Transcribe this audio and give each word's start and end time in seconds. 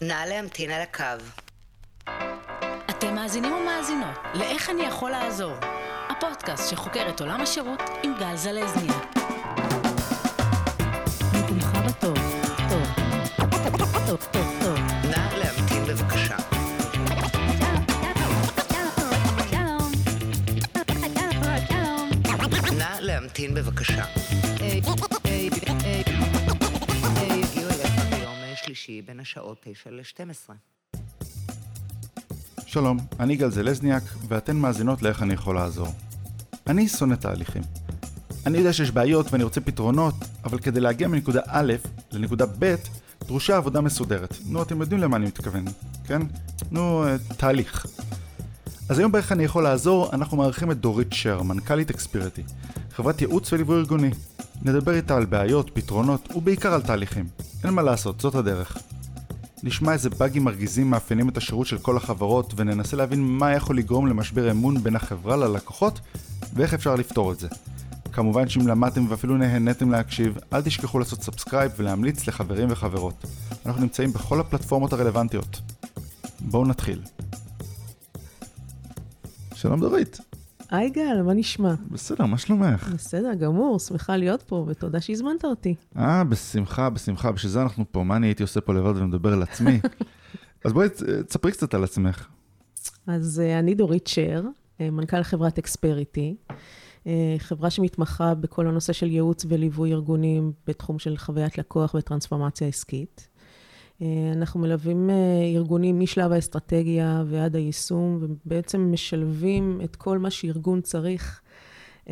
נא 0.00 0.24
להמתין 0.26 0.70
על 0.70 0.80
הקו. 0.82 1.24
אתם 2.90 3.14
מאזינים 3.14 3.52
ומאזינות 3.52 4.18
ל"איך 4.34 4.70
אני 4.70 4.82
יכול 4.82 5.10
לעזור", 5.10 5.54
הפודקאסט 6.08 6.70
שחוקר 6.70 7.08
את 7.08 7.20
עולם 7.20 7.40
השירות 7.40 7.82
עם 8.02 8.14
גל 8.18 8.36
זלזניה. 8.36 8.98
מקומך 11.34 11.72
בטוב, 11.86 12.18
טוב, 12.68 12.86
טוב, 14.06 14.26
טוב, 14.32 14.50
טוב. 14.60 14.78
נא 15.04 15.36
להמתין 15.38 15.84
בבקשה. 15.84 16.36
נא 22.78 23.00
להמתין 23.00 23.54
בבקשה. 23.54 24.04
בין 29.18 29.22
השעות 29.22 29.58
9 29.60 29.90
ל-12. 29.90 30.52
שלום, 32.66 32.98
אני 33.20 33.36
גל 33.36 33.50
זלזניאק, 33.50 34.02
ואתן 34.28 34.56
מאזינות 34.56 35.02
לאיך 35.02 35.22
אני 35.22 35.34
יכול 35.34 35.54
לעזור. 35.54 35.88
אני 36.66 36.88
שונא 36.88 37.14
תהליכים. 37.14 37.62
אני 38.46 38.58
יודע 38.58 38.72
שיש 38.72 38.90
בעיות 38.90 39.32
ואני 39.32 39.44
רוצה 39.44 39.60
פתרונות, 39.60 40.14
אבל 40.44 40.58
כדי 40.58 40.80
להגיע 40.80 41.08
מנקודה 41.08 41.40
א' 41.46 41.72
לנקודה 42.12 42.46
ב', 42.58 42.74
דרושה 43.26 43.56
עבודה 43.56 43.80
מסודרת. 43.80 44.34
נו, 44.46 44.62
אתם 44.62 44.80
יודעים 44.80 45.00
למה 45.00 45.16
אני 45.16 45.26
מתכוון, 45.26 45.64
כן? 46.06 46.22
נו, 46.70 47.04
אה, 47.06 47.16
תהליך. 47.36 47.86
אז 48.88 48.98
היום 48.98 49.12
באיך 49.12 49.32
אני 49.32 49.44
יכול 49.44 49.62
לעזור, 49.62 50.10
אנחנו 50.12 50.36
מארחים 50.36 50.70
את 50.70 50.80
דורית 50.80 51.12
שר, 51.12 51.42
מנכ"לית 51.42 51.90
אקספירטי, 51.90 52.42
חברת 52.92 53.20
ייעוץ 53.20 53.52
וליווי 53.52 53.76
ארגוני. 53.76 54.10
נדבר 54.62 54.94
איתה 54.94 55.16
על 55.16 55.24
בעיות, 55.24 55.70
פתרונות, 55.74 56.28
ובעיקר 56.36 56.74
על 56.74 56.82
תהליכים. 56.82 57.28
אין 57.64 57.74
מה 57.74 57.82
לעשות, 57.82 58.20
זאת 58.20 58.34
הדרך. 58.34 58.78
נשמע 59.62 59.92
איזה 59.92 60.10
באגים 60.10 60.44
מרגיזים 60.44 60.90
מאפיינים 60.90 61.28
את 61.28 61.36
השירות 61.36 61.66
של 61.66 61.78
כל 61.78 61.96
החברות, 61.96 62.54
וננסה 62.56 62.96
להבין 62.96 63.22
מה 63.22 63.52
יכול 63.52 63.78
לגרום 63.78 64.06
למשבר 64.06 64.50
אמון 64.50 64.82
בין 64.82 64.96
החברה 64.96 65.36
ללקוחות, 65.36 66.00
ואיך 66.54 66.74
אפשר 66.74 66.94
לפתור 66.94 67.32
את 67.32 67.38
זה. 67.40 67.48
כמובן 68.12 68.48
שאם 68.48 68.68
למדתם 68.68 69.06
ואפילו 69.08 69.36
נהניתם 69.36 69.90
להקשיב, 69.90 70.38
אל 70.52 70.62
תשכחו 70.62 70.98
לעשות 70.98 71.22
subscribe 71.22 71.72
ולהמליץ 71.76 72.28
לחברים 72.28 72.68
וחברות. 72.70 73.24
אנחנו 73.66 73.82
נמצאים 73.82 74.12
בכל 74.12 74.40
הפלטפורמות 74.40 74.92
הרלוונטיות. 74.92 75.60
בואו 76.40 76.64
נתחיל. 76.64 77.02
שלום 79.54 79.80
דורית. 79.80 80.27
היי 80.70 80.90
גל, 80.90 81.22
מה 81.22 81.34
נשמע? 81.34 81.74
בסדר, 81.90 82.26
מה 82.26 82.38
שלומך? 82.38 82.88
בסדר 82.94 83.34
גמור, 83.34 83.78
שמחה 83.78 84.16
להיות 84.16 84.42
פה, 84.42 84.64
ותודה 84.68 85.00
שהזמנת 85.00 85.44
אותי. 85.44 85.74
אה, 85.96 86.24
בשמחה, 86.24 86.90
בשמחה, 86.90 87.32
בשביל 87.32 87.52
זה 87.52 87.62
אנחנו 87.62 87.84
פה. 87.92 88.02
מה 88.02 88.16
אני 88.16 88.26
הייתי 88.26 88.42
עושה 88.42 88.60
פה 88.60 88.74
לבד 88.74 88.96
ומדבר 88.96 89.32
על 89.32 89.42
עצמי? 89.42 89.80
אז 90.64 90.72
בואי 90.72 90.88
תספרי 91.28 91.52
קצת 91.52 91.74
על 91.74 91.84
עצמך. 91.84 92.26
אז 93.06 93.42
uh, 93.44 93.58
אני 93.58 93.74
דורית 93.74 94.06
שר, 94.06 94.42
uh, 94.44 94.82
מנכ"ל 94.90 95.22
חברת 95.22 95.58
אקספריטי, 95.58 96.36
חברה 97.38 97.70
שמתמחה 97.70 98.34
בכל 98.34 98.66
הנושא 98.66 98.92
של 98.92 99.06
ייעוץ 99.06 99.44
וליווי 99.48 99.92
ארגונים 99.92 100.52
בתחום 100.66 100.98
של 100.98 101.16
חוויית 101.16 101.58
לקוח 101.58 101.94
וטרנספורמציה 101.94 102.68
עסקית. 102.68 103.28
Uh, 104.00 104.04
אנחנו 104.32 104.60
מלווים 104.60 105.10
uh, 105.10 105.12
ארגונים 105.56 106.00
משלב 106.00 106.32
האסטרטגיה 106.32 107.24
ועד 107.26 107.56
היישום, 107.56 108.18
ובעצם 108.20 108.92
משלבים 108.92 109.80
את 109.84 109.96
כל 109.96 110.18
מה 110.18 110.30
שארגון 110.30 110.80
צריך 110.80 111.40
uh, 112.04 112.10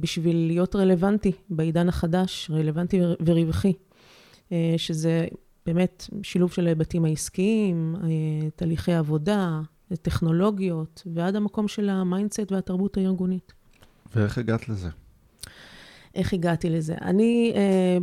בשביל 0.00 0.36
להיות 0.46 0.76
רלוונטי 0.76 1.32
בעידן 1.50 1.88
החדש, 1.88 2.50
רלוונטי 2.50 3.00
ורווחי, 3.26 3.72
שזה 4.76 5.26
באמת 5.66 6.08
שילוב 6.22 6.52
של 6.52 6.66
ההיבטים 6.66 7.04
העסקיים, 7.04 7.96
תהליכי 8.56 8.92
עבודה, 8.92 9.60
טכנולוגיות, 10.02 11.02
ועד 11.14 11.36
המקום 11.36 11.68
של 11.68 11.88
ה 11.88 11.96
mindset 11.96 12.52
והתרבות 12.52 12.96
הארגונית. 12.96 13.52
ואיך 14.14 14.38
הגעת 14.38 14.68
לזה? 14.68 14.88
איך 16.14 16.32
הגעתי 16.32 16.70
לזה? 16.70 16.94
אני 17.00 17.52
אה, 17.54 17.98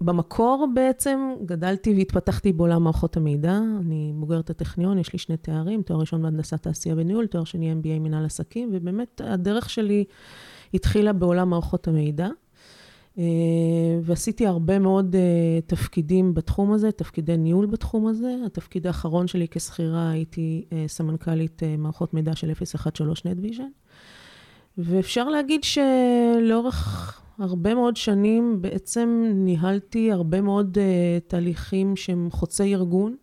במקור 0.00 0.68
בעצם 0.74 1.20
גדלתי 1.44 1.94
והתפתחתי 1.94 2.52
בעולם 2.52 2.84
מערכות 2.84 3.16
המידע. 3.16 3.58
אני 3.80 4.12
בוגרת 4.14 4.50
הטכניון, 4.50 4.98
יש 4.98 5.12
לי 5.12 5.18
שני 5.18 5.36
תארים, 5.36 5.82
תואר 5.82 6.00
ראשון 6.00 6.22
בהנדסת 6.22 6.62
תעשייה 6.62 6.94
וניהול, 6.98 7.26
תואר 7.26 7.44
שני 7.44 7.72
MBA 7.72 7.98
מנהל 8.00 8.24
עסקים, 8.24 8.70
ובאמת 8.72 9.20
הדרך 9.24 9.70
שלי 9.70 10.04
התחילה 10.74 11.12
בעולם 11.12 11.50
מערכות 11.50 11.88
המידע. 11.88 12.28
אה, 13.18 13.24
ועשיתי 14.02 14.46
הרבה 14.46 14.78
מאוד 14.78 15.16
אה, 15.16 15.60
תפקידים 15.66 16.34
בתחום 16.34 16.72
הזה, 16.72 16.92
תפקידי 16.92 17.36
ניהול 17.36 17.66
בתחום 17.66 18.06
הזה. 18.06 18.34
התפקיד 18.46 18.86
האחרון 18.86 19.26
שלי 19.26 19.48
כשכירה 19.48 20.10
הייתי 20.10 20.64
אה, 20.72 20.84
סמנכ"לית 20.88 21.62
אה, 21.62 21.76
מערכות 21.76 22.14
מידע 22.14 22.36
של 22.36 22.52
013 22.54 23.32
NetVision. 23.32 23.85
ואפשר 24.78 25.28
להגיד 25.28 25.64
שלאורך 25.64 27.12
הרבה 27.38 27.74
מאוד 27.74 27.96
שנים 27.96 28.62
בעצם 28.62 29.24
ניהלתי 29.34 30.12
הרבה 30.12 30.40
מאוד 30.40 30.78
uh, 30.78 30.80
תהליכים 31.28 31.96
שהם 31.96 32.28
חוצי 32.30 32.74
ארגון, 32.74 33.16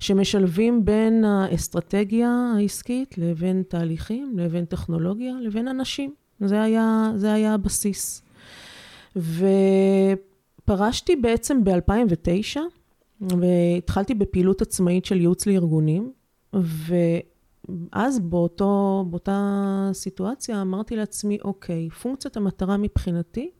שמשלבים 0.00 0.84
בין 0.84 1.24
האסטרטגיה 1.24 2.52
העסקית 2.56 3.18
לבין 3.18 3.62
תהליכים, 3.68 4.38
לבין 4.38 4.64
טכנולוגיה, 4.64 5.32
לבין 5.40 5.68
אנשים. 5.68 6.14
זה 6.40 6.62
היה, 6.62 7.12
זה 7.16 7.32
היה 7.32 7.54
הבסיס. 7.54 8.22
ופרשתי 9.16 11.16
בעצם 11.16 11.64
ב-2009, 11.64 12.58
והתחלתי 13.20 14.14
בפעילות 14.14 14.62
עצמאית 14.62 15.04
של 15.04 15.20
ייעוץ 15.20 15.46
לארגונים, 15.46 16.12
ו... 16.54 16.94
אז 17.92 18.18
באותו, 18.20 19.04
באותה 19.10 19.90
סיטואציה 19.92 20.62
אמרתי 20.62 20.96
לעצמי, 20.96 21.38
אוקיי, 21.44 21.90
פונקציית 21.90 22.36
המטרה 22.36 22.76
מבחינתי 22.76 23.50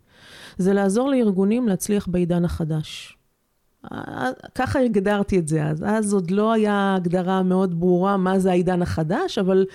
זה 0.58 0.72
לעזור 0.72 1.10
לארגונים 1.10 1.68
להצליח 1.68 2.08
בעידן 2.08 2.44
החדש. 2.44 3.18
ככה 4.54 4.80
הגדרתי 4.80 5.38
את 5.38 5.48
זה 5.48 5.64
אז. 5.64 5.84
אז 5.86 6.14
עוד 6.14 6.30
לא 6.30 6.52
היה 6.52 6.94
הגדרה 6.94 7.42
מאוד 7.42 7.80
ברורה 7.80 8.16
מה 8.16 8.38
זה 8.38 8.50
העידן 8.50 8.82
החדש, 8.82 9.38
אבל 9.38 9.66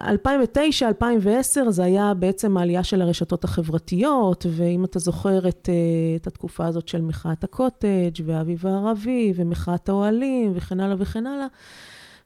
2009, 0.00 0.88
2010 0.88 1.70
זה 1.70 1.84
היה 1.84 2.14
בעצם 2.14 2.56
העלייה 2.56 2.84
של 2.84 3.02
הרשתות 3.02 3.44
החברתיות, 3.44 4.46
ואם 4.50 4.84
אתה 4.84 4.98
זוכר 4.98 5.48
את, 5.48 5.68
אה, 5.68 6.16
את 6.16 6.26
התקופה 6.26 6.66
הזאת 6.66 6.88
של 6.88 7.02
מחאת 7.02 7.44
הקוטג' 7.44 8.22
והאביב 8.24 8.66
הערבי 8.66 9.32
ומחאת 9.36 9.88
האוהלים 9.88 10.52
וכן 10.54 10.80
הלאה 10.80 10.96
וכן 10.98 11.26
הלאה. 11.26 11.46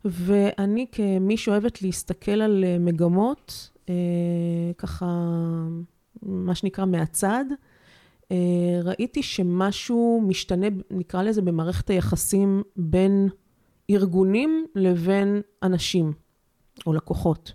ואני 0.04 0.86
כמי 0.92 1.36
שאוהבת 1.36 1.82
להסתכל 1.82 2.30
על 2.30 2.64
אה, 2.64 2.78
מגמות, 2.78 3.70
אה, 3.88 3.94
ככה, 4.78 5.06
מה 6.22 6.54
שנקרא 6.54 6.84
מהצד, 6.84 7.44
אה, 8.32 8.80
ראיתי 8.84 9.22
שמשהו 9.22 10.22
משתנה, 10.26 10.66
נקרא 10.90 11.22
לזה, 11.22 11.42
במערכת 11.42 11.90
היחסים 11.90 12.62
בין 12.76 13.28
ארגונים 13.90 14.66
לבין 14.74 15.40
אנשים 15.62 16.12
או 16.86 16.92
לקוחות. 16.92 17.52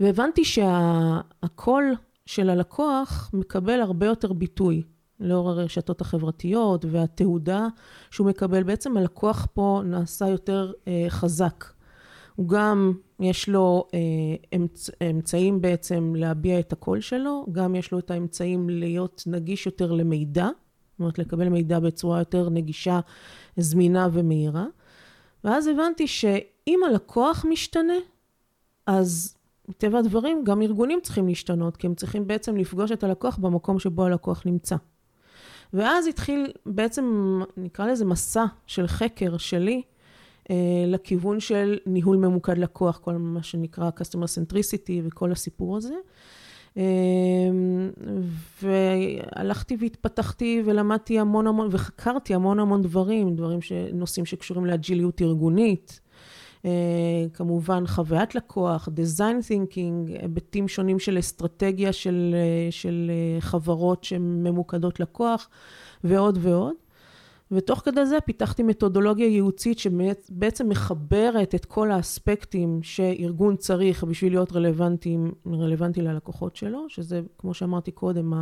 והבנתי 0.00 0.44
שהקול 0.44 1.94
של 2.26 2.50
הלקוח 2.50 3.30
מקבל 3.34 3.80
הרבה 3.80 4.06
יותר 4.06 4.32
ביטוי. 4.32 4.82
לאור 5.20 5.50
הרשתות 5.50 6.00
החברתיות 6.00 6.84
והתהודה 6.90 7.66
שהוא 8.10 8.26
מקבל, 8.26 8.62
בעצם 8.62 8.96
הלקוח 8.96 9.46
פה 9.54 9.82
נעשה 9.84 10.28
יותר 10.28 10.72
אה, 10.88 11.06
חזק. 11.08 11.64
הוא 12.36 12.48
גם, 12.48 12.92
יש 13.20 13.48
לו 13.48 13.88
אה, 13.94 13.98
אמצ, 14.56 14.90
אמצעים 15.10 15.60
בעצם 15.60 16.14
להביע 16.16 16.60
את 16.60 16.72
הקול 16.72 17.00
שלו, 17.00 17.46
גם 17.52 17.74
יש 17.74 17.92
לו 17.92 17.98
את 17.98 18.10
האמצעים 18.10 18.70
להיות 18.70 19.22
נגיש 19.26 19.66
יותר 19.66 19.92
למידע, 19.92 20.46
זאת 20.46 21.00
אומרת 21.00 21.18
לקבל 21.18 21.48
מידע 21.48 21.80
בצורה 21.80 22.18
יותר 22.18 22.48
נגישה, 22.48 23.00
זמינה 23.56 24.08
ומהירה. 24.12 24.66
ואז 25.44 25.66
הבנתי 25.66 26.06
שאם 26.06 26.80
הלקוח 26.88 27.44
משתנה, 27.48 27.98
אז 28.86 29.36
מטבע 29.68 29.98
הדברים 29.98 30.44
גם 30.44 30.62
ארגונים 30.62 30.98
צריכים 31.02 31.28
להשתנות, 31.28 31.76
כי 31.76 31.86
הם 31.86 31.94
צריכים 31.94 32.26
בעצם 32.26 32.56
לפגוש 32.56 32.92
את 32.92 33.04
הלקוח 33.04 33.36
במקום 33.36 33.78
שבו 33.78 34.04
הלקוח 34.04 34.42
נמצא. 34.46 34.76
ואז 35.72 36.06
התחיל 36.06 36.52
בעצם, 36.66 37.40
נקרא 37.56 37.86
לזה 37.86 38.04
מסע 38.04 38.44
של 38.66 38.86
חקר 38.86 39.36
שלי, 39.36 39.82
אה, 40.50 40.56
לכיוון 40.86 41.40
של 41.40 41.78
ניהול 41.86 42.16
ממוקד 42.16 42.58
לקוח, 42.58 42.98
כל 42.98 43.12
מה 43.12 43.42
שנקרא 43.42 43.90
customer 44.00 44.26
centricity 44.26 44.92
וכל 45.04 45.32
הסיפור 45.32 45.76
הזה. 45.76 45.94
אה, 46.76 46.82
והלכתי 48.62 49.76
והתפתחתי 49.80 50.62
ולמדתי 50.64 51.18
המון 51.18 51.46
המון, 51.46 51.68
וחקרתי 51.70 52.34
המון 52.34 52.60
המון 52.60 52.82
דברים, 52.82 53.36
דברים, 53.36 53.62
ש... 53.62 53.72
נושאים 53.92 54.26
שקשורים 54.26 54.66
לאג'יליות 54.66 55.22
ארגונית. 55.22 56.00
Uh, 56.62 56.68
כמובן 57.32 57.86
חוויית 57.86 58.34
לקוח, 58.34 58.88
design 58.88 59.42
thinking, 59.48 60.22
היבטים 60.22 60.68
שונים 60.68 60.98
של 60.98 61.18
אסטרטגיה 61.18 61.92
של, 61.92 62.34
uh, 62.34 62.72
של 62.72 63.10
uh, 63.10 63.40
חברות 63.40 64.04
שהן 64.04 64.42
ממוקדות 64.42 65.00
לקוח 65.00 65.48
ועוד 66.04 66.38
ועוד. 66.40 66.74
ותוך 67.50 67.80
כדי 67.84 68.06
זה 68.06 68.20
פיתחתי 68.24 68.62
מתודולוגיה 68.62 69.26
ייעוצית 69.26 69.78
שבעצם 69.78 70.68
מחברת 70.68 71.54
את 71.54 71.64
כל 71.64 71.90
האספקטים 71.90 72.82
שארגון 72.82 73.56
צריך 73.56 74.04
בשביל 74.04 74.32
להיות 74.32 74.52
רלוונטי, 74.52 75.16
רלוונטי 75.46 76.02
ללקוחות 76.02 76.56
שלו, 76.56 76.84
שזה, 76.88 77.20
כמו 77.38 77.54
שאמרתי 77.54 77.90
קודם, 77.90 78.32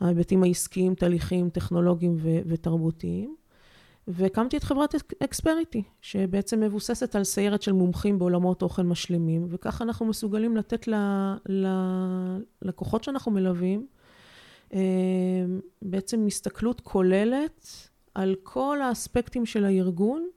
ההיבטים 0.00 0.42
העסקיים, 0.42 0.94
תהליכיים, 0.94 1.50
טכנולוגיים 1.50 2.16
ו- 2.18 2.40
ותרבותיים. 2.46 3.36
והקמתי 4.10 4.56
את 4.56 4.64
חברת 4.64 4.94
אקספריטי, 5.24 5.82
שבעצם 6.00 6.60
מבוססת 6.60 7.16
על 7.16 7.24
סיירת 7.24 7.62
של 7.62 7.72
מומחים 7.72 8.18
בעולמות 8.18 8.58
תוכן 8.58 8.86
משלימים, 8.86 9.46
וככה 9.50 9.84
אנחנו 9.84 10.06
מסוגלים 10.06 10.56
לתת 10.56 10.88
ללקוחות 12.62 13.04
שאנחנו 13.04 13.32
מלווים 13.32 13.86
אה, 14.74 14.80
בעצם 15.82 16.26
הסתכלות 16.26 16.80
כוללת 16.80 17.66
על 18.14 18.34
כל 18.42 18.82
האספקטים 18.82 19.46
של 19.46 19.64
הארגון, 19.64 20.28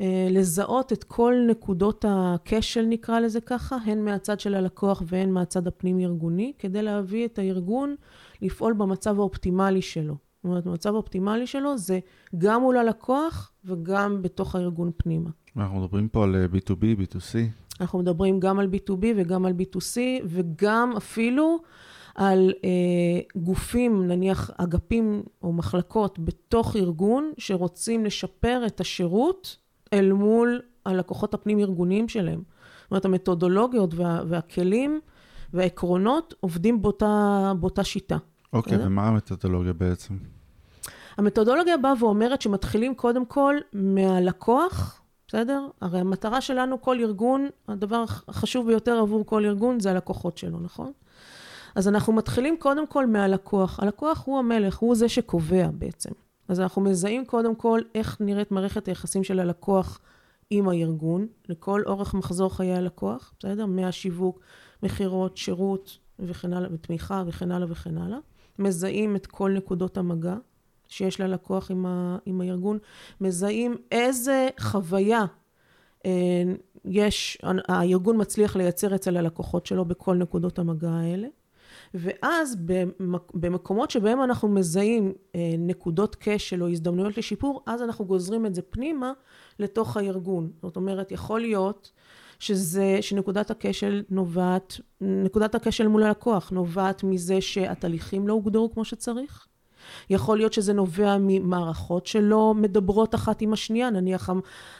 אה, 0.00 0.28
לזהות 0.30 0.92
את 0.92 1.04
כל 1.04 1.34
נקודות 1.48 2.04
הכשל, 2.08 2.82
נקרא 2.82 3.20
לזה 3.20 3.40
ככה, 3.40 3.76
הן 3.84 4.04
מהצד 4.04 4.40
של 4.40 4.54
הלקוח 4.54 5.02
והן 5.06 5.30
מהצד 5.30 5.66
הפנים-ארגוני, 5.66 6.52
כדי 6.58 6.82
להביא 6.82 7.24
את 7.26 7.38
הארגון 7.38 7.94
לפעול 8.42 8.72
במצב 8.72 9.18
האופטימלי 9.18 9.82
שלו. 9.82 10.31
זאת 10.42 10.44
אומרת, 10.44 10.66
המצב 10.66 10.94
האופטימלי 10.94 11.46
שלו 11.46 11.78
זה 11.78 11.98
גם 12.38 12.60
מול 12.60 12.76
הלקוח 12.76 13.52
וגם 13.64 14.22
בתוך 14.22 14.54
הארגון 14.54 14.90
פנימה. 14.96 15.30
אנחנו 15.56 15.80
מדברים 15.80 16.08
פה 16.08 16.24
על 16.24 16.46
B2B, 16.52 16.84
אה, 16.84 16.94
B2C. 16.98 17.38
אנחנו 17.80 17.98
מדברים 17.98 18.40
גם 18.40 18.58
על 18.58 18.68
B2B 18.72 19.04
וגם 19.16 19.46
על 19.46 19.52
B2C, 19.52 19.96
וגם 20.24 20.92
אפילו 20.96 21.58
על 22.14 22.52
אה, 22.64 23.40
גופים, 23.42 24.06
נניח 24.06 24.50
אגפים 24.56 25.22
או 25.42 25.52
מחלקות 25.52 26.18
בתוך 26.18 26.76
ארגון, 26.76 27.32
שרוצים 27.38 28.04
לשפר 28.04 28.62
את 28.66 28.80
השירות 28.80 29.56
אל 29.92 30.12
מול 30.12 30.60
הלקוחות 30.86 31.34
הפנים-ארגוניים 31.34 32.08
שלהם. 32.08 32.42
זאת 32.82 32.90
אומרת, 32.90 33.04
המתודולוגיות 33.04 33.94
וה, 33.94 34.20
והכלים 34.28 35.00
והעקרונות 35.52 36.34
עובדים 36.40 36.82
באותה, 36.82 37.52
באותה 37.60 37.84
שיטה. 37.84 38.16
אוקיי, 38.52 38.76
okay, 38.78 38.80
ומה 38.86 39.08
המתודולוגיה 39.08 39.72
בעצם? 39.72 40.14
המתודולוגיה 41.16 41.76
באה 41.76 41.92
ואומרת 42.00 42.42
שמתחילים 42.42 42.94
קודם 42.94 43.26
כל 43.26 43.56
מהלקוח, 43.72 45.02
בסדר? 45.28 45.66
הרי 45.80 46.00
המטרה 46.00 46.40
שלנו, 46.40 46.82
כל 46.82 47.00
ארגון, 47.00 47.48
הדבר 47.68 48.04
החשוב 48.28 48.66
ביותר 48.66 48.98
עבור 48.98 49.26
כל 49.26 49.44
ארגון 49.44 49.80
זה 49.80 49.90
הלקוחות 49.90 50.38
שלו, 50.38 50.60
נכון? 50.60 50.92
אז 51.74 51.88
אנחנו 51.88 52.12
מתחילים 52.12 52.56
קודם 52.58 52.86
כל 52.86 53.06
מהלקוח. 53.06 53.80
הלקוח 53.80 54.22
הוא 54.26 54.38
המלך, 54.38 54.78
הוא 54.78 54.94
זה 54.94 55.08
שקובע 55.08 55.68
בעצם. 55.72 56.10
אז 56.48 56.60
אנחנו 56.60 56.82
מזהים 56.82 57.24
קודם 57.24 57.54
כל 57.54 57.80
איך 57.94 58.16
נראית 58.20 58.50
מערכת 58.50 58.86
היחסים 58.86 59.24
של 59.24 59.40
הלקוח 59.40 60.00
עם 60.50 60.68
הארגון, 60.68 61.26
לכל 61.48 61.82
אורך 61.86 62.14
מחזור 62.14 62.56
חיי 62.56 62.74
הלקוח, 62.74 63.34
בסדר? 63.38 63.66
מהשיווק, 63.66 64.40
מכירות, 64.82 65.36
שירות 65.36 65.98
וכן 66.18 66.52
הלאה, 66.52 66.68
ותמיכה 66.72 67.22
וכן 67.26 67.52
הלאה 67.52 67.66
וכן 67.70 67.98
הלאה. 67.98 68.18
מזהים 68.58 69.16
את 69.16 69.26
כל 69.26 69.50
נקודות 69.50 69.96
המגע 69.96 70.36
שיש 70.88 71.20
ללקוח 71.20 71.70
עם, 71.70 71.86
ה, 71.86 72.18
עם 72.26 72.40
הארגון, 72.40 72.78
מזהים 73.20 73.76
איזה 73.92 74.48
חוויה 74.60 75.24
אה, 76.06 76.42
יש, 76.84 77.38
הארגון 77.68 78.20
מצליח 78.20 78.56
לייצר 78.56 78.94
אצל 78.94 79.16
הלקוחות 79.16 79.66
שלו 79.66 79.84
בכל 79.84 80.16
נקודות 80.16 80.58
המגע 80.58 80.90
האלה. 80.90 81.28
ואז 81.94 82.56
במקומות 83.34 83.90
שבהם 83.90 84.22
אנחנו 84.22 84.48
מזהים 84.48 85.12
אה, 85.34 85.54
נקודות 85.58 86.16
כשל 86.20 86.62
או 86.62 86.68
הזדמנויות 86.68 87.18
לשיפור, 87.18 87.62
אז 87.66 87.82
אנחנו 87.82 88.04
גוזרים 88.04 88.46
את 88.46 88.54
זה 88.54 88.62
פנימה 88.62 89.12
לתוך 89.58 89.96
הארגון. 89.96 90.50
זאת 90.62 90.76
אומרת, 90.76 91.12
יכול 91.12 91.40
להיות 91.40 91.92
שזה, 92.42 92.98
שנקודת 93.00 93.50
הכשל 93.50 94.02
נובעת, 94.10 94.80
נקודת 95.00 95.54
הכשל 95.54 95.88
מול 95.88 96.02
הלקוח 96.02 96.50
נובעת 96.50 97.04
מזה 97.04 97.40
שהתהליכים 97.40 98.28
לא 98.28 98.32
הוגדרו 98.32 98.72
כמו 98.72 98.84
שצריך. 98.84 99.46
יכול 100.10 100.36
להיות 100.36 100.52
שזה 100.52 100.72
נובע 100.72 101.16
ממערכות 101.20 102.06
שלא 102.06 102.54
מדברות 102.54 103.14
אחת 103.14 103.42
עם 103.42 103.52
השנייה, 103.52 103.90
נניח 103.90 104.30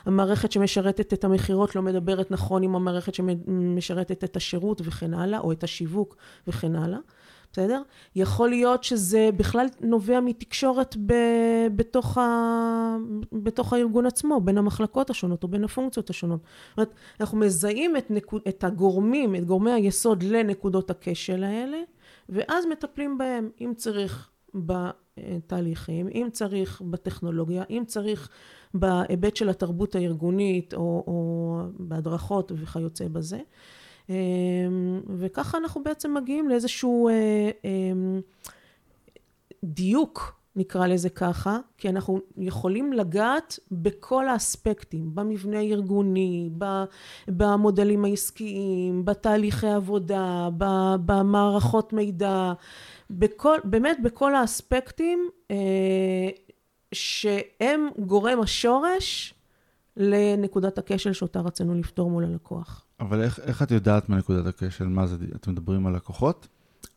המערכת 0.05 0.51
שמשרתת 0.51 1.13
את 1.13 1.23
המכירות 1.23 1.75
לא 1.75 1.81
מדברת 1.81 2.31
נכון 2.31 2.63
עם 2.63 2.75
המערכת 2.75 3.13
שמשרתת 3.13 4.23
את 4.23 4.35
השירות 4.35 4.81
וכן 4.83 5.13
הלאה, 5.13 5.39
או 5.39 5.51
את 5.51 5.63
השיווק 5.63 6.15
וכן 6.47 6.75
הלאה. 6.75 6.99
בסדר? 7.53 7.81
יכול 8.15 8.49
להיות 8.49 8.83
שזה 8.83 9.29
בכלל 9.37 9.67
נובע 9.81 10.19
מתקשורת 10.19 10.95
ב, 11.05 11.13
בתוך, 11.75 12.17
ה, 12.17 12.97
בתוך 13.31 13.73
הארגון 13.73 14.05
עצמו, 14.05 14.41
בין 14.41 14.57
המחלקות 14.57 15.09
השונות 15.09 15.43
או 15.43 15.47
בין 15.47 15.63
הפונקציות 15.63 16.09
השונות. 16.09 16.39
זאת 16.41 16.77
אומרת, 16.77 16.93
אנחנו 17.19 17.37
מזהים 17.37 17.97
את, 17.97 18.11
נקוד, 18.11 18.41
את 18.47 18.63
הגורמים, 18.63 19.35
את 19.35 19.45
גורמי 19.45 19.71
היסוד 19.71 20.23
לנקודות 20.23 20.89
הכשל 20.89 21.43
האלה, 21.43 21.77
ואז 22.29 22.65
מטפלים 22.65 23.17
בהם. 23.17 23.49
אם 23.61 23.73
צריך 23.77 24.29
בתהליכים, 24.53 26.07
אם 26.07 26.27
צריך 26.31 26.81
בטכנולוגיה, 26.85 27.63
אם 27.69 27.83
צריך 27.87 28.29
בהיבט 28.73 29.35
של 29.35 29.49
התרבות 29.49 29.95
הארגונית 29.95 30.73
או, 30.73 31.03
או 31.07 31.57
בהדרכות 31.79 32.51
וכיוצא 32.55 33.07
בזה. 33.07 33.39
אמ, 34.09 35.01
וככה 35.17 35.57
אנחנו 35.57 35.83
בעצם 35.83 36.13
מגיעים 36.13 36.49
לאיזשהו 36.49 37.09
אה, 37.09 37.49
אמ, 37.63 38.21
דיוק, 39.63 40.43
נקרא 40.55 40.87
לזה 40.87 41.09
ככה, 41.09 41.59
כי 41.77 41.89
אנחנו 41.89 42.19
יכולים 42.37 42.93
לגעת 42.93 43.59
בכל 43.71 44.27
האספקטים, 44.27 45.15
במבנה 45.15 45.59
הארגוני, 45.59 46.49
במודלים 47.27 48.05
העסקיים, 48.05 49.05
בתהליכי 49.05 49.67
עבודה, 49.67 50.49
במערכות 51.05 51.93
מידע, 51.93 52.53
בכל, 53.09 53.57
באמת 53.63 53.97
בכל 54.03 54.35
האספקטים 54.35 55.29
אה, 55.51 56.29
שהם 56.91 57.87
גורם 57.99 58.39
השורש 58.39 59.33
לנקודת 59.97 60.77
הכשל 60.77 61.13
שאותה 61.13 61.39
רצינו 61.39 61.75
לפתור 61.75 62.09
מול 62.09 62.23
הלקוח. 62.23 62.82
אבל 62.99 63.21
איך, 63.21 63.39
איך 63.39 63.63
את 63.63 63.71
יודעת 63.71 64.09
מה 64.09 64.17
נקודת 64.17 64.45
הכשל? 64.45 64.87
מה 64.87 65.07
זה, 65.07 65.15
אתם 65.35 65.51
מדברים 65.51 65.87
על 65.87 65.95
לקוחות? 65.95 66.47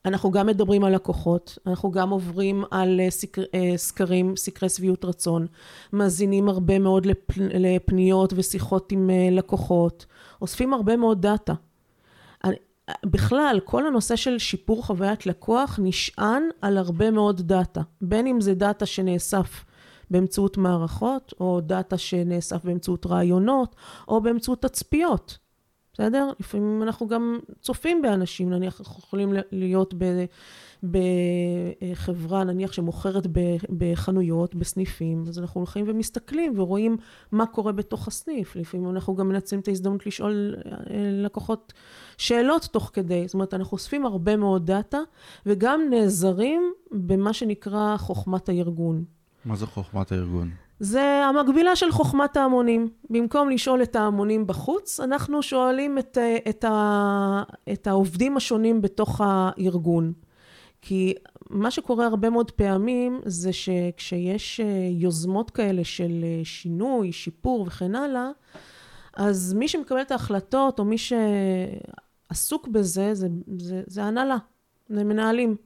אנחנו 0.04 0.30
גם 0.30 0.46
מדברים 0.46 0.84
על 0.84 0.94
לקוחות, 0.94 1.58
אנחנו 1.66 1.90
גם 1.90 2.10
עוברים 2.10 2.64
על 2.70 3.00
אה, 3.00 3.10
סקר, 3.10 3.42
אה, 3.54 3.72
סקרים, 3.76 4.36
סקרי 4.36 4.68
שביעות 4.68 5.04
רצון, 5.04 5.46
מאזינים 5.92 6.48
הרבה 6.48 6.78
מאוד 6.78 7.06
לפ, 7.06 7.18
לפניות 7.36 8.32
ושיחות 8.36 8.92
עם 8.92 9.10
אה, 9.10 9.28
לקוחות, 9.30 10.06
אוספים 10.42 10.74
הרבה 10.74 10.96
מאוד 10.96 11.22
דאטה. 11.22 11.54
בכלל, 13.06 13.60
כל 13.64 13.86
הנושא 13.86 14.16
של 14.16 14.38
שיפור 14.38 14.84
חוויית 14.84 15.26
לקוח 15.26 15.78
נשען 15.82 16.42
על 16.62 16.78
הרבה 16.78 17.10
מאוד 17.10 17.40
דאטה, 17.40 17.80
בין 18.00 18.26
אם 18.26 18.40
זה 18.40 18.54
דאטה 18.54 18.86
שנאסף 18.86 19.64
באמצעות 20.10 20.56
מערכות, 20.56 21.34
או 21.40 21.60
דאטה 21.60 21.98
שנאסף 21.98 22.64
באמצעות 22.64 23.06
ראיונות, 23.06 23.76
או 24.08 24.20
באמצעות 24.20 24.62
תצפיות. 24.62 25.38
בסדר? 25.96 26.30
לפעמים 26.40 26.82
אנחנו 26.82 27.06
גם 27.06 27.38
צופים 27.60 28.02
באנשים, 28.02 28.50
נניח 28.50 28.80
אנחנו 28.80 28.98
יכולים 28.98 29.32
להיות 29.52 29.94
בחברה, 30.82 32.44
נניח 32.44 32.72
שמוכרת 32.72 33.26
בחנויות, 33.78 34.54
בסניפים, 34.54 35.24
אז 35.28 35.38
אנחנו 35.38 35.60
הולכים 35.60 35.84
ומסתכלים 35.88 36.52
ורואים 36.56 36.96
מה 37.32 37.46
קורה 37.46 37.72
בתוך 37.72 38.08
הסניף. 38.08 38.56
לפעמים 38.56 38.90
אנחנו 38.90 39.14
גם 39.14 39.28
מנצלים 39.28 39.60
את 39.60 39.68
ההזדמנות 39.68 40.06
לשאול 40.06 40.54
אה, 40.66 40.72
לקוחות 41.12 41.72
שאלות 42.18 42.68
תוך 42.72 42.90
כדי. 42.92 43.26
זאת 43.26 43.34
אומרת, 43.34 43.54
אנחנו 43.54 43.74
אוספים 43.74 44.06
הרבה 44.06 44.36
מאוד 44.36 44.66
דאטה, 44.66 44.98
וגם 45.46 45.80
נעזרים 45.90 46.72
במה 46.92 47.32
שנקרא 47.32 47.96
חוכמת 47.96 48.48
הארגון. 48.48 49.04
מה 49.44 49.56
זה 49.56 49.66
חוכמת 49.66 50.12
הארגון? 50.12 50.50
זה 50.80 51.24
המקבילה 51.24 51.76
של 51.76 51.92
חוכמת 51.92 52.36
ההמונים. 52.36 52.88
במקום 53.10 53.50
לשאול 53.50 53.82
את 53.82 53.96
ההמונים 53.96 54.46
בחוץ, 54.46 55.00
אנחנו 55.00 55.42
שואלים 55.42 55.98
את, 55.98 56.18
את, 56.48 56.64
ה, 56.64 57.42
את 57.72 57.86
העובדים 57.86 58.36
השונים 58.36 58.82
בתוך 58.82 59.20
הארגון. 59.24 60.12
כי 60.82 61.14
מה 61.50 61.70
שקורה 61.70 62.06
הרבה 62.06 62.30
מאוד 62.30 62.50
פעמים 62.50 63.20
זה 63.24 63.52
שכשיש 63.52 64.60
אה, 64.60 64.88
יוזמות 64.90 65.50
כאלה 65.50 65.84
של 65.84 66.24
אה, 66.24 66.44
שינוי, 66.44 67.12
שיפור 67.12 67.64
וכן 67.66 67.94
הלאה, 67.94 68.30
אז 69.16 69.54
מי 69.54 69.68
שמקבל 69.68 70.00
את 70.00 70.10
ההחלטות 70.10 70.78
או 70.78 70.84
מי 70.84 70.96
שעסוק 70.98 72.68
בזה 72.68 73.14
זה, 73.14 73.28
זה, 73.58 73.82
זה 73.86 74.04
הנהלה, 74.04 74.36
זה 74.88 75.04
מנהלים. 75.04 75.56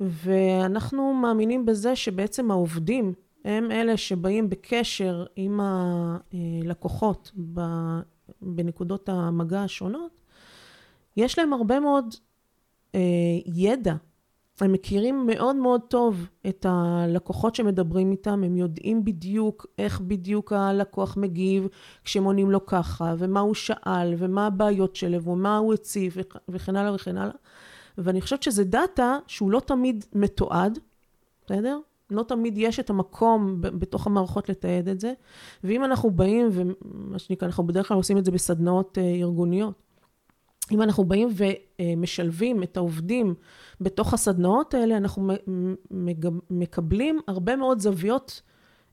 ואנחנו 0.00 1.14
מאמינים 1.14 1.66
בזה 1.66 1.96
שבעצם 1.96 2.50
העובדים 2.50 3.12
הם 3.46 3.70
אלה 3.70 3.96
שבאים 3.96 4.50
בקשר 4.50 5.24
עם 5.36 5.60
הלקוחות 5.62 7.32
בנקודות 8.42 9.08
המגע 9.08 9.62
השונות, 9.62 10.20
יש 11.16 11.38
להם 11.38 11.52
הרבה 11.52 11.80
מאוד 11.80 12.14
אה, 12.94 13.00
ידע 13.46 13.94
הם 14.60 14.72
מכירים 14.72 15.26
מאוד 15.26 15.56
מאוד 15.56 15.80
טוב 15.88 16.28
את 16.48 16.66
הלקוחות 16.68 17.54
שמדברים 17.54 18.10
איתם, 18.12 18.44
הם 18.44 18.56
יודעים 18.56 19.04
בדיוק 19.04 19.66
איך 19.78 20.00
בדיוק 20.00 20.52
הלקוח 20.52 21.16
מגיב 21.16 21.68
כשהם 22.04 22.24
עונים 22.24 22.50
לו 22.50 22.66
ככה, 22.66 23.14
ומה 23.18 23.40
הוא 23.40 23.54
שאל, 23.54 24.14
ומה 24.18 24.46
הבעיות 24.46 24.96
שלו, 24.96 25.22
ומה 25.22 25.56
הוא 25.56 25.74
הציב, 25.74 26.16
וכן 26.48 26.76
הלאה 26.76 26.94
וכן 26.94 27.16
הלאה. 27.16 27.34
ואני 27.98 28.20
חושבת 28.20 28.42
שזה 28.42 28.64
דאטה 28.64 29.18
שהוא 29.26 29.50
לא 29.50 29.60
תמיד 29.60 30.04
מתועד, 30.12 30.78
בסדר? 31.46 31.78
לא 32.10 32.22
תמיד 32.22 32.58
יש 32.58 32.80
את 32.80 32.90
המקום 32.90 33.60
בתוך 33.60 34.06
המערכות 34.06 34.48
לתעד 34.48 34.88
את 34.88 35.00
זה. 35.00 35.12
ואם 35.64 35.84
אנחנו 35.84 36.10
באים, 36.10 36.48
ומה 36.52 37.18
שנקרא, 37.18 37.48
אנחנו 37.48 37.66
בדרך 37.66 37.88
כלל 37.88 37.96
עושים 37.96 38.18
את 38.18 38.24
זה 38.24 38.30
בסדנאות 38.30 38.98
אה, 38.98 39.14
ארגוניות, 39.14 39.86
אם 40.72 40.82
אנחנו 40.82 41.04
באים 41.04 41.28
ומשלבים 41.80 42.62
את 42.62 42.76
העובדים 42.76 43.34
בתוך 43.80 44.14
הסדנאות 44.14 44.74
האלה, 44.74 44.96
אנחנו 44.96 45.32
מקבלים 46.50 47.20
הרבה 47.28 47.56
מאוד 47.56 47.78
זוויות 47.80 48.42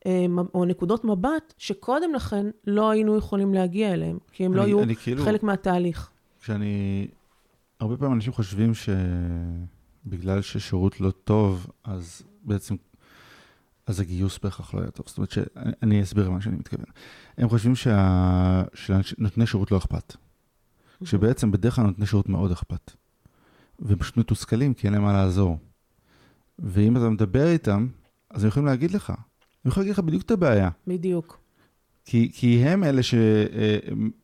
אה, 0.06 0.26
או 0.54 0.64
נקודות 0.64 1.04
מבט 1.04 1.54
שקודם 1.58 2.14
לכן 2.14 2.46
לא 2.66 2.90
היינו 2.90 3.16
יכולים 3.16 3.54
להגיע 3.54 3.92
אליהם, 3.92 4.18
כי 4.32 4.44
הם 4.44 4.54
לא 4.54 4.62
אני, 4.62 4.72
לא 4.72 4.76
היו 4.76 4.82
אני 4.84 4.96
כאילו, 4.96 5.24
חלק 5.24 5.42
מהתהליך. 5.42 6.10
כשאני... 6.40 7.06
הרבה 7.80 7.96
פעמים 7.96 8.14
אנשים 8.14 8.32
חושבים 8.32 8.72
שבגלל 8.74 10.42
ששירות 10.42 11.00
לא 11.00 11.10
טוב, 11.10 11.66
אז 11.84 12.22
בעצם... 12.44 12.76
אז 13.86 14.00
הגיוס 14.00 14.38
בהכרח 14.42 14.74
לא 14.74 14.80
היה 14.80 14.90
טוב. 14.90 15.06
זאת 15.08 15.18
אומרת 15.18 15.30
שאני 15.30 16.02
אסביר 16.02 16.30
מה 16.30 16.40
שאני 16.40 16.56
מתכוון. 16.56 16.84
הם 17.38 17.48
חושבים 17.48 17.76
שה... 17.76 18.62
שנותני 18.74 19.46
שירות 19.46 19.70
לא 19.70 19.76
אכפת. 19.76 20.16
שבעצם 21.04 21.50
בדרך 21.50 21.76
כלל 21.76 21.84
נותני 21.84 22.06
שירות 22.06 22.28
מאוד 22.28 22.52
אכפת. 22.52 22.92
והם 23.78 23.98
פשוט 23.98 24.16
מתוסכלים 24.16 24.74
כי 24.74 24.86
אין 24.86 24.94
להם 24.94 25.02
מה 25.02 25.12
לעזור. 25.12 25.58
ואם 26.58 26.96
אתה 26.96 27.08
מדבר 27.08 27.46
איתם, 27.46 27.88
אז 28.30 28.44
הם 28.44 28.48
יכולים 28.48 28.66
להגיד 28.66 28.90
לך. 28.90 29.10
הם 29.10 29.16
יכולים 29.64 29.88
להגיד 29.88 29.98
לך 29.98 30.04
בדיוק 30.04 30.22
את 30.22 30.30
הבעיה. 30.30 30.70
בדיוק. 30.86 31.43
כי, 32.06 32.30
כי 32.34 32.62
הם 32.64 32.84
אלה 32.84 33.00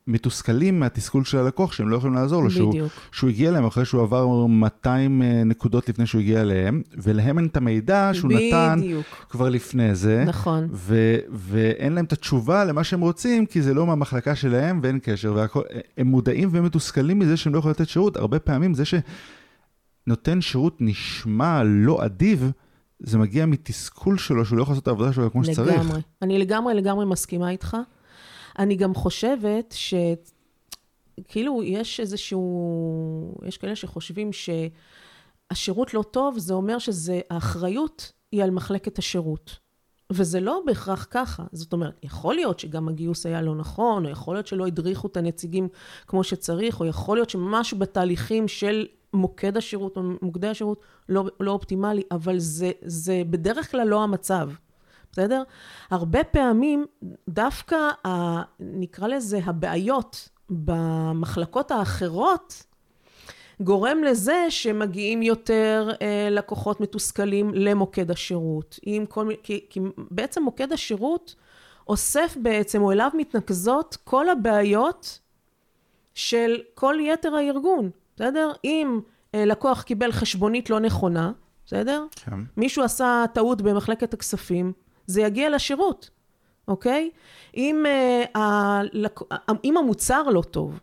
שמתוסכלים 0.08 0.80
מהתסכול 0.80 1.24
של 1.24 1.38
הלקוח, 1.38 1.72
שהם 1.72 1.88
לא 1.88 1.96
יכולים 1.96 2.14
לעזור 2.14 2.42
לו. 2.42 2.48
בדיוק. 2.50 2.72
שהוא, 2.72 2.88
שהוא 3.12 3.30
הגיע 3.30 3.48
אליהם 3.50 3.64
אחרי 3.64 3.84
שהוא 3.84 4.02
עבר 4.02 4.46
200 4.46 5.22
אה, 5.22 5.44
נקודות 5.44 5.88
לפני 5.88 6.06
שהוא 6.06 6.20
הגיע 6.20 6.40
אליהם, 6.40 6.82
ולהם 6.96 7.38
אין 7.38 7.46
את 7.46 7.56
המידע 7.56 8.10
שהוא 8.12 8.30
בדיוק. 8.30 8.54
נתן 8.54 8.80
כבר 9.28 9.48
לפני 9.48 9.94
זה. 9.94 10.24
נכון. 10.26 10.68
ו, 10.72 11.16
ואין 11.30 11.92
להם 11.92 12.04
את 12.04 12.12
התשובה 12.12 12.64
למה 12.64 12.84
שהם 12.84 13.00
רוצים, 13.00 13.46
כי 13.46 13.62
זה 13.62 13.74
לא 13.74 13.86
מהמחלקה 13.86 14.34
שלהם 14.34 14.80
ואין 14.82 14.98
קשר. 15.02 15.32
והכל, 15.34 15.62
הם 15.98 16.06
מודעים 16.06 16.48
ומתוסכלים 16.52 17.18
מזה 17.18 17.36
שהם 17.36 17.54
לא 17.54 17.58
יכולים 17.58 17.72
לתת 17.72 17.88
שירות. 17.88 18.16
הרבה 18.16 18.38
פעמים 18.38 18.74
זה 18.74 18.82
שנותן 18.84 20.40
שירות 20.40 20.76
נשמע 20.80 21.62
לא 21.64 22.04
אדיב, 22.04 22.50
זה 23.00 23.18
מגיע 23.18 23.46
מתסכול 23.46 24.18
שלו, 24.18 24.44
שהוא 24.44 24.58
לא 24.58 24.62
יכול 24.62 24.72
לעשות 24.72 24.82
את 24.82 24.88
העבודה 24.88 25.12
שלו 25.12 25.32
כמו 25.32 25.44
שצריך. 25.44 25.74
לגמרי. 25.74 26.00
אני 26.22 26.38
לגמרי 26.38 26.74
לגמרי 26.74 27.06
מסכימה 27.06 27.50
איתך. 27.50 27.76
אני 28.58 28.76
גם 28.76 28.94
חושבת 28.94 29.74
שכאילו 31.20 31.62
יש 31.62 32.00
איזשהו, 32.00 33.34
יש 33.44 33.56
כאלה 33.56 33.76
שחושבים 33.76 34.30
שהשירות 34.32 35.94
לא 35.94 36.02
טוב, 36.02 36.38
זה 36.38 36.54
אומר 36.54 36.78
שזה, 36.78 37.20
האחריות 37.30 38.12
היא 38.32 38.42
על 38.42 38.50
מחלקת 38.50 38.98
השירות. 38.98 39.58
וזה 40.12 40.40
לא 40.40 40.62
בהכרח 40.66 41.06
ככה. 41.10 41.44
זאת 41.52 41.72
אומרת, 41.72 42.00
יכול 42.02 42.34
להיות 42.34 42.58
שגם 42.58 42.88
הגיוס 42.88 43.26
היה 43.26 43.42
לא 43.42 43.54
נכון, 43.54 44.06
או 44.06 44.10
יכול 44.10 44.34
להיות 44.34 44.46
שלא 44.46 44.66
הדריכו 44.66 45.08
את 45.08 45.16
הנציגים 45.16 45.68
כמו 46.06 46.24
שצריך, 46.24 46.80
או 46.80 46.86
יכול 46.86 47.16
להיות 47.16 47.30
שמשהו 47.30 47.78
בתהליכים 47.78 48.48
של 48.48 48.86
מוקד 49.14 49.56
השירות 49.56 49.96
או 49.96 50.02
מוקדי 50.22 50.48
השירות 50.48 50.80
לא, 51.08 51.24
לא 51.40 51.50
אופטימלי, 51.50 52.02
אבל 52.10 52.38
זה, 52.38 52.70
זה 52.82 53.22
בדרך 53.30 53.70
כלל 53.70 53.88
לא 53.88 54.02
המצב, 54.02 54.50
בסדר? 55.12 55.42
הרבה 55.90 56.24
פעמים 56.24 56.86
דווקא, 57.28 57.76
ה, 58.06 58.42
נקרא 58.60 59.08
לזה, 59.08 59.40
הבעיות 59.44 60.28
במחלקות 60.50 61.70
האחרות, 61.70 62.64
גורם 63.60 64.04
לזה 64.04 64.46
שמגיעים 64.48 65.22
יותר 65.22 65.90
אה, 66.02 66.28
לקוחות 66.30 66.80
מתוסכלים 66.80 67.54
למוקד 67.54 68.10
השירות. 68.10 68.78
כל, 69.08 69.28
כי, 69.42 69.66
כי 69.70 69.80
בעצם 70.10 70.42
מוקד 70.42 70.72
השירות 70.72 71.34
אוסף 71.88 72.36
בעצם, 72.42 72.82
או 72.82 72.92
אליו 72.92 73.10
מתנקזות 73.14 73.96
כל 74.04 74.28
הבעיות 74.28 75.18
של 76.14 76.60
כל 76.74 76.96
יתר 77.00 77.34
הארגון. 77.34 77.90
בסדר? 78.20 78.52
אם 78.64 79.00
אה, 79.34 79.44
לקוח 79.44 79.82
קיבל 79.82 80.12
חשבונית 80.12 80.70
לא 80.70 80.80
נכונה, 80.80 81.32
בסדר? 81.66 82.04
כן. 82.24 82.40
מישהו 82.56 82.82
עשה 82.82 83.24
טעות 83.34 83.62
במחלקת 83.62 84.14
הכספים, 84.14 84.72
זה 85.06 85.22
יגיע 85.22 85.50
לשירות, 85.50 86.10
אוקיי? 86.68 87.10
אם, 87.56 87.84
אה, 87.86 88.24
הלק... 88.34 89.20
אם 89.64 89.76
המוצר 89.76 90.22
לא 90.22 90.42
טוב, 90.42 90.80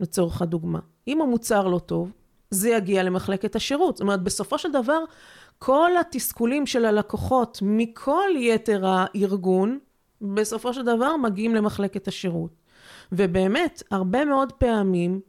לצורך 0.00 0.42
הדוגמה, 0.42 0.78
אם 1.08 1.22
המוצר 1.22 1.68
לא 1.68 1.78
טוב, 1.78 2.12
זה 2.50 2.70
יגיע 2.70 3.02
למחלקת 3.02 3.56
השירות. 3.56 3.96
זאת 3.96 4.02
אומרת, 4.02 4.22
בסופו 4.22 4.58
של 4.58 4.72
דבר, 4.72 5.04
כל 5.58 5.90
התסכולים 6.00 6.66
של 6.66 6.84
הלקוחות 6.84 7.58
מכל 7.62 8.30
יתר 8.36 8.86
הארגון, 8.86 9.78
בסופו 10.20 10.74
של 10.74 10.82
דבר 10.82 11.16
מגיעים 11.16 11.54
למחלקת 11.54 12.08
השירות. 12.08 12.50
ובאמת, 13.12 13.82
הרבה 13.90 14.24
מאוד 14.24 14.52
פעמים 14.52 15.20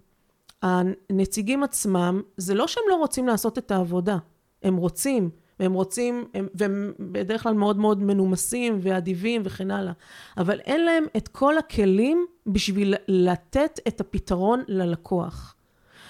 הנציגים 0.61 1.63
עצמם, 1.63 2.21
זה 2.37 2.53
לא 2.53 2.67
שהם 2.67 2.83
לא 2.89 2.95
רוצים 2.95 3.27
לעשות 3.27 3.57
את 3.57 3.71
העבודה, 3.71 4.17
הם 4.63 4.75
רוצים, 4.75 5.29
והם 5.59 5.73
רוצים, 5.73 6.25
הם, 6.33 6.47
והם 6.53 6.93
בדרך 6.99 7.43
כלל 7.43 7.53
מאוד 7.53 7.77
מאוד 7.77 8.03
מנומסים 8.03 8.79
ואדיבים 8.81 9.41
וכן 9.45 9.71
הלאה, 9.71 9.93
אבל 10.37 10.59
אין 10.59 10.85
להם 10.85 11.05
את 11.17 11.27
כל 11.27 11.57
הכלים 11.57 12.25
בשביל 12.47 12.95
לתת 13.07 13.79
את 13.87 14.01
הפתרון 14.01 14.63
ללקוח. 14.67 15.55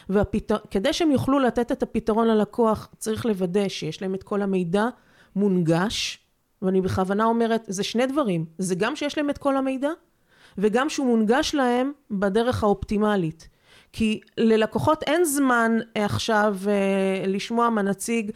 וכדי 0.09 0.93
שהם 0.93 1.11
יוכלו 1.11 1.39
לתת 1.39 1.71
את 1.71 1.83
הפתרון 1.83 2.27
ללקוח, 2.27 2.89
צריך 2.97 3.25
לוודא 3.25 3.67
שיש 3.67 4.01
להם 4.01 4.15
את 4.15 4.23
כל 4.23 4.41
המידע 4.41 4.85
מונגש, 5.35 6.19
ואני 6.61 6.81
בכוונה 6.81 7.25
אומרת, 7.25 7.63
זה 7.67 7.83
שני 7.83 8.05
דברים, 8.05 8.45
זה 8.57 8.75
גם 8.75 8.95
שיש 8.95 9.17
להם 9.17 9.29
את 9.29 9.37
כל 9.37 9.57
המידע, 9.57 9.89
וגם 10.57 10.89
שהוא 10.89 11.07
מונגש 11.07 11.55
להם 11.55 11.91
בדרך 12.11 12.63
האופטימלית. 12.63 13.49
כי 13.93 14.19
ללקוחות 14.37 15.03
אין 15.03 15.25
זמן 15.25 15.77
עכשיו 15.95 16.55
אה, 16.67 17.27
לשמוע 17.27 17.69
מהנציג, 17.69 18.31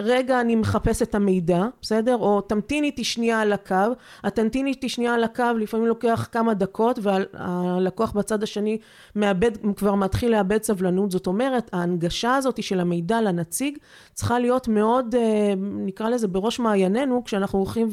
רגע 0.00 0.40
אני 0.40 0.56
מחפש 0.56 1.02
את 1.02 1.14
המידע, 1.14 1.66
בסדר? 1.82 2.16
או 2.16 2.40
תמתיני 2.40 2.86
איתי 2.86 3.04
שנייה 3.04 3.40
על 3.40 3.52
הקו, 3.52 3.76
התמתיני 4.24 4.70
איתי 4.70 4.88
שנייה 4.88 5.14
על 5.14 5.24
הקו 5.24 5.44
לפעמים 5.60 5.86
לוקח 5.86 6.28
כמה 6.32 6.54
דקות 6.54 6.98
והלקוח 7.02 8.12
בצד 8.12 8.42
השני 8.42 8.78
מאבד, 9.16 9.50
כבר 9.76 9.94
מתחיל 9.94 10.30
לאבד 10.32 10.62
סבלנות, 10.62 11.10
זאת 11.10 11.26
אומרת 11.26 11.70
ההנגשה 11.72 12.36
הזאת 12.36 12.62
של 12.62 12.80
המידע 12.80 13.20
לנציג 13.20 13.78
צריכה 14.14 14.38
להיות 14.38 14.68
מאוד, 14.68 15.14
אה, 15.14 15.54
נקרא 15.58 16.08
לזה 16.08 16.28
בראש 16.28 16.58
מעיינינו, 16.58 17.24
כשאנחנו 17.24 17.58
הולכים 17.58 17.88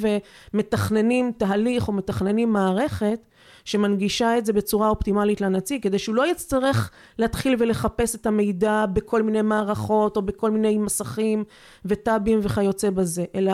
ומתכננים 0.53 1.31
תהליך 1.37 1.87
או 1.87 1.93
מתכננים 1.93 2.53
מערכת, 2.53 3.19
שמנגישה 3.65 4.37
את 4.37 4.45
זה 4.45 4.53
בצורה 4.53 4.89
אופטימלית 4.89 5.41
לנציג, 5.41 5.83
כדי 5.83 5.99
שהוא 5.99 6.15
לא 6.15 6.31
יצטרך 6.31 6.91
להתחיל 7.19 7.55
ולחפש 7.59 8.15
את 8.15 8.25
המידע 8.25 8.85
בכל 8.93 9.23
מיני 9.23 9.41
מערכות 9.41 10.17
או 10.17 10.21
בכל 10.21 10.51
מיני 10.51 10.77
מסכים 10.77 11.43
וטאבים 11.85 12.39
וכיוצא 12.43 12.89
בזה, 12.89 13.25
אלא 13.35 13.53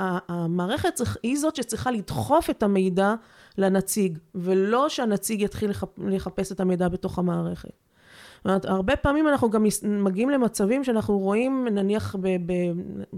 המערכת 0.00 1.00
היא 1.22 1.38
זאת 1.38 1.56
שצריכה 1.56 1.90
לדחוף 1.90 2.50
את 2.50 2.62
המידע 2.62 3.14
לנציג, 3.58 4.18
ולא 4.34 4.88
שהנציג 4.88 5.40
יתחיל 5.40 5.70
לחפש 5.98 6.52
את 6.52 6.60
המידע 6.60 6.88
בתוך 6.88 7.18
המערכת. 7.18 7.82
אומרת, 8.44 8.64
הרבה 8.64 8.96
פעמים 8.96 9.28
אנחנו 9.28 9.50
גם 9.50 9.64
מגיעים 9.82 10.30
למצבים 10.30 10.84
שאנחנו 10.84 11.18
רואים, 11.18 11.68
נניח, 11.70 12.16
ב, 12.20 12.28
ב, 12.46 12.52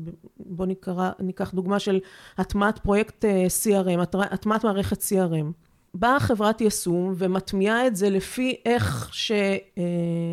ב, 0.03 0.11
בוא 0.37 0.67
נקרא, 0.67 1.11
ניקח 1.21 1.55
דוגמה 1.55 1.79
של 1.79 2.01
הטמעת 2.39 2.79
פרויקט 2.79 3.25
אה, 3.25 3.47
CRM, 3.63 4.19
הטמעת 4.19 4.65
מערכת 4.65 5.03
CRM. 5.03 5.53
באה 5.95 6.21
חברת 6.21 6.61
יישום 6.61 7.15
ומטמיעה 7.17 7.87
את 7.87 7.97
זה 7.97 8.11
לפי 8.11 8.57
איך 8.65 9.09
ש... 9.13 9.33
אה, 9.79 10.33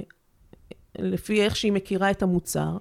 לפי 1.00 1.42
איך 1.42 1.56
שהיא 1.56 1.72
מכירה 1.72 2.12
את 2.12 2.22
המוצר, 2.22 2.78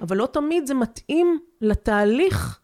אבל 0.00 0.16
לא 0.16 0.26
תמיד 0.32 0.66
זה 0.66 0.74
מתאים 0.74 1.38
לתהליך 1.60 2.60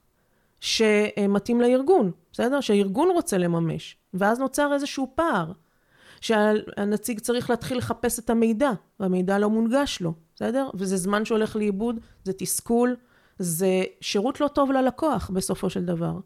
שמתאים 0.61 1.61
לארגון, 1.61 2.11
בסדר? 2.33 2.61
שהארגון 2.61 3.09
רוצה 3.11 3.39
לממש, 3.39 3.97
ואז 4.15 4.39
נוצר 4.39 4.75
איזשהו 4.75 5.13
פער, 5.15 5.53
שהנציג 6.21 7.21
צריך 7.21 7.51
להתחיל 7.51 7.79
לחפש 7.79 8.19
את 8.19 8.31
המידע, 8.31 8.71
והמידע 9.01 9.39
לא 9.39 9.51
מונגש 9.51 10.01
לו, 10.01 10.13
בסדר? 10.35 10.71
וזה 10.75 10.97
זמן 10.97 11.25
שהולך 11.25 11.57
לאיבוד, 11.57 12.01
זה 12.25 12.33
תסכול, 12.33 12.97
זה 13.39 13.83
שירות 14.01 14.41
לא 14.41 14.49
טוב 14.49 14.73
ללקוח 14.73 15.31
בסופו 15.31 15.71
של 15.71 15.85
דבר. 15.85 16.19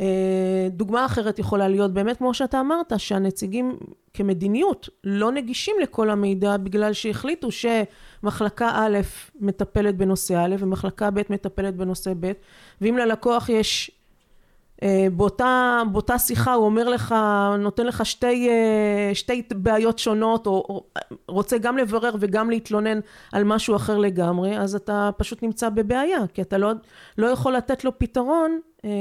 אה, 0.00 0.68
דוגמה 0.70 1.06
אחרת 1.06 1.38
יכולה 1.38 1.68
להיות 1.68 1.94
באמת, 1.94 2.16
כמו 2.16 2.34
שאתה 2.34 2.60
אמרת, 2.60 2.92
שהנציגים 2.96 3.76
כמדיניות 4.14 4.88
לא 5.04 5.32
נגישים 5.32 5.76
לכל 5.82 6.10
המידע 6.10 6.56
בגלל 6.56 6.92
שהחליטו 6.92 7.48
שמחלקה 7.50 8.70
א' 8.74 8.98
מטפלת 9.40 9.96
בנושא 9.96 10.38
א' 10.38 10.56
ומחלקה 10.58 11.10
ב' 11.10 11.22
מטפלת 11.30 11.76
בנושא 11.76 12.12
ב', 12.20 12.32
ואם 12.80 12.96
ללקוח 12.96 13.48
יש 13.48 13.90
אה, 14.82 15.06
באותה, 15.16 15.82
באותה 15.92 16.18
שיחה 16.18 16.52
הוא 16.52 16.64
אומר 16.64 16.88
לך, 16.88 17.14
נותן 17.58 17.86
לך 17.86 18.06
שתי, 18.06 18.48
אה, 18.48 19.14
שתי 19.14 19.42
בעיות 19.54 19.98
שונות, 19.98 20.46
או, 20.46 20.52
או 20.52 20.84
רוצה 21.28 21.58
גם 21.58 21.78
לברר 21.78 22.14
וגם 22.20 22.50
להתלונן 22.50 23.00
על 23.32 23.44
משהו 23.44 23.76
אחר 23.76 23.98
לגמרי, 23.98 24.58
אז 24.58 24.74
אתה 24.74 25.10
פשוט 25.16 25.42
נמצא 25.42 25.68
בבעיה, 25.68 26.18
כי 26.34 26.42
אתה 26.42 26.58
לא, 26.58 26.72
לא 27.18 27.26
יכול 27.26 27.56
לתת 27.56 27.84
לו 27.84 27.98
פתרון 27.98 28.58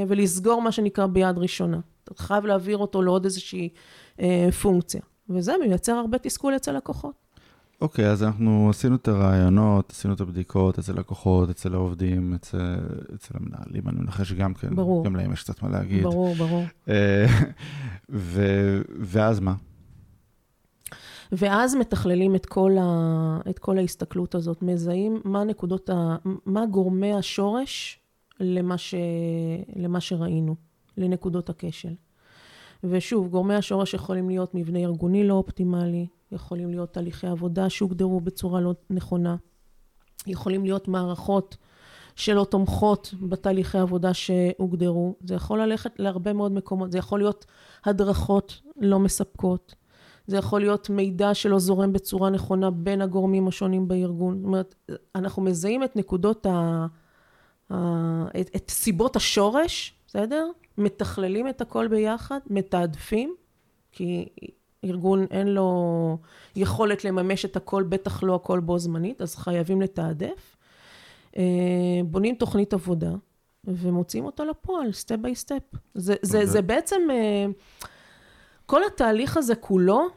ולסגור 0.08 0.62
מה 0.62 0.72
שנקרא 0.72 1.06
ביד 1.06 1.38
ראשונה. 1.38 1.80
אתה 2.04 2.24
חייב 2.24 2.46
להעביר 2.46 2.78
אותו 2.78 3.02
לעוד 3.02 3.26
איזושהי 3.26 3.70
פונקציה. 4.62 5.02
וזה 5.30 5.54
מייצר 5.62 5.92
הרבה 5.92 6.18
תסכול 6.18 6.56
אצל 6.56 6.72
לקוחות. 6.72 7.24
אוקיי, 7.82 8.06
okay, 8.06 8.08
אז 8.08 8.24
אנחנו 8.24 8.70
עשינו 8.70 8.96
את 8.96 9.08
הרעיונות, 9.08 9.92
עשינו 9.92 10.14
את 10.14 10.22
הבדיקות 10.22 10.80
אצל 10.80 10.94
לקוחות, 10.94 11.50
אצל 11.50 11.74
העובדים, 11.74 12.34
אצל, 12.34 12.76
אצל 13.16 13.34
המנהלים, 13.34 13.90
אני 13.90 14.00
מנחש 14.00 14.30
שגם 14.30 14.54
כן, 14.54 14.76
ברור. 14.76 15.06
גם 15.06 15.16
להם 15.16 15.34
יש 15.34 15.44
קצת 15.44 15.64
מה 15.64 15.70
להגיד. 15.70 16.04
ברור, 16.04 16.36
ברור. 16.36 16.64
אה, 16.90 17.26
ו, 18.10 18.42
ואז 19.00 19.40
מה? 19.40 19.54
ואז 21.32 21.76
מתכללים 21.76 22.36
את 22.36 22.46
כל, 22.46 22.72
ה, 22.82 23.40
את 23.50 23.60
כל 23.60 23.78
ההסתכלות 23.78 24.36
הזאת, 24.36 24.62
מזהים 24.62 25.22
מה 25.24 25.44
נקודות, 25.44 25.90
ה, 25.90 26.16
מה 26.46 26.66
גורמי 26.66 27.14
השורש 27.14 28.00
למה, 28.40 28.78
ש, 28.78 28.96
למה 29.76 30.02
שראינו, 30.02 30.56
לנקודות 30.98 31.50
הכשל. 31.50 31.94
ושוב, 32.84 33.28
גורמי 33.28 33.56
השורש 33.56 33.94
יכולים 33.94 34.30
להיות 34.30 34.56
מבנה 34.56 34.80
ארגוני 34.80 35.28
לא 35.28 35.34
אופטימלי, 35.34 36.08
יכולים 36.32 36.70
להיות 36.70 36.94
תהליכי 36.94 37.28
עבודה 37.28 37.70
שהוגדרו 37.70 38.22
בצורה 38.22 38.62
לא 38.62 38.74
נכונה, 38.90 39.36
יכולים 40.28 40.64
להיות 40.64 40.88
מערכות 40.88 41.58
שלא 42.16 42.44
תומכות 42.50 43.14
בתהליכי 43.22 43.78
עבודה 43.78 44.14
שהוגדרו, 44.14 45.16
זה 45.24 45.36
יכול 45.36 45.62
ללכת 45.62 45.92
להרבה 46.00 46.34
מאוד 46.34 46.52
מקומות, 46.52 46.92
זה 46.92 46.98
יכול 46.98 47.20
להיות 47.20 47.46
הדרכות 47.86 48.62
לא 48.78 49.00
מספקות, 49.00 49.76
זה 50.28 50.38
יכול 50.38 50.62
להיות 50.62 50.90
מידע 50.90 51.34
שלא 51.34 51.60
זורם 51.60 51.94
בצורה 51.94 52.30
נכונה 52.30 52.72
בין 52.72 53.02
הגורמים 53.02 53.48
השונים 53.48 53.88
בארגון, 53.88 54.38
זאת 54.38 54.46
אומרת, 54.46 54.76
אנחנו 55.16 55.42
מזהים 55.42 55.84
את 55.84 55.96
נקודות 55.96 56.46
ה... 56.46 56.86
את, 57.72 58.50
את 58.56 58.70
סיבות 58.70 59.16
השורש, 59.16 59.94
בסדר? 60.08 60.48
מתכללים 60.78 61.50
את 61.50 61.62
הכל 61.62 61.88
ביחד, 61.88 62.40
מתעדפים, 62.50 63.36
כי 63.92 64.30
ארגון 64.86 65.26
אין 65.32 65.48
לו 65.48 66.18
יכולת 66.56 67.06
לממש 67.06 67.46
את 67.46 67.56
הכל, 67.56 67.84
בטח 67.84 68.24
לא 68.24 68.36
הכל 68.36 68.60
בו 68.60 68.80
זמנית, 68.80 69.22
אז 69.22 69.36
חייבים 69.36 69.82
לתעדף. 69.82 70.58
אה, 71.38 71.44
בונים 72.06 72.36
תוכנית 72.36 72.74
עבודה 72.74 73.12
ומוציאים 73.64 74.26
אותה 74.26 74.46
לפועל, 74.46 74.92
step 74.92 75.16
by 75.16 75.36
step. 75.36 75.64
זה, 75.94 76.16
זה, 76.22 76.46
זה 76.46 76.62
בעצם, 76.62 77.02
אה, 77.12 77.46
כל 78.66 78.82
התהליך 78.84 79.38
הזה 79.38 79.56
כולו 79.56 80.08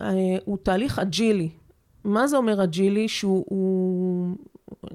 אה, 0.00 0.36
הוא 0.44 0.58
תהליך 0.62 0.98
אג'ילי. 0.98 1.50
מה 2.04 2.26
זה 2.26 2.36
אומר 2.36 2.64
אג'ילי? 2.64 3.08
שהוא, 3.08 3.44
הוא, 3.48 4.36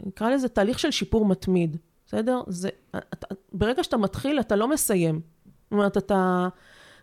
נקרא 0.06 0.30
לזה 0.30 0.50
תהליך 0.50 0.80
של 0.80 0.92
שיפור 0.92 1.26
מתמיד, 1.26 1.78
בסדר? 2.12 2.42
זה, 2.48 2.70
אתה, 2.96 3.28
ברגע 3.54 3.84
שאתה 3.84 3.98
מתחיל, 3.98 4.40
אתה 4.40 4.56
לא 4.56 4.68
מסיים. 4.68 5.22
זאת 5.46 5.72
אומרת, 5.72 5.98
אתה... 5.98 6.48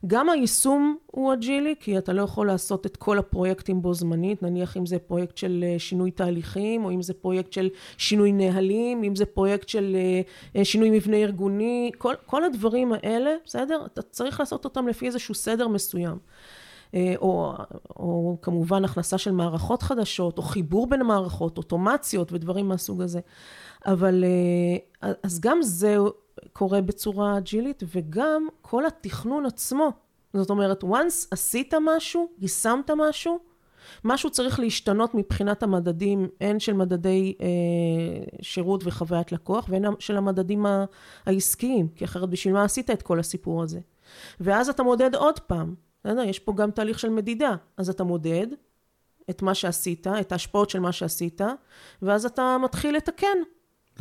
גם 0.06 0.30
היישום 0.30 0.96
הוא 1.06 1.32
אג'ילי, 1.32 1.74
כי 1.80 1.98
אתה 1.98 2.12
לא 2.12 2.22
יכול 2.22 2.46
לעשות 2.46 2.86
את 2.86 2.96
כל 2.96 3.18
הפרויקטים 3.18 3.82
בו 3.82 3.94
זמנית, 3.94 4.42
נניח 4.42 4.76
אם 4.76 4.86
זה 4.86 4.98
פרויקט 4.98 5.36
של 5.36 5.64
אה, 5.66 5.78
שינוי 5.78 6.10
תהליכים, 6.10 6.84
או 6.84 6.90
אם 6.90 7.02
זה 7.02 7.14
פרויקט 7.14 7.52
של 7.52 7.68
שינוי 7.98 8.32
נהלים, 8.32 9.04
אם 9.04 9.16
זה 9.16 9.24
פרויקט 9.24 9.68
של 9.68 9.96
אה, 9.96 10.20
אה, 10.56 10.64
שינוי 10.64 10.90
מבנה 10.90 11.16
ארגוני, 11.16 11.90
כל, 11.98 12.14
כל 12.26 12.44
הדברים 12.44 12.92
האלה, 12.92 13.30
בסדר? 13.44 13.86
אתה 13.86 14.02
צריך 14.02 14.40
לעשות 14.40 14.64
אותם 14.64 14.88
לפי 14.88 15.06
איזשהו 15.06 15.34
סדר 15.34 15.68
מסוים. 15.68 16.18
או, 17.16 17.54
או 17.90 18.36
כמובן 18.42 18.84
הכנסה 18.84 19.18
של 19.18 19.30
מערכות 19.30 19.82
חדשות, 19.82 20.38
או 20.38 20.42
חיבור 20.42 20.86
בין 20.86 21.02
מערכות, 21.02 21.58
אוטומציות 21.58 22.32
ודברים 22.32 22.68
מהסוג 22.68 23.02
הזה. 23.02 23.20
אבל 23.86 24.24
אז 25.22 25.40
גם 25.40 25.62
זה 25.62 25.96
קורה 26.52 26.80
בצורה 26.80 27.38
אג'ילית, 27.38 27.82
וגם 27.94 28.48
כל 28.62 28.86
התכנון 28.86 29.46
עצמו. 29.46 29.92
זאת 30.34 30.50
אומרת, 30.50 30.84
once 30.84 31.26
עשית 31.30 31.74
משהו, 31.80 32.28
יישמת 32.38 32.90
משהו, 32.96 33.38
משהו 34.04 34.30
צריך 34.30 34.60
להשתנות 34.60 35.14
מבחינת 35.14 35.62
המדדים, 35.62 36.28
הן 36.40 36.58
של 36.58 36.72
מדדי 36.72 37.34
אה, 37.40 37.46
שירות 38.42 38.80
וחוויית 38.84 39.32
לקוח, 39.32 39.66
והן 39.68 39.84
של 39.98 40.16
המדדים 40.16 40.66
העסקיים, 41.26 41.88
כי 41.88 42.04
אחרת 42.04 42.30
בשביל 42.30 42.54
מה 42.54 42.64
עשית 42.64 42.90
את 42.90 43.02
כל 43.02 43.20
הסיפור 43.20 43.62
הזה? 43.62 43.80
ואז 44.40 44.68
אתה 44.68 44.82
מודד 44.82 45.14
עוד 45.14 45.40
פעם, 45.40 45.74
בסדר? 46.04 46.22
יש 46.22 46.38
פה 46.38 46.52
גם 46.56 46.70
תהליך 46.70 46.98
של 46.98 47.08
מדידה, 47.08 47.54
אז 47.76 47.90
אתה 47.90 48.04
מודד 48.04 48.46
את 49.30 49.42
מה 49.42 49.54
שעשית, 49.54 50.06
את 50.06 50.32
ההשפעות 50.32 50.70
של 50.70 50.80
מה 50.80 50.92
שעשית, 50.92 51.40
ואז 52.02 52.24
אתה 52.24 52.56
מתחיל 52.62 52.96
לתקן 52.96 53.38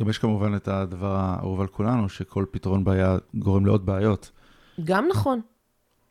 גם 0.00 0.08
יש 0.08 0.18
כמובן 0.18 0.56
את 0.56 0.68
הדבר 0.68 1.16
האהוב 1.16 1.60
על 1.60 1.66
כולנו, 1.66 2.08
שכל 2.08 2.44
פתרון 2.50 2.84
בעיה 2.84 3.16
גורם 3.34 3.66
לעוד 3.66 3.86
בעיות. 3.86 4.30
גם 4.84 5.08
נכון, 5.08 5.40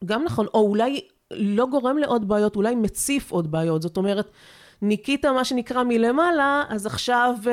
גם 0.06 0.24
נכון. 0.24 0.46
או 0.54 0.60
אולי 0.60 1.02
לא 1.32 1.66
גורם 1.66 1.98
לעוד 1.98 2.28
בעיות, 2.28 2.56
אולי 2.56 2.76
מציף 2.76 3.32
עוד 3.32 3.52
בעיות. 3.52 3.82
זאת 3.82 3.98
אומרת, 3.98 4.32
ניקית 4.82 5.26
מה 5.26 5.46
שנקרא 5.46 5.84
מלמעלה, 5.84 6.64
אז 6.70 6.86
עכשיו 6.86 7.36
uh, 7.44 7.48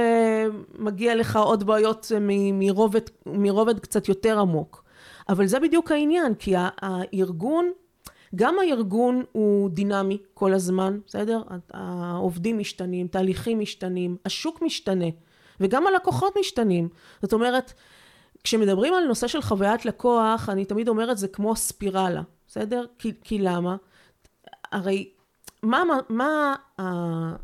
מגיע 0.79 1.14
לך 1.14 1.37
עוד 1.37 1.64
בעיות 1.64 2.12
מ- 2.20 2.59
מרובד, 2.59 3.01
מרובד 3.27 3.79
קצת 3.79 4.09
יותר 4.09 4.40
עמוק. 4.40 4.85
אבל 5.29 5.47
זה 5.47 5.61
בדיוק 5.61 5.90
העניין, 5.90 6.35
כי 6.35 6.55
הארגון, 6.57 7.70
גם 8.35 8.55
הארגון 8.59 9.23
הוא 9.33 9.70
דינמי 9.70 10.18
כל 10.35 10.55
הזמן, 10.55 10.99
בסדר? 11.07 11.42
העובדים 11.70 12.59
משתנים, 12.59 13.07
תהליכים 13.07 13.61
משתנים, 13.61 14.16
השוק 14.25 14.62
משתנה. 14.62 15.07
וגם 15.60 15.86
הלקוחות 15.86 16.36
משתנים. 16.40 16.88
זאת 17.22 17.32
אומרת, 17.32 17.72
כשמדברים 18.44 18.94
על 18.94 19.04
נושא 19.04 19.26
של 19.26 19.42
חוויית 19.42 19.84
לקוח, 19.86 20.48
אני 20.48 20.64
תמיד 20.64 20.88
אומרת 20.88 21.18
זה 21.18 21.28
כמו 21.28 21.56
ספירלה, 21.56 22.22
בסדר? 22.48 22.84
כי, 22.98 23.12
כי 23.24 23.38
למה? 23.38 23.76
הרי 24.72 25.08
מה, 25.62 25.82
מה, 25.84 26.54
מה, 26.78 27.36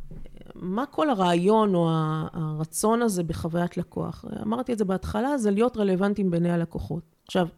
מה 0.54 0.86
כל 0.86 1.10
הרעיון 1.10 1.74
או 1.74 1.88
הרצון 2.32 3.02
הזה 3.02 3.22
בחוויית 3.22 3.76
לקוח? 3.76 4.24
אמרתי 4.42 4.72
את 4.72 4.78
זה 4.78 4.84
בהתחלה, 4.84 5.38
זה 5.38 5.50
להיות 5.50 5.76
רלוונטיים 5.76 6.30
בעיני 6.30 6.52
הלקוחות. 6.52 7.02
עכשיו, 7.26 7.48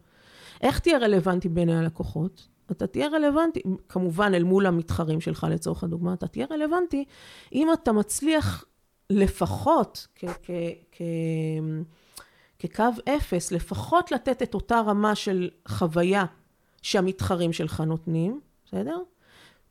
איך 0.61 0.79
תהיה 0.79 0.97
רלוונטי 0.97 1.49
בעיני 1.49 1.75
הלקוחות? 1.75 2.47
אתה 2.71 2.87
תהיה 2.87 3.07
רלוונטי, 3.07 3.61
כמובן 3.89 4.31
אל 4.33 4.43
מול 4.43 4.65
המתחרים 4.65 5.21
שלך 5.21 5.47
לצורך 5.49 5.83
הדוגמה, 5.83 6.13
אתה 6.13 6.27
תהיה 6.27 6.45
רלוונטי 6.51 7.05
אם 7.53 7.67
אתה 7.73 7.91
מצליח 7.91 8.65
לפחות 9.09 10.07
כ- 10.15 10.25
כ- 10.43 10.51
כ- 10.91 11.01
כקו 12.59 12.83
אפס, 13.09 13.51
לפחות 13.51 14.11
לתת 14.11 14.41
את 14.41 14.53
אותה 14.53 14.79
רמה 14.79 15.15
של 15.15 15.49
חוויה 15.67 16.25
שהמתחרים 16.81 17.53
שלך 17.53 17.81
נותנים, 17.81 18.39
בסדר? 18.65 18.97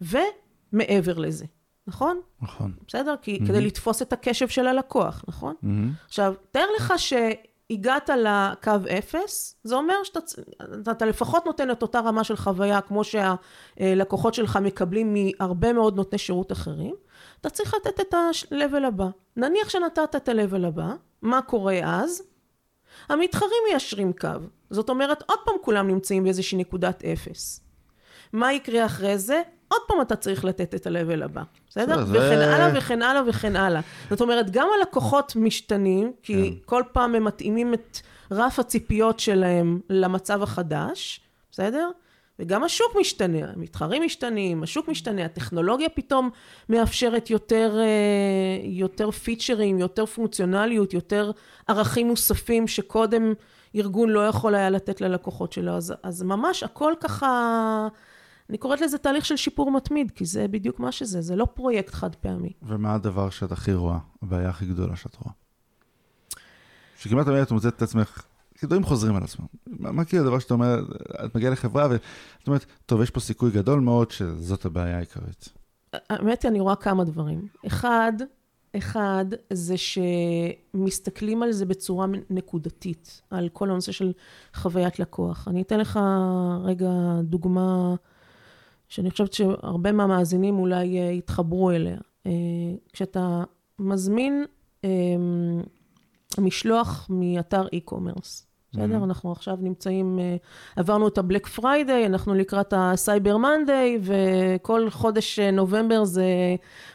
ומעבר 0.00 1.18
לזה, 1.18 1.44
נכון? 1.86 2.20
נכון. 2.42 2.72
בסדר? 2.88 3.14
כי 3.22 3.36
mm-hmm. 3.36 3.46
כדי 3.46 3.60
לתפוס 3.60 4.02
את 4.02 4.12
הקשב 4.12 4.48
של 4.48 4.66
הלקוח, 4.66 5.24
נכון? 5.28 5.54
Mm-hmm. 5.64 6.06
עכשיו, 6.06 6.34
תאר 6.50 6.66
לך 6.76 6.94
שהגעת 6.96 8.10
לקו 8.10 8.70
אפס, 8.98 9.56
זה 9.64 9.74
אומר 9.74 9.94
שאתה 10.04 11.06
לפחות 11.06 11.46
נותן 11.46 11.70
את 11.70 11.82
אותה 11.82 12.00
רמה 12.00 12.24
של 12.24 12.36
חוויה 12.36 12.80
כמו 12.80 13.02
שהלקוחות 13.04 14.34
שלך 14.34 14.58
מקבלים 14.62 15.14
מהרבה 15.14 15.72
מאוד 15.72 15.96
נותני 15.96 16.18
שירות 16.18 16.52
אחרים. 16.52 16.94
אתה 17.42 17.50
צריך 17.50 17.74
לתת 17.74 18.00
את 18.00 18.14
ה-level 18.14 18.86
הבא. 18.86 19.06
נניח 19.36 19.68
שנתת 19.68 20.16
את 20.16 20.28
ה-level 20.28 20.66
הבא, 20.66 20.94
מה 21.22 21.42
קורה 21.42 21.80
אז? 21.84 22.22
המתחרים 23.08 23.58
מיישרים 23.70 24.12
קו. 24.12 24.28
זאת 24.70 24.88
אומרת, 24.88 25.22
עוד 25.26 25.38
פעם 25.44 25.54
כולם 25.62 25.88
נמצאים 25.88 26.24
באיזושהי 26.24 26.58
נקודת 26.58 27.04
אפס. 27.04 27.60
מה 28.32 28.52
יקרה 28.52 28.86
אחרי 28.86 29.18
זה? 29.18 29.42
עוד 29.68 29.80
פעם 29.88 30.00
אתה 30.00 30.16
צריך 30.16 30.44
לתת 30.44 30.74
את 30.74 30.86
ה-level 30.86 31.24
הבא, 31.24 31.42
בסדר? 31.68 32.04
זה... 32.04 32.12
וכן 32.12 32.38
הלאה 32.38 32.70
וכן 32.78 33.02
הלאה 33.02 33.22
וכן 33.26 33.56
הלאה. 33.56 33.80
זאת 34.10 34.20
אומרת, 34.20 34.50
גם 34.50 34.68
הלקוחות 34.78 35.36
משתנים, 35.36 36.12
כי 36.22 36.50
כן. 36.50 36.56
כל 36.64 36.82
פעם 36.92 37.14
הם 37.14 37.24
מתאימים 37.24 37.74
את 37.74 37.98
רף 38.30 38.58
הציפיות 38.58 39.20
שלהם 39.20 39.80
למצב 39.90 40.42
החדש, 40.42 41.20
בסדר? 41.50 41.90
וגם 42.42 42.64
השוק 42.64 42.96
משתנה, 43.00 43.38
המתחרים 43.56 44.02
משתנים, 44.02 44.62
השוק 44.62 44.88
משתנה, 44.88 45.24
הטכנולוגיה 45.24 45.88
פתאום 45.88 46.30
מאפשרת 46.68 47.30
יותר, 47.30 47.78
אה, 47.78 48.60
יותר 48.62 49.10
פיצ'רים, 49.10 49.78
יותר 49.78 50.06
פונקציונליות, 50.06 50.94
יותר 50.94 51.30
ערכים 51.68 52.08
מוספים 52.08 52.68
שקודם 52.68 53.32
ארגון 53.74 54.10
לא 54.10 54.26
יכול 54.26 54.54
היה 54.54 54.70
לתת 54.70 55.00
ללקוחות 55.00 55.52
שלו. 55.52 55.72
אז, 55.72 55.94
אז 56.02 56.22
ממש 56.22 56.62
הכל 56.62 56.92
ככה, 57.00 57.88
אני 58.50 58.58
קוראת 58.58 58.80
לזה 58.80 58.98
תהליך 58.98 59.24
של 59.24 59.36
שיפור 59.36 59.70
מתמיד, 59.70 60.10
כי 60.10 60.24
זה 60.24 60.48
בדיוק 60.48 60.80
מה 60.80 60.92
שזה, 60.92 61.20
זה 61.20 61.36
לא 61.36 61.44
פרויקט 61.54 61.94
חד 61.94 62.14
פעמי. 62.14 62.52
ומה 62.62 62.94
הדבר 62.94 63.30
שאת 63.30 63.52
הכי 63.52 63.74
רואה, 63.74 63.98
הבעיה 64.22 64.48
הכי 64.48 64.64
גדולה 64.64 64.96
שאת 64.96 65.16
רואה? 65.16 65.32
שכמעט 66.98 67.26
תמיד 67.26 67.38
את 67.38 67.50
מוצאת 67.50 67.76
את 67.76 67.82
עצמך, 67.82 68.22
כי 68.62 68.66
דברים 68.66 68.84
חוזרים 68.84 69.16
על 69.16 69.22
עצמם. 69.22 69.46
מה, 69.66 69.92
מה 69.92 70.04
כאילו 70.04 70.22
הדבר 70.22 70.38
שאתה 70.38 70.54
אומר, 70.54 70.84
את 71.24 71.34
מגיעה 71.34 71.52
לחברה 71.52 71.88
ואת 71.90 72.46
אומרת, 72.46 72.66
טוב, 72.86 73.02
יש 73.02 73.10
פה 73.10 73.20
סיכוי 73.20 73.50
גדול 73.50 73.80
מאוד 73.80 74.10
שזאת 74.10 74.64
הבעיה 74.64 74.96
העיקרית. 74.96 75.48
האמת 75.92 76.42
היא, 76.42 76.48
אני 76.50 76.60
רואה 76.60 76.76
כמה 76.76 77.04
דברים. 77.04 77.46
אחד, 77.66 78.12
אחד, 78.76 79.24
זה 79.52 79.74
שמסתכלים 79.76 81.42
על 81.42 81.52
זה 81.52 81.66
בצורה 81.66 82.06
נקודתית, 82.30 83.22
על 83.30 83.48
כל 83.48 83.70
הנושא 83.70 83.92
של 83.92 84.12
חוויית 84.54 84.98
לקוח. 84.98 85.48
אני 85.48 85.62
אתן 85.62 85.80
לך 85.80 86.00
רגע 86.64 86.90
דוגמה 87.22 87.94
שאני 88.88 89.10
חושבת 89.10 89.32
שהרבה 89.32 89.92
מהמאזינים 89.92 90.58
אולי 90.58 90.98
יתחברו 91.18 91.70
אליה. 91.70 91.98
אה, 92.26 92.32
כשאתה 92.92 93.44
מזמין 93.78 94.44
אה, 94.84 94.90
משלוח 96.38 97.06
מאתר 97.10 97.66
e-commerce, 97.66 98.51
בסדר? 98.72 99.00
Mm-hmm. 99.00 99.04
אנחנו 99.04 99.32
עכשיו 99.32 99.56
נמצאים, 99.60 100.18
אה, 100.18 100.36
עברנו 100.76 101.08
את 101.08 101.18
הבלק 101.18 101.46
פריידיי, 101.46 102.06
אנחנו 102.06 102.34
לקראת 102.34 102.74
הסייבר 102.76 103.36
מנדיי, 103.36 103.98
וכל 104.02 104.90
חודש 104.90 105.38
אה, 105.38 105.50
נובמבר 105.50 106.04
זה 106.04 106.24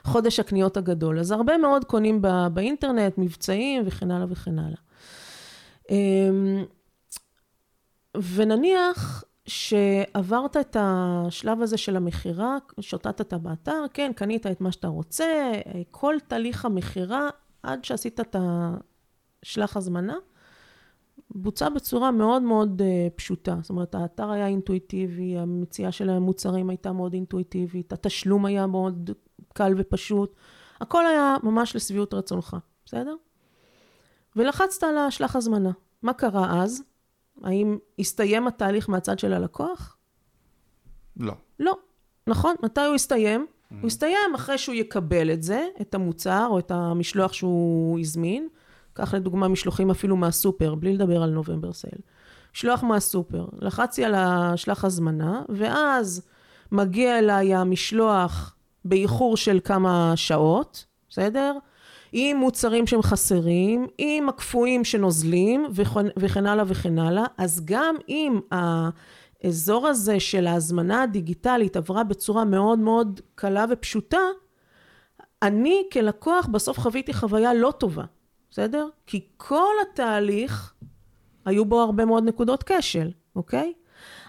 חודש 0.03 0.39
הקניות 0.39 0.77
הגדול. 0.77 1.19
אז 1.19 1.31
הרבה 1.31 1.57
מאוד 1.57 1.85
קונים 1.85 2.21
בא, 2.21 2.47
באינטרנט, 2.53 3.17
מבצעים 3.17 3.83
וכן 3.85 4.11
הלאה 4.11 4.25
וכן 4.29 4.59
הלאה. 4.59 4.77
אמ, 5.89 6.63
ונניח 8.33 9.23
שעברת 9.47 10.57
את 10.57 10.77
השלב 10.79 11.61
הזה 11.61 11.77
של 11.77 11.95
המכירה, 11.95 12.57
שוטטת 12.79 13.33
באתר, 13.33 13.85
כן, 13.93 14.11
קנית 14.15 14.47
את 14.47 14.61
מה 14.61 14.71
שאתה 14.71 14.87
רוצה, 14.87 15.51
כל 15.91 16.15
תהליך 16.27 16.65
המכירה, 16.65 17.29
עד 17.63 17.85
שעשית 17.85 18.19
את 18.19 18.35
השלח 19.43 19.77
הזמנה, 19.77 20.15
בוצע 21.31 21.69
בצורה 21.69 22.11
מאוד 22.11 22.41
מאוד 22.41 22.81
uh, 22.81 22.83
פשוטה. 23.15 23.57
זאת 23.61 23.69
אומרת, 23.69 23.95
האתר 23.95 24.29
היה 24.29 24.47
אינטואיטיבי, 24.47 25.37
המציאה 25.37 25.91
של 25.91 26.09
המוצרים 26.09 26.69
הייתה 26.69 26.91
מאוד 26.91 27.13
אינטואיטיבית, 27.13 27.93
התשלום 27.93 28.45
היה 28.45 28.67
מאוד 28.67 29.11
קל 29.53 29.73
ופשוט, 29.77 30.35
הכל 30.81 31.05
היה 31.05 31.35
ממש 31.43 31.75
לשביעות 31.75 32.13
רצונך, 32.13 32.57
בסדר? 32.85 33.15
ולחצת 34.35 34.83
על 34.83 34.97
השלח 34.97 35.35
הזמנה. 35.35 35.71
מה 36.01 36.13
קרה 36.13 36.63
אז? 36.63 36.83
האם 37.43 37.77
הסתיים 37.99 38.47
התהליך 38.47 38.89
מהצד 38.89 39.19
של 39.19 39.33
הלקוח? 39.33 39.97
לא. 41.17 41.33
לא. 41.59 41.77
נכון, 42.27 42.55
מתי 42.63 42.85
הוא 42.85 42.95
הסתיים? 42.95 43.45
Mm-hmm. 43.49 43.75
הוא 43.81 43.87
הסתיים 43.87 44.35
אחרי 44.35 44.57
שהוא 44.57 44.75
יקבל 44.75 45.33
את 45.33 45.43
זה, 45.43 45.67
את 45.81 45.95
המוצר 45.95 46.47
או 46.49 46.59
את 46.59 46.71
המשלוח 46.71 47.33
שהוא 47.33 47.99
הזמין, 47.99 48.47
קח 48.97 49.13
לדוגמה 49.13 49.47
משלוחים 49.47 49.91
אפילו 49.91 50.15
מהסופר, 50.15 50.75
בלי 50.75 50.93
לדבר 50.93 51.23
על 51.23 51.29
נובמבר 51.29 51.73
סייל. 51.73 51.99
משלוח 52.53 52.83
מהסופר, 52.83 53.45
לחצתי 53.61 54.05
על 54.05 54.15
השלח 54.15 54.85
הזמנה, 54.85 55.41
ואז 55.49 56.27
מגיע 56.71 57.19
אליי 57.19 57.55
המשלוח 57.55 58.55
באיחור 58.85 59.37
של 59.37 59.59
כמה 59.63 60.13
שעות, 60.15 60.85
בסדר? 61.09 61.57
עם 62.11 62.37
מוצרים 62.37 62.87
שהם 62.87 63.01
חסרים, 63.01 63.87
עם 63.97 64.29
הקפואים 64.29 64.83
שנוזלים 64.83 65.65
וכן, 65.71 66.05
וכן 66.17 66.45
הלאה 66.45 66.63
וכן 66.67 66.99
הלאה, 66.99 67.25
אז 67.37 67.61
גם 67.65 67.95
אם 68.09 68.39
האזור 68.51 69.87
הזה 69.87 70.19
של 70.19 70.47
ההזמנה 70.47 71.03
הדיגיטלית 71.03 71.77
עברה 71.77 72.03
בצורה 72.03 72.45
מאוד 72.45 72.79
מאוד 72.79 73.21
קלה 73.35 73.65
ופשוטה, 73.69 74.21
אני 75.41 75.83
כלקוח 75.93 76.45
בסוף 76.45 76.79
חוויתי 76.79 77.13
חוויה 77.13 77.53
לא 77.53 77.73
טובה. 77.77 78.03
בסדר? 78.57 78.87
כי 79.05 79.27
כל 79.37 79.73
התהליך, 79.81 80.73
היו 81.45 81.65
בו 81.65 81.81
הרבה 81.81 82.05
מאוד 82.05 82.23
נקודות 82.23 82.63
כשל, 82.63 83.11
אוקיי? 83.35 83.73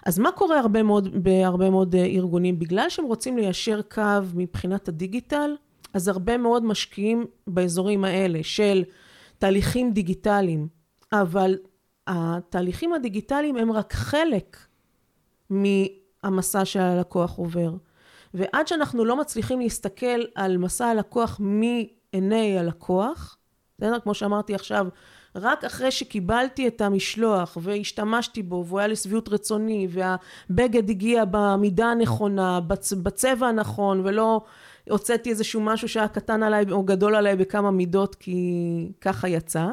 אז 0.05 0.19
מה 0.19 0.31
קורה 0.31 0.59
הרבה 0.59 0.83
מאוד, 0.83 1.23
בהרבה 1.23 1.69
מאוד 1.69 1.95
אה, 1.95 2.05
ארגונים? 2.05 2.59
בגלל 2.59 2.89
שהם 2.89 3.05
רוצים 3.05 3.37
ליישר 3.37 3.81
קו 3.81 4.01
מבחינת 4.35 4.87
הדיגיטל, 4.87 5.55
אז 5.93 6.07
הרבה 6.07 6.37
מאוד 6.37 6.63
משקיעים 6.63 7.25
באזורים 7.47 8.03
האלה 8.03 8.39
של 8.43 8.83
תהליכים 9.37 9.93
דיגיטליים, 9.93 10.67
אבל 11.11 11.57
התהליכים 12.07 12.93
הדיגיטליים 12.93 13.57
הם 13.57 13.71
רק 13.71 13.93
חלק 13.93 14.57
מהמסע 15.49 16.65
שהלקוח 16.65 17.37
עובר. 17.37 17.73
ועד 18.33 18.67
שאנחנו 18.67 19.05
לא 19.05 19.15
מצליחים 19.15 19.59
להסתכל 19.59 20.21
על 20.35 20.57
מסע 20.57 20.85
הלקוח 20.85 21.39
מעיני 21.43 22.59
הלקוח, 22.59 23.38
בסדר? 23.79 23.99
כמו 23.99 24.13
שאמרתי 24.13 24.55
עכשיו, 24.55 24.87
רק 25.35 25.63
אחרי 25.63 25.91
שקיבלתי 25.91 26.67
את 26.67 26.81
המשלוח 26.81 27.57
והשתמשתי 27.61 28.43
בו 28.43 28.65
והוא 28.67 28.79
היה 28.79 28.87
לשביעות 28.87 29.29
רצוני 29.29 29.87
והבגד 29.89 30.89
הגיע 30.89 31.23
במידה 31.31 31.85
הנכונה, 31.85 32.59
בצ... 32.59 32.93
בצבע 32.93 33.47
הנכון 33.47 34.01
ולא 34.03 34.41
הוצאתי 34.89 35.29
איזשהו 35.29 35.61
משהו 35.61 35.89
שהיה 35.89 36.07
קטן 36.07 36.43
עליי 36.43 36.65
או 36.71 36.83
גדול 36.83 37.15
עליי 37.15 37.35
בכמה 37.35 37.71
מידות 37.71 38.15
כי 38.15 38.91
ככה 39.01 39.27
יצא. 39.27 39.67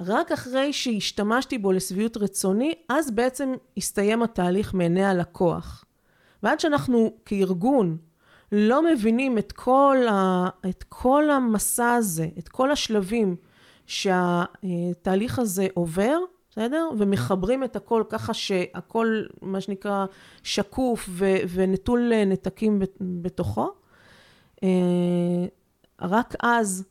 רק 0.00 0.32
אחרי 0.32 0.72
שהשתמשתי 0.72 1.58
בו 1.58 1.72
לשביעות 1.72 2.16
רצוני, 2.16 2.74
אז 2.88 3.10
בעצם 3.10 3.52
הסתיים 3.76 4.22
התהליך 4.22 4.74
מעיני 4.74 5.04
הלקוח. 5.04 5.84
ועד 6.42 6.60
שאנחנו 6.60 7.12
כארגון 7.24 7.96
לא 8.52 8.92
מבינים 8.92 9.38
את 9.38 9.52
כל, 9.52 9.96
ה, 10.10 10.46
את 10.68 10.84
כל 10.88 11.30
המסע 11.30 11.94
הזה, 11.94 12.28
את 12.38 12.48
כל 12.48 12.70
השלבים 12.70 13.36
שהתהליך 13.86 15.38
הזה 15.38 15.66
עובר, 15.74 16.18
בסדר? 16.50 16.88
ומחברים 16.98 17.64
את 17.64 17.76
הכל 17.76 18.02
ככה 18.08 18.34
שהכל, 18.34 19.22
מה 19.42 19.60
שנקרא, 19.60 20.06
שקוף 20.42 21.08
ו, 21.08 21.34
ונטול 21.48 22.12
נתקים 22.26 22.82
בתוכו. 23.00 23.70
אה, 24.62 25.46
רק 26.02 26.34
אז 26.42 26.84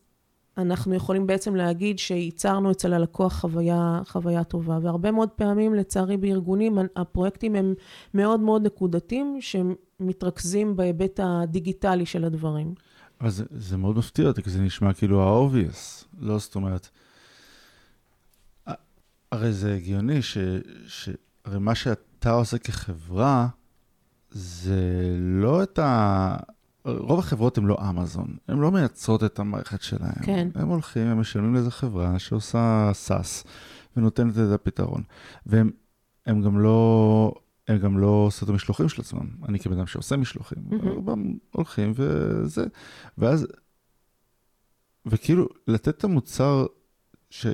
אנחנו 0.58 0.96
יכולים 0.96 1.28
בעצם 1.28 1.56
להגיד 1.56 2.00
שייצרנו 2.00 2.72
אצל 2.72 2.94
הלקוח 2.94 3.40
חוויה, 3.40 4.02
חוויה 4.08 4.44
טובה. 4.44 4.80
והרבה 4.82 5.12
מאוד 5.12 5.30
פעמים, 5.30 5.74
לצערי, 5.74 6.18
בארגונים, 6.18 6.78
הפרויקטים 6.96 7.56
הם 7.56 7.74
מאוד 8.14 8.40
מאוד 8.40 8.66
נקודתיים, 8.66 9.38
שהם 9.40 9.76
מתרכזים 10.08 10.76
בהיבט 10.76 11.20
הדיגיטלי 11.24 12.06
של 12.06 12.26
הדברים. 12.26 12.74
אבל 13.22 13.30
זה, 13.30 13.78
מאוד 13.78 13.98
מפתיע 13.98 14.28
אותי, 14.28 14.44
כי 14.44 14.50
זה 14.50 14.62
נשמע 14.62 14.94
כאילו 14.94 15.24
ה-obvious, 15.24 16.06
לא 16.20 16.40
זאת 16.40 16.56
אומרת... 16.56 16.90
הרי 19.32 19.54
זה 19.54 19.76
הגיוני 19.76 20.22
ש... 20.22 20.38
ש... 20.88 21.10
הרי 21.46 21.60
מה 21.60 21.76
שאתה 21.76 22.32
עושה 22.32 22.58
כחברה, 22.58 23.48
זה 24.32 25.16
לא 25.20 25.64
את 25.64 25.80
ה... 25.80 26.38
רוב 26.86 27.20
החברות 27.20 27.58
הן 27.58 27.66
לא 27.66 27.78
אמזון, 27.90 28.38
הן 28.48 28.58
לא 28.58 28.72
מייצרות 28.72 29.24
את 29.24 29.40
המערכת 29.40 29.82
שלהן. 29.82 30.24
כן. 30.24 30.48
הם 30.56 30.68
הולכים, 30.68 31.08
הם 31.08 31.20
משלמים 31.20 31.54
לאיזה 31.54 31.72
חברה 31.72 32.20
שעושה 32.20 32.92
סאס 32.94 33.44
ונותנת 33.98 34.34
את 34.38 34.52
הפתרון. 34.54 35.04
והם 35.46 35.72
גם 36.28 36.60
לא, 36.60 37.34
הם 37.68 37.78
גם 37.78 37.98
לא 37.98 38.08
עושים 38.08 38.46
את 38.46 38.50
המשלוחים 38.50 38.90
של 38.90 39.02
עצמם. 39.02 39.28
אני 39.50 39.60
כבן 39.60 39.78
אדם 39.78 39.88
שעושה 39.88 40.18
משלוחים, 40.18 40.58
mm-hmm. 40.70 40.90
רובם 40.90 41.34
הולכים 41.52 41.94
וזה, 41.96 42.66
ואז, 43.18 43.48
וכאילו, 45.06 45.48
לתת 45.68 45.98
את 45.98 46.04
המוצר 46.04 46.66
ש... 47.30 47.46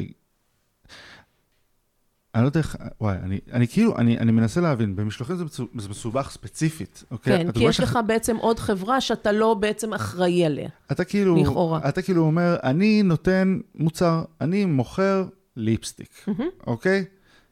אני 2.35 2.43
לא 2.43 2.47
יודע 2.47 2.59
איך, 2.59 2.77
וואי, 3.01 3.17
אני, 3.17 3.39
אני 3.51 3.67
כאילו, 3.67 3.97
אני, 3.97 4.17
אני 4.17 4.31
מנסה 4.31 4.61
להבין, 4.61 4.95
במשלוחים 4.95 5.35
זה, 5.35 5.45
מצו, 5.45 5.67
זה 5.77 5.89
מסובך 5.89 6.29
ספציפית, 6.31 7.03
אוקיי? 7.11 7.43
כן, 7.43 7.51
כי 7.51 7.63
יש 7.63 7.77
שח... 7.77 7.83
לך 7.83 7.99
בעצם 8.07 8.35
עוד 8.37 8.59
חברה 8.59 9.01
שאתה 9.01 9.31
לא 9.31 9.53
בעצם 9.53 9.93
אחראי 9.93 10.45
עליה, 10.45 10.69
אתה 10.91 11.03
כאילו, 11.03 11.35
לכאורה. 11.35 11.89
אתה 11.89 12.01
כאילו 12.01 12.21
אומר, 12.21 12.55
אני 12.63 13.03
נותן 13.03 13.59
מוצר, 13.75 14.23
אני 14.41 14.65
מוכר 14.65 15.25
ליפסטיק, 15.55 16.09
mm-hmm. 16.27 16.67
אוקיי? 16.67 17.05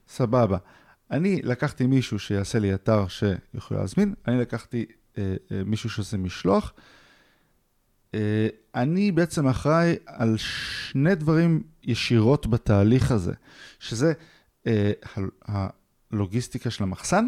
סבבה. 0.07 0.57
אני 1.11 1.41
לקחתי 1.43 1.87
מישהו 1.87 2.19
שיעשה 2.19 2.59
לי 2.59 2.73
אתר 2.73 3.07
שיכול 3.07 3.77
להזמין, 3.77 4.13
אני 4.27 4.41
לקחתי 4.41 4.85
אה, 5.17 5.35
אה, 5.51 5.61
מישהו 5.65 5.89
שעושה 5.89 6.17
משלוח. 6.17 6.73
אה, 8.13 8.47
אני 8.75 9.11
בעצם 9.11 9.47
אחראי 9.47 9.95
על 10.05 10.37
שני 10.37 11.15
דברים 11.15 11.63
ישירות 11.83 12.47
בתהליך 12.47 13.11
הזה, 13.11 13.33
שזה... 13.79 14.13
אה, 14.67 14.91
הלוגיסטיקה 16.11 16.69
של 16.69 16.83
המחסן, 16.83 17.27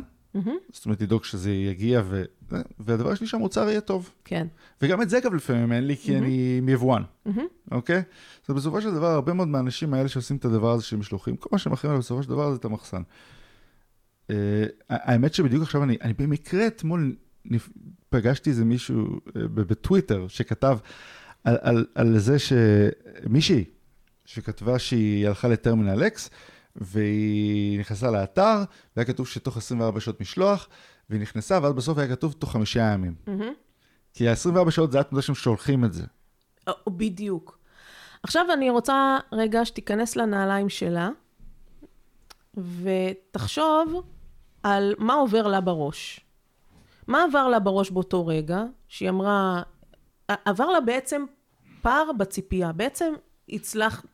זאת 0.72 0.86
אומרת, 0.86 1.02
לדאוג 1.02 1.24
שזה 1.24 1.52
יגיע, 1.52 2.02
ו... 2.06 2.24
והדבר 2.80 3.12
השני 3.12 3.28
שהמוצר 3.28 3.70
יהיה 3.70 3.82
טוב. 3.82 4.10
כן. 4.26 4.48
וגם 4.82 5.02
את 5.02 5.10
זה 5.10 5.18
אגב 5.18 5.34
לפעמים 5.34 5.72
אין 5.72 5.88
לי, 5.88 5.98
כי 5.98 6.18
אני 6.18 6.60
מיבואן, 6.60 7.04
מהמם. 7.26 7.48
אוקיי? 7.72 8.02
אז 8.48 8.56
בסופו 8.56 8.82
של 8.82 8.94
דבר, 8.94 9.08
הרבה 9.08 9.34
מאוד 9.34 9.48
מהאנשים 9.48 9.94
האלה 9.94 10.10
שעושים 10.10 10.38
את 10.38 10.46
הדבר 10.46 10.72
הזה 10.72 10.84
של 10.84 10.98
משלוחים, 10.98 11.36
כל 11.36 11.50
מה 11.52 11.58
שהם 11.58 11.74
מכירים 11.74 11.92
עליו 11.92 12.02
בסופו 12.02 12.24
של 12.24 12.30
דבר 12.30 12.52
זה 12.52 12.58
את 12.58 12.66
המחסן. 12.66 13.02
אה, 14.30 14.36
האמת 14.90 15.34
שבדיוק 15.34 15.64
עכשיו 15.64 15.84
אני, 15.84 15.98
אני 16.02 16.14
במקרה 16.14 16.68
אתמול 16.68 17.16
נפ- 17.46 17.70
פגשתי 18.10 18.50
איזה 18.50 18.66
מישהו 18.66 19.06
ב- 19.36 19.62
בטוויטר 19.62 20.28
שכתב 20.28 20.78
על, 21.44 21.58
על, 21.62 21.86
על 21.96 22.20
זה 22.20 22.38
שמישהי 22.40 23.66
שכתבה 24.26 24.80
שהיא 24.80 25.28
הלכה 25.28 25.48
לטרמינל 25.48 26.04
אקס 26.08 26.30
והיא 26.76 27.80
נכנסה 27.80 28.12
לאתר 28.12 28.64
והיה 28.96 29.06
כתוב 29.08 29.28
שתוך 29.28 29.58
24 29.58 30.00
שעות 30.00 30.22
משלוח 30.22 30.68
והיא 31.10 31.22
נכנסה 31.22 31.60
ואז 31.64 31.74
בסוף 31.74 31.98
היה 31.98 32.08
כתוב 32.08 32.34
תוך 32.40 32.52
חמישה 32.52 32.80
ימים. 32.94 33.16
מהמם. 33.28 33.54
כי 34.14 34.30
ה-24 34.30 34.72
שעות 34.72 34.92
זה 34.92 35.00
התמודה 35.00 35.22
שהם 35.22 35.36
שולחים 35.36 35.86
את 35.86 35.94
זה. 35.94 36.04
אה, 36.68 36.74
בדיוק. 36.88 37.60
עכשיו 38.24 38.46
אני 38.54 38.70
רוצה 38.70 39.18
רגע 39.32 39.66
שתיכנס 39.66 40.16
לנעליים 40.16 40.70
שלה, 40.70 41.10
ותחשוב 42.58 44.04
על 44.64 44.94
מה 44.98 45.14
עובר 45.14 45.48
לה 45.48 45.62
בראש. 45.62 46.20
מה 47.08 47.24
עבר 47.24 47.48
לה 47.48 47.60
בראש 47.60 47.92
באותו 47.92 48.28
רגע, 48.28 48.64
שהיא 48.88 49.10
אמרה, 49.10 49.62
עבר 50.28 50.68
לה 50.68 50.82
בעצם 50.82 51.26
פער 51.82 52.12
בציפייה. 52.18 52.72
בעצם 52.72 53.14
הצלח, 53.50 54.06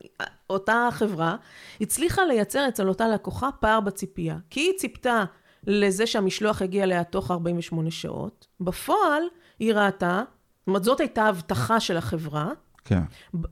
אותה 0.49 0.87
חברה 0.91 1.35
הצליחה 1.81 2.25
לייצר 2.25 2.67
אצל 2.67 2.89
אותה 2.89 3.07
לקוחה 3.07 3.49
פער 3.59 3.79
בציפייה. 3.79 4.37
כי 4.49 4.59
היא 4.59 4.77
ציפתה 4.77 5.23
לזה 5.67 6.07
שהמשלוח 6.07 6.61
יגיע 6.61 6.83
אליה 6.83 7.03
תוך 7.03 7.31
48 7.31 7.91
שעות. 7.91 8.47
בפועל 8.59 9.23
היא 9.59 9.73
ראתה, 9.73 10.23
זאת 10.59 10.67
אומרת 10.67 10.83
זאת 10.83 10.99
הייתה 10.99 11.25
הבטחה 11.25 11.79
של 11.79 11.97
החברה, 11.97 12.51
כן. 12.85 13.01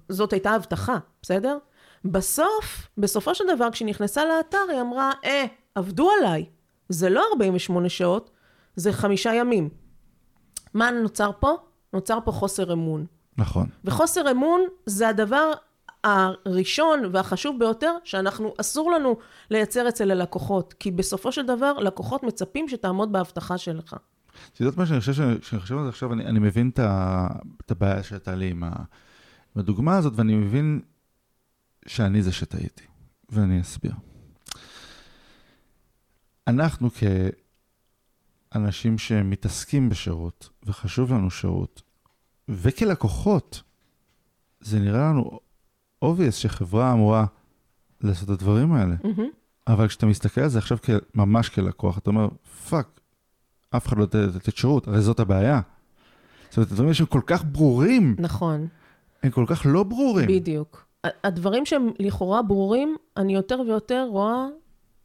זאת 0.09 0.33
הייתה 0.33 0.51
הבטחה, 0.51 0.97
בסדר? 1.21 1.57
בסוף, 2.05 2.87
בסופו 2.97 3.35
של 3.35 3.43
דבר, 3.55 3.71
כשהיא 3.71 3.87
נכנסה 3.87 4.25
לאתר, 4.25 4.57
היא 4.69 4.81
אמרה, 4.81 5.11
אה, 5.25 5.45
עבדו 5.75 6.09
עליי. 6.19 6.45
זה 6.89 7.09
לא 7.09 7.23
48 7.33 7.89
שעות, 7.89 8.31
זה 8.75 8.93
חמישה 8.93 9.33
ימים. 9.33 9.69
מה 10.73 10.91
נוצר 10.91 11.31
פה? 11.39 11.55
נוצר 11.93 12.19
פה 12.25 12.31
חוסר 12.31 12.73
אמון. 12.73 13.05
נכון. 13.37 13.67
וחוסר 13.85 14.31
אמון 14.31 14.61
זה 14.85 15.09
הדבר 15.09 15.51
הראשון 16.03 16.99
והחשוב 17.11 17.59
ביותר 17.59 17.91
שאנחנו, 18.03 18.53
אסור 18.61 18.91
לנו 18.91 19.17
לייצר 19.51 19.89
אצל 19.89 20.11
הלקוחות. 20.11 20.73
כי 20.73 20.91
בסופו 20.91 21.31
של 21.31 21.45
דבר, 21.45 21.73
לקוחות 21.73 22.23
מצפים 22.23 22.67
שתעמוד 22.67 23.11
בהבטחה 23.11 23.57
שלך. 23.57 23.95
את 24.53 24.59
יודעת 24.59 24.77
מה 24.77 24.85
שאני 24.85 24.99
חושב, 24.99 25.13
שאני 25.13 25.35
שאני 25.41 25.61
חושב 25.61 25.77
על 25.77 25.83
זה 25.83 25.89
עכשיו, 25.89 26.13
אני, 26.13 26.25
אני 26.25 26.39
מבין 26.39 26.69
את, 26.69 26.79
ה, 26.79 27.27
את 27.65 27.71
הבעיה 27.71 28.03
שהייתה 28.03 28.35
לי 28.35 28.49
עם, 28.49 28.63
ה, 28.63 28.67
עם 28.67 29.61
הדוגמה 29.61 29.97
הזאת, 29.97 30.13
ואני 30.15 30.35
מבין 30.35 30.81
שאני 31.87 32.23
זה 32.23 32.31
שטעיתי, 32.31 32.83
ואני 33.29 33.61
אסביר. 33.61 33.91
אנחנו 36.47 36.89
כאנשים 38.51 38.97
שמתעסקים 38.97 39.89
בשירות, 39.89 40.49
וחשוב 40.65 41.13
לנו 41.13 41.31
שירות, 41.31 41.81
וכלקוחות, 42.49 43.61
זה 44.61 44.79
נראה 44.79 44.99
לנו 45.09 45.39
obvious 46.05 46.31
שחברה 46.31 46.93
אמורה 46.93 47.25
לעשות 48.01 48.23
את 48.23 48.33
הדברים 48.33 48.73
האלה. 48.73 48.95
מהמם. 49.03 49.29
אבל 49.67 49.87
כשאתה 49.87 50.05
מסתכל 50.05 50.41
על 50.41 50.49
זה 50.49 50.57
עכשיו 50.59 50.77
כ- 50.81 50.89
ממש 51.15 51.49
כלקוח, 51.49 51.97
אתה 51.97 52.09
אומר, 52.09 52.27
fuck, 52.69 52.99
אף 53.75 53.87
אחד 53.87 53.97
לא 53.97 54.01
יודע 54.03 54.19
לתת 54.25 54.57
שירות, 54.57 54.87
הרי 54.87 55.01
זאת 55.01 55.19
הבעיה. 55.19 55.61
זאת 56.49 56.57
אומרת, 56.57 56.71
הדברים 56.71 56.93
שהם 56.93 57.05
כל 57.07 57.21
כך 57.25 57.43
ברורים, 57.51 58.15
נכון. 58.19 58.67
הם 59.23 59.31
כל 59.31 59.45
כך 59.47 59.61
לא 59.65 59.83
ברורים. 59.83 60.27
בדיוק. 60.27 60.85
הדברים 61.23 61.65
שהם 61.65 61.89
לכאורה 61.99 62.41
ברורים, 62.41 62.95
אני 63.17 63.33
יותר 63.35 63.59
ויותר 63.67 64.05
רואה 64.09 64.45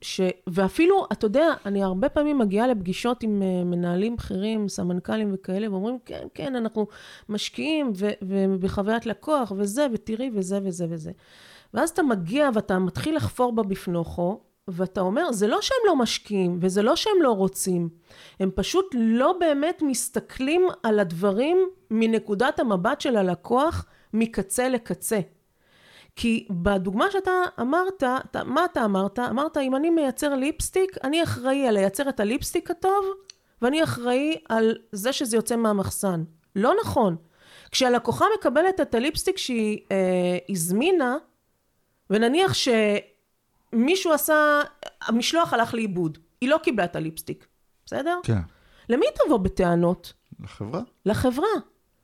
ש... 0.03 0.21
ואפילו, 0.47 1.07
אתה 1.13 1.27
יודע, 1.27 1.47
אני 1.67 1.83
הרבה 1.83 2.09
פעמים 2.09 2.39
מגיעה 2.39 2.67
לפגישות 2.67 3.23
עם 3.23 3.43
uh, 3.43 3.65
מנהלים 3.65 4.17
בכירים, 4.17 4.69
סמנכ"לים 4.69 5.31
וכאלה, 5.35 5.71
ואומרים, 5.71 5.99
כן, 6.05 6.27
כן, 6.35 6.57
אנחנו 6.57 6.87
משקיעים 7.29 7.93
ו- 7.97 8.11
ובחוויית 8.23 9.07
לקוח 9.07 9.53
וזה, 9.57 9.87
ותראי 9.93 10.31
וזה 10.35 10.59
וזה 10.65 10.87
וזה. 10.91 11.11
ואז 11.75 11.91
אתה 11.91 12.03
מגיע 12.03 12.51
ואתה 12.55 12.79
מתחיל 12.79 13.17
לחפור 13.17 13.53
בה 13.53 13.63
בפנוכו, 13.63 14.41
ואתה 14.69 15.01
אומר, 15.01 15.33
זה 15.33 15.47
לא 15.47 15.59
שהם 15.61 15.77
לא 15.87 15.97
משקיעים, 15.97 16.59
וזה 16.61 16.83
לא 16.83 16.97
שהם 16.97 17.23
לא 17.23 17.33
רוצים, 17.33 17.89
הם 18.41 18.51
פשוט 18.55 18.87
לא 18.99 19.35
באמת 19.41 19.83
מסתכלים 19.87 20.67
על 20.83 20.99
הדברים 20.99 21.59
מנקודת 21.91 22.61
המבט 22.61 23.01
של 23.01 23.17
הלקוח 23.17 23.87
מקצה 24.15 24.69
לקצה. 24.69 25.21
כי 26.21 26.47
בדוגמה 26.51 27.11
שאתה 27.11 27.31
אמרת, 27.61 28.03
אתה, 28.03 28.45
מה 28.45 28.65
אתה 28.65 28.85
אמרת? 28.85 29.19
אמרת, 29.19 29.57
אם 29.57 29.77
אני 29.77 29.91
מייצר 29.91 30.35
ליפסטיק, 30.35 30.91
אני 31.05 31.23
אחראי 31.23 31.67
על 31.67 31.75
לייצר 31.75 32.09
את 32.09 32.21
הליפסטיק 32.21 32.71
הטוב, 32.71 33.05
ואני 33.63 33.85
אחראי 33.85 34.37
על 34.49 34.77
זה 34.93 35.13
שזה 35.13 35.37
יוצא 35.37 35.57
מהמחסן. 35.57 36.25
לא 36.57 36.75
נכון. 36.81 37.17
כשהלקוחה 37.71 38.25
מקבלת 38.39 38.81
את 38.81 38.95
הליפסטיק 38.95 39.39
שהיא 39.39 39.79
אה, 39.93 40.39
הזמינה, 40.49 41.17
ונניח 42.11 42.53
שמישהו 43.73 44.13
עשה, 44.13 44.61
המשלוח 45.03 45.53
הלך 45.53 45.75
לאיבוד, 45.75 46.19
היא 46.41 46.49
לא 46.49 46.59
קיבלה 46.63 46.85
את 46.85 46.97
ה 46.97 47.02
lipstick, 47.02 47.47
בסדר? 47.87 48.19
כן, 48.23 48.41
למי 48.89 49.07
תבוא 49.15 49.39
בטענות? 49.39 50.13
לחברה, 50.41 50.81
לחברה. 51.07 51.49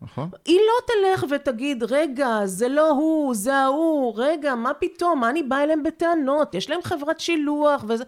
נכון? 0.02 0.30
היא 0.44 0.58
לא 0.58 0.86
תלך 0.86 1.24
ותגיד, 1.30 1.84
רגע, 1.88 2.40
זה 2.44 2.68
לא 2.68 2.90
הוא, 2.90 3.34
זה 3.34 3.56
ההוא, 3.56 4.12
רגע, 4.16 4.54
מה 4.54 4.74
פתאום, 4.74 5.20
מה 5.20 5.30
אני 5.30 5.42
באה 5.42 5.62
אליהם 5.62 5.82
בטענות, 5.82 6.54
יש 6.54 6.70
להם 6.70 6.82
חברת 6.82 7.20
שילוח 7.20 7.84
וזה... 7.88 8.04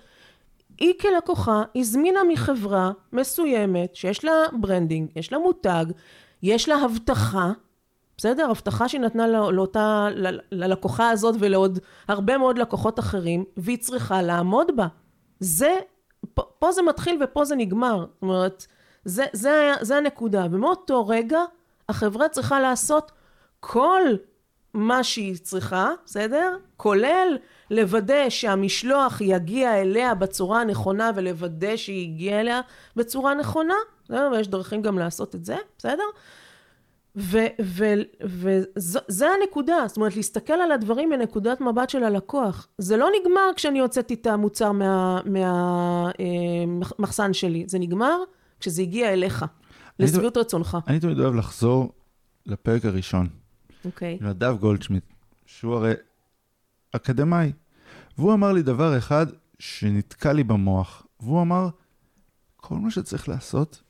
היא 0.78 0.94
כלקוחה 1.00 1.62
הזמינה 1.76 2.20
מחברה 2.28 2.90
מסוימת, 3.12 3.96
שיש 3.96 4.24
לה 4.24 4.32
branding, 4.52 5.10
יש 5.16 5.32
לה 5.32 5.38
מותג, 5.38 5.84
יש 6.42 6.68
לה 6.68 6.76
הבטחה, 6.76 7.52
בסדר? 8.16 8.50
הבטחה 8.50 8.88
שהיא 8.88 9.00
נתנה 9.00 9.26
לא- 9.26 9.52
לאותה, 9.52 10.08
ללקוחה 10.52 11.10
הזאת 11.10 11.34
ולעוד 11.38 11.78
הרבה 12.08 12.38
מאוד 12.38 12.58
לקוחות 12.58 12.98
אחרים, 12.98 13.44
והיא 13.56 13.78
צריכה 13.78 14.22
לעמוד 14.22 14.76
בה. 14.76 14.86
זה, 15.40 15.76
פה, 16.34 16.42
פה 16.58 16.72
זה 16.72 16.82
מתחיל 16.82 17.18
ופה 17.24 17.44
זה 17.44 17.56
נגמר. 17.56 17.98
זאת 17.98 18.22
אומרת, 18.22 18.66
זה, 19.04 19.24
זה, 19.32 19.72
זה 19.80 19.96
הנקודה. 19.96 20.46
ומאותו 20.50 21.06
רגע, 21.06 21.38
החברה 21.88 22.28
צריכה 22.28 22.60
לעשות 22.60 23.12
כל 23.60 24.02
מה 24.74 25.04
שהיא 25.04 25.36
צריכה, 25.36 25.90
בסדר? 26.04 26.56
כולל 26.76 27.36
לוודא 27.70 28.30
שהמשלוח 28.30 29.20
יגיע 29.20 29.80
אליה 29.80 30.14
בצורה 30.14 30.60
הנכונה 30.60 31.10
ולוודא 31.14 31.76
שהיא 31.76 32.08
הגיעה 32.08 32.40
אליה 32.40 32.60
בצורה 32.96 33.34
נכונה, 33.34 33.74
בסדר? 34.04 34.28
ויש 34.32 34.48
דרכים 34.48 34.82
גם 34.82 34.98
לעשות 34.98 35.34
את 35.34 35.44
זה, 35.44 35.56
בסדר? 35.78 36.04
וזה 37.16 39.28
הנקודה, 39.40 39.84
זאת 39.86 39.96
אומרת 39.96 40.16
להסתכל 40.16 40.52
על 40.52 40.72
הדברים 40.72 41.10
מנקודת 41.10 41.60
מבט 41.60 41.90
של 41.90 42.04
הלקוח. 42.04 42.68
זה 42.78 42.96
לא 42.96 43.08
נגמר 43.20 43.50
כשאני 43.56 43.80
הוצאתי 43.80 44.14
את 44.14 44.26
המוצר 44.26 44.72
מהמחסן 44.72 46.12
מה, 47.22 47.28
אה, 47.28 47.34
שלי, 47.34 47.64
זה 47.68 47.78
נגמר 47.78 48.18
כשזה 48.60 48.82
הגיע 48.82 49.12
אליך, 49.12 49.44
לשביעות 49.98 50.36
רצונך. 50.36 50.78
אני 50.86 51.00
תמיד 51.00 51.18
אוהב 51.18 51.34
לחזור 51.34 51.92
לפרק 52.46 52.84
הראשון, 52.84 53.28
אוקיי. 53.84 54.18
עם 54.20 54.26
נדב 54.26 54.56
גולדשמיט, 54.60 55.04
שהוא 55.46 55.74
הרי 55.74 55.92
אקדמאי, 56.92 57.52
והוא 58.18 58.34
אמר 58.34 58.52
לי 58.52 58.62
דבר 58.62 58.98
אחד 58.98 59.26
שנתקע 59.58 60.32
לי 60.32 60.44
במוח, 60.44 61.06
והוא 61.20 61.42
אמר, 61.42 61.68
כל 62.56 62.74
מה 62.74 62.90
שצריך 62.90 63.28
לעשות 63.28 63.82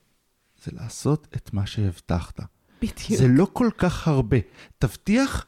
זה 0.65 0.71
לעשות 0.75 1.27
את 1.37 1.53
מה 1.53 1.67
שהבטחת. 1.67 2.41
בדיוק. 2.83 3.21
זה 3.21 3.29
לא 3.29 3.47
כל 3.53 3.69
כך 3.79 4.09
הרבה. 4.09 4.37
תבטיח, 4.79 5.47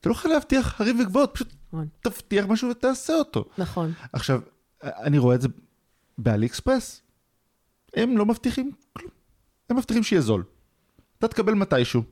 אתה 0.00 0.08
לא 0.08 0.14
חייב 0.14 0.34
להבטיח 0.34 0.80
הרים 0.80 1.00
וגבעות, 1.00 1.30
פשוט 1.34 1.52
נכון. 1.72 1.88
תבטיח 2.00 2.46
משהו 2.46 2.70
ותעשה 2.70 3.14
אותו. 3.14 3.44
נכון. 3.58 3.92
עכשיו, 4.12 4.40
אני 4.82 5.18
רואה 5.18 5.34
את 5.34 5.40
זה 5.40 5.48
באלי 6.18 6.46
אקספרס. 6.46 7.02
הם 7.94 8.18
לא 8.18 8.26
מבטיחים. 8.26 8.72
הם 9.70 9.76
מבטיחים 9.76 10.02
שיהיה 10.02 10.22
זול. 10.22 10.42
אתה 11.18 11.28
תקבל 11.28 11.54
מתישהו 11.54 12.02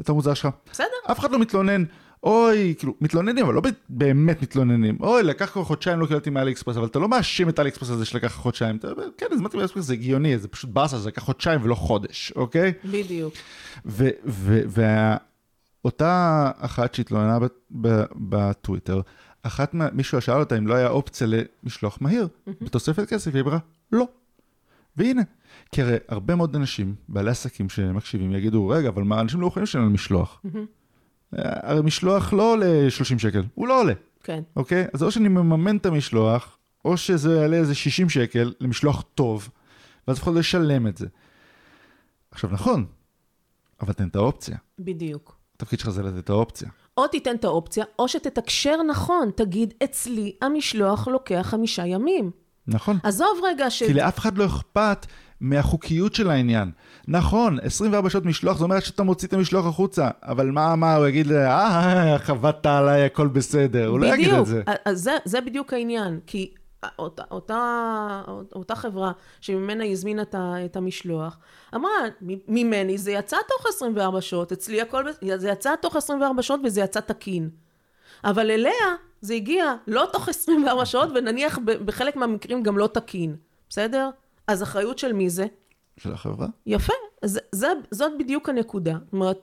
את 0.00 0.08
המוצר 0.08 0.34
שלך. 0.34 0.48
בסדר. 0.72 0.86
אף 1.12 1.18
אחד 1.18 1.30
לא 1.32 1.38
מתלונן, 1.38 1.84
אוי, 2.22 2.74
כאילו, 2.78 2.94
מתלוננים, 3.00 3.44
אבל 3.44 3.54
לא 3.54 3.62
באמת 3.88 4.42
מתלוננים. 4.42 4.96
אוי, 5.00 5.22
לקח 5.22 5.50
כבר 5.52 5.64
חודשיים, 5.64 6.00
לא 6.00 6.06
קיבלתי 6.06 6.30
מאלי 6.30 6.52
אקספרס, 6.52 6.76
אבל 6.76 6.86
אתה 6.86 6.98
לא 6.98 7.08
מאשים 7.08 7.48
את 7.48 7.60
אלי 7.60 7.68
אקספרס 7.68 7.90
הזה 7.90 8.04
שלקח 8.04 8.34
חודשיים. 8.34 8.76
אתה 8.76 8.88
כן, 9.18 9.26
הזמנתי 9.30 9.56
מאלי 9.56 9.64
אקספרס, 9.66 9.84
זה 9.84 9.92
הגיוני, 9.92 10.38
זה 10.38 10.48
פשוט 10.48 10.70
באסה, 10.70 10.98
זה 10.98 11.08
לקח 11.08 11.22
חודשיים 11.22 11.60
ולא 11.62 11.74
חודש, 11.74 12.32
אוקיי? 12.36 12.72
בדיוק. 12.84 13.34
ואותה 15.84 16.50
אחת 16.58 16.94
שהתלוננה 16.94 17.38
בטוויטר, 18.16 19.00
אחת, 19.42 19.74
מה- 19.74 19.88
מישהו 19.92 20.20
שאל 20.20 20.40
אותה 20.40 20.58
אם 20.58 20.66
לא 20.66 20.74
היה 20.74 20.88
אופציה 20.88 21.26
למשלוח 21.62 21.98
מהיר, 22.00 22.28
בתוספת 22.60 23.08
כסף, 23.08 23.34
היא 23.34 23.42
אמרה, 23.42 23.58
לא. 23.92 24.08
והנה, 24.96 25.22
כי 25.74 25.82
הרי 25.82 25.96
הרבה 26.08 26.34
מאוד 26.34 26.56
אנשים, 26.56 26.94
בעלי 27.08 27.30
עסקים 27.30 27.68
שמקשיבים, 27.68 28.32
יגידו, 28.32 28.68
רגע, 28.68 28.88
אבל 28.88 29.02
מה, 29.02 29.20
אנשים 29.20 29.40
לא 29.40 29.46
יכולים 29.46 29.62
לשלם 29.62 29.82
על 29.82 29.88
משלוח. 29.88 30.42
אה, 30.44 31.70
הרי 31.70 31.82
משלוח 31.82 32.32
לא 32.32 32.52
עולה 32.52 32.90
30 32.90 33.18
שקל, 33.18 33.42
הוא 33.54 33.68
לא 33.68 33.80
עולה, 33.80 33.92
כן. 34.22 34.42
אוקיי? 34.56 34.86
אז 34.94 35.02
או 35.02 35.10
שאני 35.10 35.28
מממן 35.28 35.76
את 35.76 35.86
המשלוח, 35.86 36.58
או 36.84 36.96
שזה 36.96 37.36
יעלה 37.36 37.56
איזה 37.56 37.74
60 37.74 38.08
שקל 38.08 38.52
למשלוח 38.60 39.04
טוב, 39.14 39.48
ואז 40.08 40.18
יכול 40.18 40.38
לשלם 40.38 40.86
את 40.86 40.96
זה. 40.96 41.06
עכשיו, 42.30 42.50
נכון, 42.52 42.86
אבל 43.80 43.92
תן 43.92 44.08
את 44.08 44.16
האופציה. 44.16 44.56
בדיוק. 44.78 45.36
התפקיד 45.56 45.78
שלך 45.78 45.90
זה 45.90 46.02
לתת 46.02 46.18
את 46.18 46.30
האופציה. 46.30 46.68
או 46.96 47.06
תיתן 47.06 47.36
את 47.36 47.44
האופציה, 47.44 47.84
או 47.98 48.08
שתתקשר 48.08 48.76
נכון, 48.90 49.30
תגיד, 49.36 49.74
אצלי 49.84 50.36
המשלוח 50.42 51.08
לוקח 51.08 51.42
חמישה 51.42 51.86
ימים. 51.86 52.30
נכון. 52.66 52.98
עזוב 53.02 53.40
רגע 53.42 53.70
ש... 53.70 53.82
כי 53.82 53.94
לאף 53.94 54.18
אחד 54.18 54.38
לא 54.38 54.46
אכפת 54.46 55.06
מהחוקיות 55.44 56.14
של 56.14 56.30
העניין. 56.30 56.70
נכון, 57.08 57.58
24 57.62 58.10
שעות 58.10 58.24
משלוח, 58.24 58.58
זה 58.58 58.64
אומר 58.64 58.80
שאתה 58.80 59.02
מוציא 59.02 59.28
את 59.28 59.32
המשלוח 59.32 59.66
החוצה, 59.66 60.08
אבל 60.22 60.50
מה, 60.50 60.76
מה, 60.76 60.96
הוא 60.96 61.06
יגיד, 61.06 61.32
אה, 61.32 62.16
חבטת 62.18 62.66
עליי, 62.66 63.04
הכל 63.04 63.26
בסדר. 63.28 63.86
הוא 63.86 64.00
לא 64.00 64.06
יגיד 64.06 64.32
את 64.34 64.46
זה. 64.46 64.62
בדיוק, 64.66 65.18
זה, 65.24 65.40
בדיוק 65.40 65.72
העניין, 65.72 66.20
כי 66.26 66.54
אותה, 66.98 67.22
אותה, 67.30 68.22
אותה 68.54 68.74
חברה 68.74 69.12
שממנה 69.40 69.84
הזמינה 69.84 70.22
את 70.64 70.76
המשלוח, 70.76 71.38
אמרה, 71.74 71.90
"מ- 72.22 72.38
ממני 72.48 72.98
זה 72.98 73.12
יצא 73.12 73.36
תוך 73.48 73.66
24 73.68 74.20
שעות, 74.20 74.52
אצלי 74.52 74.80
הכל, 74.80 75.04
זה 75.36 75.48
יצא 75.48 75.74
תוך 75.82 75.96
24 75.96 76.42
שעות 76.42 76.60
וזה 76.64 76.80
יצא 76.80 77.00
תקין. 77.00 77.50
אבל 78.24 78.50
אליה 78.50 78.72
זה 79.20 79.34
הגיע 79.34 79.74
לא 79.86 80.04
תוך 80.12 80.28
24 80.28 80.84
שעות, 80.84 81.08
ונניח 81.14 81.58
בחלק 81.84 82.16
מהמקרים 82.16 82.62
גם 82.62 82.78
לא 82.78 82.86
תקין, 82.86 83.36
בסדר? 83.68 84.10
אז 84.46 84.62
אחריות 84.62 84.98
של 84.98 85.12
מי 85.12 85.30
זה? 85.30 85.46
של 85.96 86.12
החברה? 86.12 86.46
יפה, 86.66 86.92
זה, 87.24 87.40
זה, 87.52 87.68
זאת 87.90 88.12
בדיוק 88.18 88.48
הנקודה. 88.48 88.92
זאת 88.92 89.12
אומרת, 89.12 89.38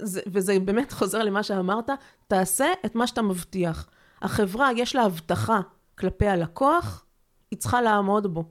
זה, 0.00 0.20
וזה 0.26 0.58
באמת 0.58 0.92
חוזר 0.92 1.22
למה 1.22 1.42
שאמרת, 1.42 1.90
תעשה 2.28 2.66
את 2.86 2.94
מה 2.94 3.06
שאתה 3.06 3.22
מבטיח. 3.22 3.88
החברה, 4.22 4.70
יש 4.76 4.96
לה 4.96 5.02
הבטחה 5.02 5.60
כלפי 5.98 6.26
הלקוח, 6.26 7.04
היא 7.50 7.58
צריכה 7.58 7.82
לעמוד 7.82 8.34
בו. 8.34 8.44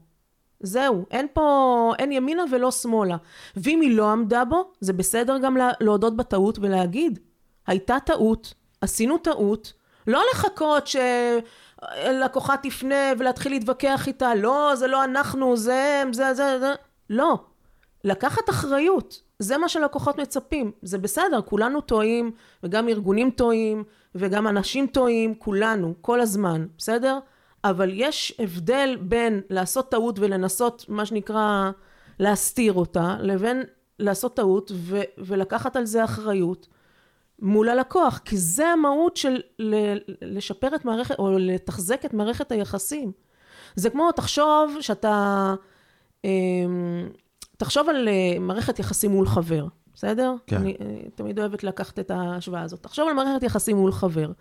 זהו, 0.60 1.06
אין 1.12 1.28
פה, 1.34 1.94
אין 2.00 2.12
ימינה 2.12 2.44
ולא 2.52 2.72
שמאלה. 2.72 3.18
ואם 3.56 3.82
היא 3.82 3.98
לא 3.98 4.12
עמדה 4.12 4.46
בו, 4.46 4.72
זה 4.80 4.94
בסדר 4.94 5.38
גם 5.38 5.58
לה, 5.58 5.72
להודות 5.80 6.18
בטעות 6.18 6.60
ולהגיד, 6.60 7.20
הייתה 7.68 7.98
טעות, 8.06 8.54
עשינו 8.82 9.18
טעות, 9.18 9.74
לא 10.08 10.22
לחכות 10.34 10.88
שלקוחה 12.04 12.58
תפנה 12.58 13.12
ולהתחיל 13.20 13.52
להתווכח 13.52 14.08
איתה, 14.08 14.36
לא, 14.36 14.72
זה 14.76 14.88
לא 14.88 15.04
אנחנו, 15.04 15.58
זה 15.58 16.04
זה, 16.12 16.34
זה, 16.34 16.60
זה, 16.60 16.74
לא. 17.10 17.40
לקחת 18.04 18.50
אחריות, 18.50 19.22
זה 19.40 19.58
מה 19.58 19.70
שלקוחות 19.70 20.20
מצפים, 20.20 20.72
זה 20.82 20.98
בסדר, 20.98 21.42
כולנו 21.42 21.82
טועים, 21.82 22.32
וגם 22.64 22.88
ארגונים 22.90 23.30
טועים, 23.32 23.84
וגם 24.16 24.48
אנשים 24.48 24.88
טועים, 24.88 25.36
כולנו, 25.36 25.94
כל 26.02 26.22
הזמן, 26.22 26.66
בסדר? 26.78 27.20
אבל 27.64 27.90
יש 27.94 28.38
הבדל 28.40 28.98
בין 29.02 29.42
לעשות 29.50 29.92
טעות 29.92 30.20
ולנסות, 30.20 30.86
מה 30.90 31.06
שנקרא, 31.06 31.72
להסתיר 32.20 32.74
אותה, 32.74 33.16
לבין 33.20 33.64
לעשות 34.00 34.36
טעות 34.36 34.72
ו- 34.76 35.02
ולקחת 35.18 35.76
על 35.76 35.86
זה 35.86 36.04
אחריות 36.04 36.68
מול 37.40 37.70
הלקוח, 37.70 38.22
כי 38.26 38.38
זה 38.38 38.68
המהות 38.68 39.18
של 39.18 39.42
לשפר 40.22 40.76
את 40.76 40.86
מערכת, 40.86 41.20
או 41.20 41.38
לתחזק 41.40 42.06
את 42.06 42.14
מערכת 42.14 42.52
היחסים. 42.52 43.12
זה 43.76 43.90
כמו, 43.90 44.12
תחשוב 44.12 44.78
שאתה, 44.82 45.54
אמ, 46.26 47.10
תחשוב 47.58 47.90
על 47.90 48.08
אה, 48.08 48.40
מערכת 48.40 48.80
יחסים 48.80 49.12
מול 49.12 49.28
חבר, 49.28 49.66
בסדר? 49.94 50.34
כן. 50.48 50.58
אני 50.58 50.76
אה, 50.82 51.10
תמיד 51.16 51.40
אוהבת 51.40 51.64
לקחת 51.64 52.00
את 52.00 52.12
ההשוואה 52.12 52.62
הזאת. 52.62 52.84
תחשוב 52.84 53.08
על 53.08 53.14
מערכת 53.14 53.44
יחסים 53.44 53.78
מול 53.78 53.92
חבר. 53.92 54.32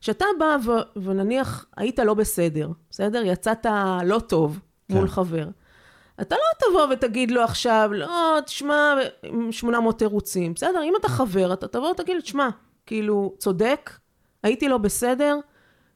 שאתה 0.00 0.24
בא 0.38 0.56
ו- 0.64 1.00
ונניח 1.02 1.66
היית 1.76 1.98
לא 1.98 2.14
בסדר, 2.14 2.68
בסדר? 2.90 3.22
יצאת 3.24 3.66
לא 4.04 4.18
טוב 4.18 4.58
כן. 4.88 4.94
מול 4.94 5.08
חבר. 5.08 5.48
אתה 6.22 6.34
לא 6.34 6.68
תבוא 6.68 6.86
ותגיד 6.94 7.30
לו 7.30 7.42
עכשיו, 7.42 7.90
לא, 7.92 8.38
תשמע, 8.46 8.94
עם 9.22 9.52
800 9.52 9.98
תירוצים, 9.98 10.54
בסדר? 10.54 10.82
אם 10.82 10.92
אתה 11.00 11.08
חבר, 11.08 11.52
אתה 11.52 11.68
תבוא 11.68 11.90
ותגיד, 11.90 12.20
תשמע, 12.20 12.48
כאילו, 12.86 13.34
צודק, 13.38 13.90
הייתי 14.42 14.68
לא 14.68 14.78
בסדר, 14.78 15.38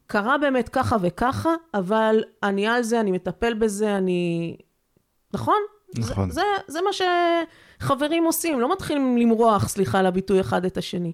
קרה 0.07 0.39
באמת 0.39 0.69
ככה 0.69 0.97
וככה, 1.01 1.55
אבל 1.75 2.25
אני 2.43 2.67
על 2.67 2.83
זה, 2.83 3.01
אני 3.01 3.11
מטפל 3.11 3.55
בזה, 3.55 3.97
אני... 3.97 4.57
נכון? 5.35 5.59
נכון. 5.99 6.31
זה, 6.31 6.41
זה, 6.67 6.73
זה 6.73 6.79
מה 6.83 6.91
שחברים 7.81 8.25
עושים, 8.25 8.61
לא 8.61 8.73
מתחילים 8.73 9.19
למרוח, 9.19 9.69
סליחה 9.69 9.99
על 9.99 10.07
הביטוי 10.07 10.41
אחד 10.41 10.65
את 10.65 10.77
השני. 10.77 11.12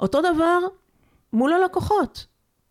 אותו 0.00 0.20
דבר 0.20 0.58
מול 1.32 1.52
הלקוחות, 1.52 2.26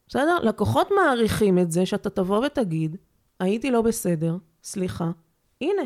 בסדר? 0.07 0.37
לקוחות 0.43 0.89
מעריכים 0.91 1.59
את 1.59 1.71
זה 1.71 1.85
שאתה 1.85 2.09
תבוא 2.09 2.45
ותגיד, 2.45 2.97
הייתי 3.39 3.71
לא 3.71 3.81
בסדר, 3.81 4.37
סליחה, 4.63 5.11
הנה. 5.61 5.81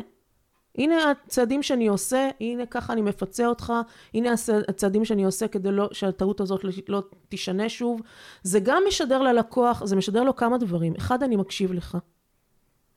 הנה 0.78 1.10
הצעדים 1.10 1.62
שאני 1.62 1.88
עושה, 1.88 2.28
הנה 2.40 2.66
ככה 2.66 2.92
אני 2.92 3.02
מפצה 3.02 3.46
אותך, 3.46 3.72
הנה 4.14 4.32
הצ- 4.32 4.64
הצעדים 4.68 5.04
שאני 5.04 5.24
עושה 5.24 5.48
כדי 5.48 5.72
לא, 5.72 5.88
שהטעות 5.92 6.40
הזאת 6.40 6.64
לא, 6.64 6.70
לא 6.88 7.02
תישנה 7.28 7.68
שוב. 7.68 8.00
זה 8.42 8.60
גם 8.60 8.82
משדר 8.88 9.22
ללקוח, 9.22 9.84
זה 9.84 9.96
משדר 9.96 10.22
לו 10.22 10.36
כמה 10.36 10.58
דברים. 10.58 10.94
אחד, 10.96 11.22
אני 11.22 11.36
מקשיב 11.36 11.72
לך. 11.72 11.98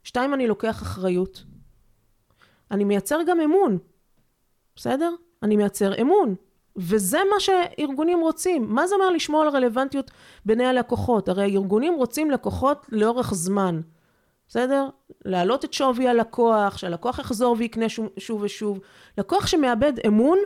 שתיים, 0.03 0.33
אני 0.33 0.47
לוקח 0.47 0.81
אחריות. 0.81 1.43
אני 2.71 2.83
מייצר 2.83 3.19
גם 3.27 3.39
אמון, 3.39 3.77
בסדר? 4.75 5.11
אני 5.43 5.55
מייצר 5.55 6.01
אמון. 6.01 6.35
וזה 6.75 7.17
מה 7.33 7.39
שארגונים 7.39 8.19
רוצים. 8.19 8.65
מה 8.73 8.87
זה 8.87 8.95
אומר 8.95 9.09
לשמור 9.09 9.41
על 9.41 9.49
רלוונטיות 9.49 10.11
ביני 10.45 10.65
הלקוחות? 10.65 11.29
הרי 11.29 11.43
הארגונים 11.43 11.93
רוצים 11.93 12.31
לקוחות 12.31 12.85
לאורך 12.91 13.33
זמן. 13.33 13.81
בסדר? 14.53 14.89
להעלות 15.25 15.65
את 15.65 15.73
שווי 15.73 16.07
הלקוח, 16.07 16.77
שהלקוח 16.77 17.19
יחזור 17.19 17.55
ויקנה 17.59 17.89
שוב, 17.89 18.07
שוב 18.17 18.41
ושוב. 18.41 18.79
לקוח 19.17 19.47
שמאבד 19.47 19.93
אמון, 20.07 20.37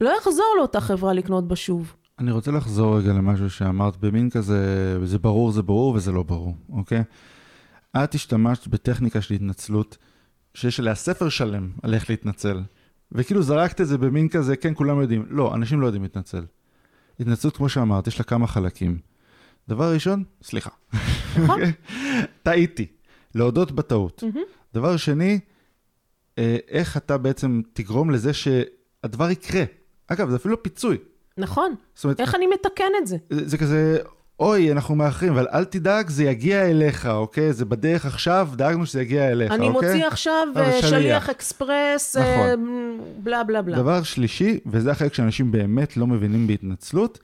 לא 0.00 0.10
יחזור 0.18 0.54
לאותה 0.58 0.80
חברה 0.80 1.12
לקנות 1.12 1.48
בה 1.48 1.56
שוב. 1.56 1.96
אני 2.18 2.30
רוצה 2.30 2.50
לחזור 2.50 2.98
רגע 2.98 3.12
למשהו 3.12 3.50
שאמרת 3.50 3.96
במין 3.96 4.30
כזה, 4.30 4.96
זה 5.06 5.18
ברור, 5.18 5.52
זה 5.52 5.62
ברור 5.62 5.94
וזה 5.94 6.12
לא 6.12 6.22
ברור, 6.22 6.54
אוקיי? 6.72 7.02
את 7.96 8.14
השתמשת 8.14 8.66
בטכניקה 8.66 9.20
של 9.20 9.34
התנצלות, 9.34 9.96
שיש 10.54 10.80
עליה 10.80 10.94
ספר 10.94 11.28
שלם 11.28 11.70
על 11.82 11.94
איך 11.94 12.10
להתנצל, 12.10 12.62
וכאילו 13.12 13.42
זרקת 13.42 13.80
את 13.80 13.86
זה 13.86 13.98
במין 13.98 14.28
כזה, 14.28 14.56
כן, 14.56 14.74
כולם 14.74 15.00
יודעים. 15.00 15.26
לא, 15.28 15.54
אנשים 15.54 15.80
לא 15.80 15.86
יודעים 15.86 16.02
להתנצל. 16.02 16.44
התנצלות, 17.20 17.56
כמו 17.56 17.68
שאמרת, 17.68 18.06
יש 18.06 18.18
לה 18.18 18.24
כמה 18.24 18.46
חלקים. 18.46 18.98
דבר 19.68 19.92
ראשון, 19.92 20.24
סליחה. 20.42 20.70
נכון? 21.42 21.60
טעיתי. 22.42 22.86
להודות 23.34 23.72
בטעות. 23.72 24.24
דבר 24.74 24.96
שני, 24.96 25.40
אה, 26.38 26.56
איך 26.68 26.96
אתה 26.96 27.18
בעצם 27.18 27.60
תגרום 27.72 28.10
לזה 28.10 28.32
שהדבר 28.32 29.30
יקרה. 29.30 29.64
אגב, 30.06 30.30
זה 30.30 30.36
אפילו 30.36 30.54
לא 30.54 30.58
פיצוי. 30.62 30.96
נכון. 31.38 31.74
זאת 31.94 32.04
אומרת, 32.04 32.20
איך 32.20 32.34
אני 32.34 32.46
מתקן 32.46 32.92
את 33.02 33.06
זה? 33.06 33.16
זה, 33.30 33.48
זה 33.48 33.58
כזה, 33.58 33.98
אוי, 34.40 34.72
אנחנו 34.72 34.94
מאחרים, 34.94 35.32
אבל 35.32 35.46
אל 35.52 35.64
תדאג, 35.64 36.08
זה 36.08 36.24
יגיע 36.24 36.70
אליך, 36.70 37.06
אוקיי? 37.06 37.52
זה 37.52 37.64
בדרך 37.64 38.06
עכשיו, 38.06 38.48
דאגנו 38.56 38.86
שזה 38.86 39.02
יגיע 39.02 39.30
אליך, 39.30 39.52
אני 39.52 39.68
אוקיי? 39.68 39.90
מוציא 39.90 40.06
עכשיו 40.06 40.48
אה, 40.56 40.72
שליח. 40.80 40.90
שליח 40.90 41.30
אקספרס, 41.30 42.16
נכון. 42.16 42.30
אה, 42.30 42.54
בלה 43.22 43.44
בלה 43.44 43.62
בלה. 43.62 43.76
דבר 43.76 44.02
שלישי, 44.02 44.60
וזה 44.66 44.90
החלק 44.90 45.14
שאנשים 45.14 45.52
באמת 45.52 45.96
לא 45.96 46.06
מבינים 46.06 46.46
בהתנצלות, 46.46 47.18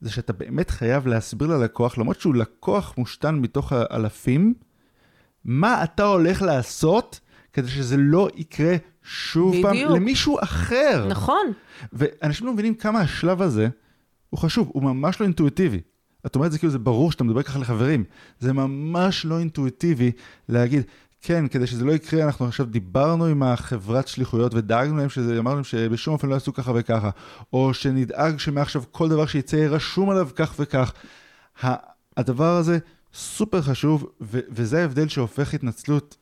זה 0.00 0.10
שאתה 0.10 0.32
באמת 0.32 0.70
חייב 0.70 1.06
להסביר 1.06 1.48
ללקוח, 1.48 1.98
למרות 1.98 2.20
שהוא 2.20 2.34
לקוח 2.34 2.94
מושתן 2.98 3.34
מתוך 3.34 3.72
האלפים, 3.72 4.54
מה 5.44 5.84
אתה 5.84 6.04
הולך 6.04 6.42
לעשות 6.42 7.20
כדי 7.52 7.68
שזה 7.68 7.96
לא 7.96 8.28
יקרה 8.34 8.76
שוב 9.02 9.50
בדיוק. 9.50 9.66
פעם 9.66 9.76
למישהו 9.76 10.38
אחר. 10.42 11.06
נכון. 11.08 11.52
ואנשים 11.92 12.46
לא 12.46 12.52
מבינים 12.52 12.74
כמה 12.74 13.00
השלב 13.00 13.42
הזה 13.42 13.68
הוא 14.30 14.40
חשוב, 14.40 14.70
הוא 14.72 14.82
ממש 14.82 15.20
לא 15.20 15.24
אינטואיטיבי. 15.26 15.80
את 16.26 16.34
אומרת 16.34 16.52
זה 16.52 16.58
כאילו 16.58 16.72
זה 16.72 16.78
ברור 16.78 17.12
שאתה 17.12 17.24
מדבר 17.24 17.42
ככה 17.42 17.58
לחברים. 17.58 18.04
זה 18.40 18.52
ממש 18.52 19.24
לא 19.24 19.38
אינטואיטיבי 19.38 20.12
להגיד, 20.48 20.82
כן, 21.22 21.48
כדי 21.48 21.66
שזה 21.66 21.84
לא 21.84 21.92
יקרה, 21.92 22.24
אנחנו 22.24 22.46
עכשיו 22.46 22.66
דיברנו 22.66 23.26
עם 23.26 23.42
החברת 23.42 24.08
שליחויות 24.08 24.54
ודאגנו 24.54 24.96
להם 24.96 25.08
שזה, 25.08 25.38
אמרנו 25.38 25.56
להם 25.56 25.64
שבשום 25.64 26.14
אופן 26.14 26.28
לא 26.28 26.34
יעשו 26.34 26.52
ככה 26.52 26.72
וככה, 26.74 27.10
או 27.52 27.74
שנדאג 27.74 28.38
שמעכשיו 28.38 28.82
כל 28.90 29.08
דבר 29.08 29.26
שיצא 29.26 29.56
יהיה 29.56 29.68
רשום 29.68 30.10
עליו 30.10 30.28
כך 30.36 30.54
וכך. 30.58 30.92
הדבר 32.16 32.56
הזה 32.56 32.78
סופר 33.14 33.62
חשוב, 33.62 34.06
ו- 34.20 34.40
וזה 34.48 34.80
ההבדל 34.80 35.08
שהופך 35.08 35.54
התנצלות 35.54 36.16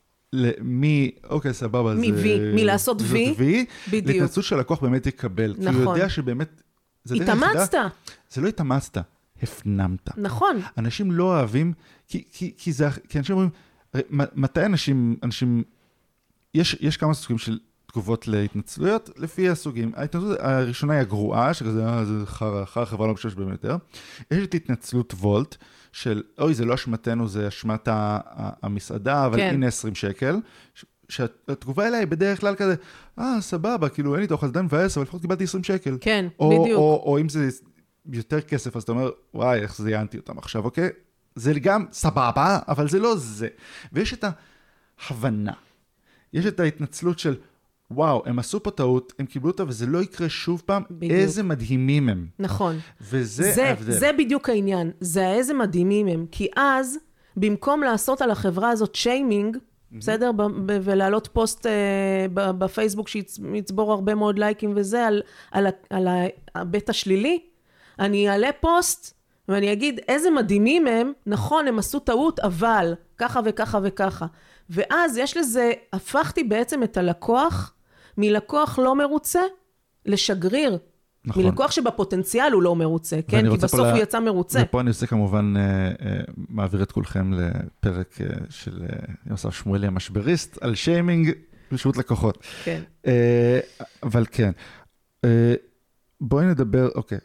מ... 0.62 0.84
אוקיי, 1.24 1.54
סבבה, 1.54 1.96
זה... 1.96 2.00
מ-V, 2.00 2.26
מלעשות 2.54 3.00
V, 3.00 3.04
V, 3.04 3.42
בדיוק. 3.88 4.06
להתנצלות 4.06 4.44
שהלקוח 4.44 4.80
באמת 4.80 5.06
יקבל. 5.06 5.54
כי 5.54 5.64
הוא 5.66 5.70
נכון. 5.70 5.96
יודע 5.96 6.08
שבאמת... 6.08 6.62
זה 7.04 7.14
התאמצת. 7.14 7.74
זה 8.30 8.40
לא 8.40 8.48
התאמצת, 8.48 8.98
הפנמת. 9.42 10.18
נכון. 10.18 10.60
אנשים 10.78 11.12
לא 11.12 11.24
אוהבים, 11.24 11.72
כי, 12.08 12.24
כי, 12.32 12.54
כי, 12.58 12.72
זה, 12.72 12.88
כי 13.08 13.18
אנשים 13.18 13.36
אומרים, 13.36 13.50
מ- 13.94 14.42
מתי 14.42 14.66
אנשים, 14.66 15.16
אנשים 15.22 15.62
יש, 16.54 16.76
יש 16.80 16.96
כמה 16.96 17.14
סוגים 17.14 17.38
של 17.38 17.58
תגובות 17.90 18.28
להתנצלויות, 18.28 19.10
לפי 19.16 19.48
הסוגים. 19.48 19.92
ההתנצלות 19.96 20.38
הראשונה 20.40 20.92
היא 20.92 21.00
הגרועה, 21.00 21.54
שכזה, 21.54 21.86
אה, 21.86 22.04
זה 22.04 22.26
חרא, 22.26 22.64
חרא 22.64 22.84
חברה 22.84 23.06
לא 23.06 23.12
משתמש 23.12 23.34
בהם 23.34 23.50
יותר. 23.50 23.76
יש 24.30 24.44
את 24.44 24.54
התנצלות 24.54 25.14
וולט, 25.14 25.56
של 25.92 26.22
אוי, 26.38 26.54
זה 26.54 26.64
לא 26.64 26.74
אשמתנו, 26.74 27.28
זה 27.28 27.48
אשמת 27.48 27.88
המסעדה, 28.62 29.26
אבל 29.26 29.36
כן. 29.36 29.54
הנה 29.54 29.66
20 29.66 29.94
שקל. 29.94 30.36
שהתגובה 31.08 31.88
אליה 31.88 31.98
היא 31.98 32.06
בדרך 32.06 32.40
כלל 32.40 32.54
כזה, 32.54 32.74
אה, 33.18 33.40
סבבה, 33.40 33.88
כאילו, 33.88 34.12
אין 34.14 34.20
לי 34.20 34.26
את 34.26 34.30
האוכל, 34.30 34.50
די 34.50 34.60
מבאס, 34.60 34.96
אבל 34.96 35.04
לפחות 35.04 35.20
קיבלתי 35.20 35.44
20 35.44 35.64
שקל. 35.64 35.98
כן, 36.00 36.26
או, 36.38 36.62
בדיוק. 36.62 36.78
או, 36.78 37.02
או 37.06 37.18
אם 37.20 37.28
זה 37.28 37.48
יותר 38.12 38.40
כסף, 38.40 38.76
אז 38.76 38.82
אתה 38.82 38.92
אומר, 38.92 39.10
וואי, 39.34 39.60
איך 39.60 39.76
זיינתי 39.76 40.16
אותם 40.16 40.38
עכשיו, 40.38 40.64
אוקיי? 40.64 40.88
זה 41.34 41.52
גם 41.60 41.84
סבבה, 41.92 42.58
אבל 42.68 42.88
זה 42.88 42.98
לא 42.98 43.16
זה. 43.16 43.48
ויש 43.92 44.12
את 44.12 44.24
ההבנה. 45.08 45.52
יש 46.32 46.46
את 46.46 46.60
ההתנצלות 46.60 47.18
של, 47.18 47.36
וואו, 47.90 48.22
הם 48.26 48.38
עשו 48.38 48.62
פה 48.62 48.70
טעות, 48.70 49.12
הם 49.18 49.26
קיבלו 49.26 49.50
אותה, 49.50 49.64
וזה 49.68 49.86
לא 49.86 50.02
יקרה 50.02 50.28
שוב 50.28 50.62
פעם, 50.66 50.82
בדיוק. 50.90 51.12
איזה 51.12 51.42
מדהימים 51.42 52.08
הם. 52.08 52.26
נכון. 52.38 52.78
וזה 53.00 53.52
זה, 53.52 53.68
ההבדל. 53.68 53.92
זה 53.92 54.10
בדיוק 54.18 54.48
העניין. 54.48 54.90
זה 55.00 55.26
איזה 55.26 55.54
מדהימים 55.54 56.06
הם. 56.06 56.26
כי 56.30 56.48
אז, 56.56 56.98
במקום 57.36 57.82
לעשות 57.82 58.22
על 58.22 58.30
החברה 58.30 58.70
הזאת 58.70 58.94
שיימינג, 58.94 59.56
בסדר? 59.92 60.32
ב- 60.32 60.42
ב- 60.72 60.78
ולהעלות 60.82 61.28
פוסט 61.32 61.66
אה, 61.66 61.72
ב- 62.34 62.50
בפייסבוק 62.50 63.08
שיצבור 63.08 63.92
הרבה 63.92 64.14
מאוד 64.14 64.38
לייקים 64.38 64.72
וזה, 64.76 65.06
על, 65.06 65.22
על, 65.50 65.66
ה- 65.66 65.70
על 65.96 66.08
ההיבט 66.54 66.88
השלילי, 66.90 67.38
אני 67.98 68.28
אעלה 68.30 68.50
פוסט 68.60 69.14
ואני 69.48 69.72
אגיד 69.72 70.00
איזה 70.08 70.30
מדהימים 70.30 70.86
הם, 70.86 71.12
נכון, 71.26 71.68
הם 71.68 71.78
עשו 71.78 71.98
טעות, 71.98 72.40
אבל 72.40 72.94
ככה 73.18 73.40
וככה 73.44 73.78
וככה. 73.82 74.26
ואז 74.70 75.16
יש 75.16 75.36
לזה, 75.36 75.72
הפכתי 75.92 76.44
בעצם 76.44 76.82
את 76.82 76.96
הלקוח 76.96 77.72
מלקוח 78.20 78.78
לא 78.78 78.96
מרוצה 78.96 79.40
לשגריר. 80.06 80.78
נכון. 81.24 81.44
מלקוח 81.44 81.70
שבפוטנציאל 81.70 82.52
הוא 82.52 82.62
לא 82.62 82.76
מרוצה, 82.76 83.20
כן? 83.28 83.42
כי 83.42 83.48
רוצה 83.48 83.66
בסוף 83.66 83.80
לה- 83.80 83.90
הוא 83.92 83.98
יצא 84.02 84.20
מרוצה. 84.20 84.60
ופה 84.62 84.80
אני 84.80 84.88
עושה 84.88 85.06
כמובן, 85.06 85.54
אה, 85.56 85.62
אה, 85.62 86.20
מעביר 86.48 86.82
את 86.82 86.92
כולכם 86.92 87.32
לפרק 87.32 88.20
אה, 88.20 88.26
של 88.50 88.82
אה, 88.82 88.96
יוסף 89.30 89.50
שמואלי 89.50 89.86
המשבריסט, 89.86 90.58
על 90.60 90.74
שיימינג 90.74 91.30
ושירות 91.72 91.96
לקוחות. 91.96 92.38
כן. 92.64 92.82
אה, 93.06 93.60
אבל 94.02 94.24
כן, 94.30 94.50
אה, 95.24 95.54
בואי 96.20 96.46
נדבר, 96.46 96.88
אוקיי, 96.94 97.18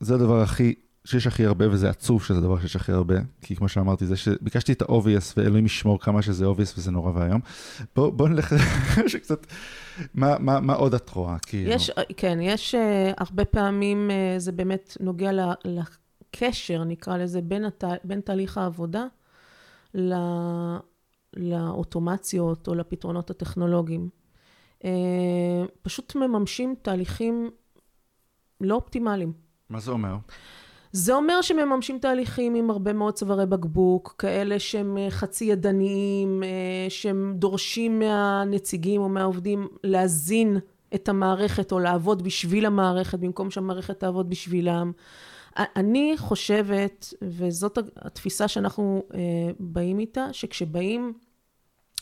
זה 0.00 0.14
הדבר 0.14 0.40
הכי, 0.42 0.74
שיש 1.06 1.26
הכי 1.26 1.46
הרבה, 1.46 1.70
וזה 1.70 1.90
עצוב 1.90 2.24
שזה 2.24 2.38
הדבר 2.38 2.60
שיש 2.60 2.76
הכי 2.76 2.92
הרבה, 2.92 3.14
כי 3.42 3.56
כמו 3.56 3.68
שאמרתי, 3.68 4.06
זה 4.06 4.16
שביקשתי 4.16 4.72
את 4.72 4.82
ה-obvious, 4.82 5.32
ואלוהים 5.36 5.66
ישמור 5.66 6.00
כמה 6.00 6.22
שזה 6.22 6.46
obvious 6.46 6.78
וזה 6.78 6.90
נורא 6.90 7.12
ואיום. 7.14 7.40
בואו 7.96 8.12
בוא 8.12 8.28
נלך, 8.28 8.54
שקצת, 9.06 9.46
מה, 10.14 10.38
מה, 10.38 10.60
מה 10.60 10.74
עוד 10.74 10.94
את 10.94 11.10
רואה? 11.10 11.38
כאילו? 11.38 11.70
יש, 11.70 11.90
כן, 12.16 12.38
יש 12.42 12.74
uh, 12.74 12.78
הרבה 13.18 13.44
פעמים, 13.44 14.10
uh, 14.10 14.40
זה 14.40 14.52
באמת 14.52 14.96
נוגע 15.00 15.32
ל, 15.32 15.40
לקשר, 15.64 16.84
נקרא 16.84 17.16
לזה, 17.16 17.40
בין, 17.42 17.64
הת, 17.64 17.84
בין 18.04 18.20
תהליך 18.20 18.58
העבודה 18.58 19.04
ל, 19.94 20.14
לאוטומציות 21.36 22.68
או 22.68 22.74
לפתרונות 22.74 23.30
הטכנולוגיים. 23.30 24.08
Uh, 24.80 24.86
פשוט 25.82 26.14
מממשים 26.14 26.74
תהליכים 26.82 27.50
לא 28.60 28.74
אופטימליים. 28.74 29.32
מה 29.70 29.80
זה 29.80 29.90
אומר? 29.90 30.16
זה 30.96 31.14
אומר 31.14 31.42
שמממשים 31.42 31.98
תהליכים 31.98 32.54
עם 32.54 32.70
הרבה 32.70 32.92
מאוד 32.92 33.14
צווארי 33.14 33.46
בקבוק, 33.46 34.14
כאלה 34.18 34.58
שהם 34.58 34.98
אה, 34.98 35.10
חצי 35.10 35.44
ידניים, 35.44 36.42
אה, 36.42 36.90
שהם 36.90 37.34
דורשים 37.36 37.98
מהנציגים 37.98 39.00
או 39.00 39.08
מהעובדים 39.08 39.68
להזין 39.84 40.58
את 40.94 41.08
המערכת 41.08 41.72
או 41.72 41.78
לעבוד 41.78 42.22
בשביל 42.22 42.66
המערכת 42.66 43.18
במקום 43.18 43.50
שהמערכת 43.50 44.00
תעבוד 44.00 44.30
בשבילם. 44.30 44.92
אני 45.56 46.14
חושבת, 46.16 47.14
וזאת 47.22 47.78
התפיסה 47.96 48.48
שאנחנו 48.48 49.02
אה, 49.14 49.20
באים 49.60 49.98
איתה, 49.98 50.26
שכשבאים 50.32 51.12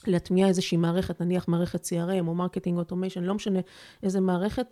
להטמיע 0.06 0.48
איזושהי 0.48 0.76
מערכת, 0.76 1.20
נניח 1.20 1.48
מערכת 1.48 1.84
CRM 1.84 2.26
או 2.26 2.34
marketing 2.34 2.78
automation, 2.78 3.22
לא 3.22 3.34
משנה 3.34 3.60
איזה 4.02 4.20
מערכת, 4.20 4.66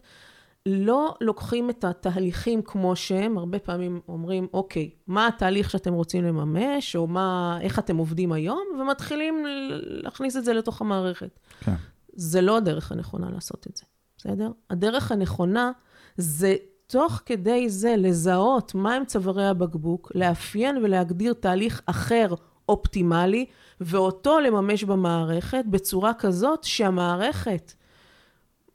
לא 0.66 1.14
לוקחים 1.20 1.70
את 1.70 1.84
התהליכים 1.84 2.62
כמו 2.62 2.96
שהם, 2.96 3.38
הרבה 3.38 3.58
פעמים 3.58 4.00
אומרים, 4.08 4.46
אוקיי, 4.54 4.90
מה 5.06 5.26
התהליך 5.26 5.70
שאתם 5.70 5.92
רוצים 5.92 6.24
לממש, 6.24 6.96
או 6.96 7.06
מה, 7.06 7.58
איך 7.60 7.78
אתם 7.78 7.96
עובדים 7.96 8.32
היום, 8.32 8.62
ומתחילים 8.80 9.44
להכניס 9.70 10.36
את 10.36 10.44
זה 10.44 10.52
לתוך 10.52 10.80
המערכת. 10.80 11.40
כן. 11.60 11.74
זה 12.14 12.40
לא 12.40 12.56
הדרך 12.56 12.92
הנכונה 12.92 13.30
לעשות 13.30 13.66
את 13.70 13.76
זה, 13.76 13.84
בסדר? 14.16 14.50
הדרך 14.70 15.12
הנכונה 15.12 15.70
זה 16.16 16.54
תוך 16.86 17.20
כדי 17.26 17.68
זה 17.68 17.94
לזהות 17.98 18.74
מהם 18.74 19.04
צווארי 19.04 19.46
הבקבוק, 19.46 20.12
לאפיין 20.14 20.76
ולהגדיר 20.76 21.32
תהליך 21.32 21.82
אחר 21.86 22.34
אופטימלי, 22.68 23.46
ואותו 23.80 24.40
לממש 24.40 24.84
במערכת 24.84 25.64
בצורה 25.70 26.14
כזאת 26.14 26.64
שהמערכת 26.64 27.72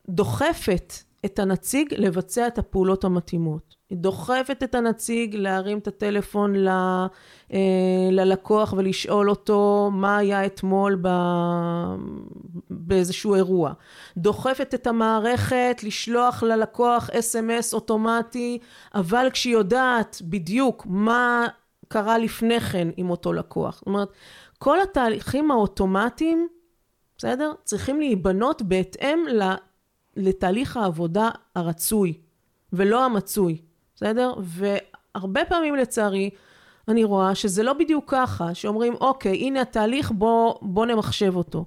דוחפת 0.09 0.93
את 1.27 1.39
הנציג 1.39 1.93
לבצע 1.97 2.47
את 2.47 2.57
הפעולות 2.57 3.03
המתאימות. 3.03 3.75
היא 3.89 3.97
דוחפת 3.97 4.63
את 4.63 4.75
הנציג 4.75 5.35
להרים 5.35 5.77
את 5.77 5.87
הטלפון 5.87 6.55
ל, 6.55 6.67
אה, 7.53 7.59
ללקוח 8.11 8.73
ולשאול 8.77 9.29
אותו 9.29 9.89
מה 9.93 10.17
היה 10.17 10.45
אתמול 10.45 10.97
ב, 11.01 11.09
באיזשהו 12.69 13.35
אירוע. 13.35 13.73
דוחפת 14.17 14.73
את 14.73 14.87
המערכת 14.87 15.81
לשלוח 15.83 16.43
ללקוח 16.43 17.09
אס.אם.אס 17.09 17.73
אוטומטי, 17.73 18.59
אבל 18.95 19.27
כשהיא 19.33 19.53
יודעת 19.53 20.21
בדיוק 20.21 20.85
מה 20.89 21.47
קרה 21.87 22.17
לפני 22.17 22.59
כן 22.59 22.87
עם 22.97 23.09
אותו 23.09 23.33
לקוח. 23.33 23.75
זאת 23.75 23.87
אומרת, 23.87 24.09
כל 24.57 24.81
התהליכים 24.81 25.51
האוטומטיים, 25.51 26.47
בסדר? 27.17 27.51
צריכים 27.63 27.99
להיבנות 27.99 28.61
בהתאם. 28.61 29.19
לתהליך 30.17 30.77
העבודה 30.77 31.29
הרצוי 31.55 32.13
ולא 32.73 33.05
המצוי, 33.05 33.61
בסדר? 33.95 34.33
והרבה 34.43 35.45
פעמים 35.45 35.75
לצערי 35.75 36.29
אני 36.87 37.03
רואה 37.03 37.35
שזה 37.35 37.63
לא 37.63 37.73
בדיוק 37.73 38.05
ככה, 38.07 38.53
שאומרים 38.53 38.93
אוקיי 38.93 39.37
הנה 39.37 39.61
התהליך 39.61 40.11
בוא, 40.11 40.55
בוא 40.61 40.85
נמחשב 40.85 41.35
אותו. 41.35 41.65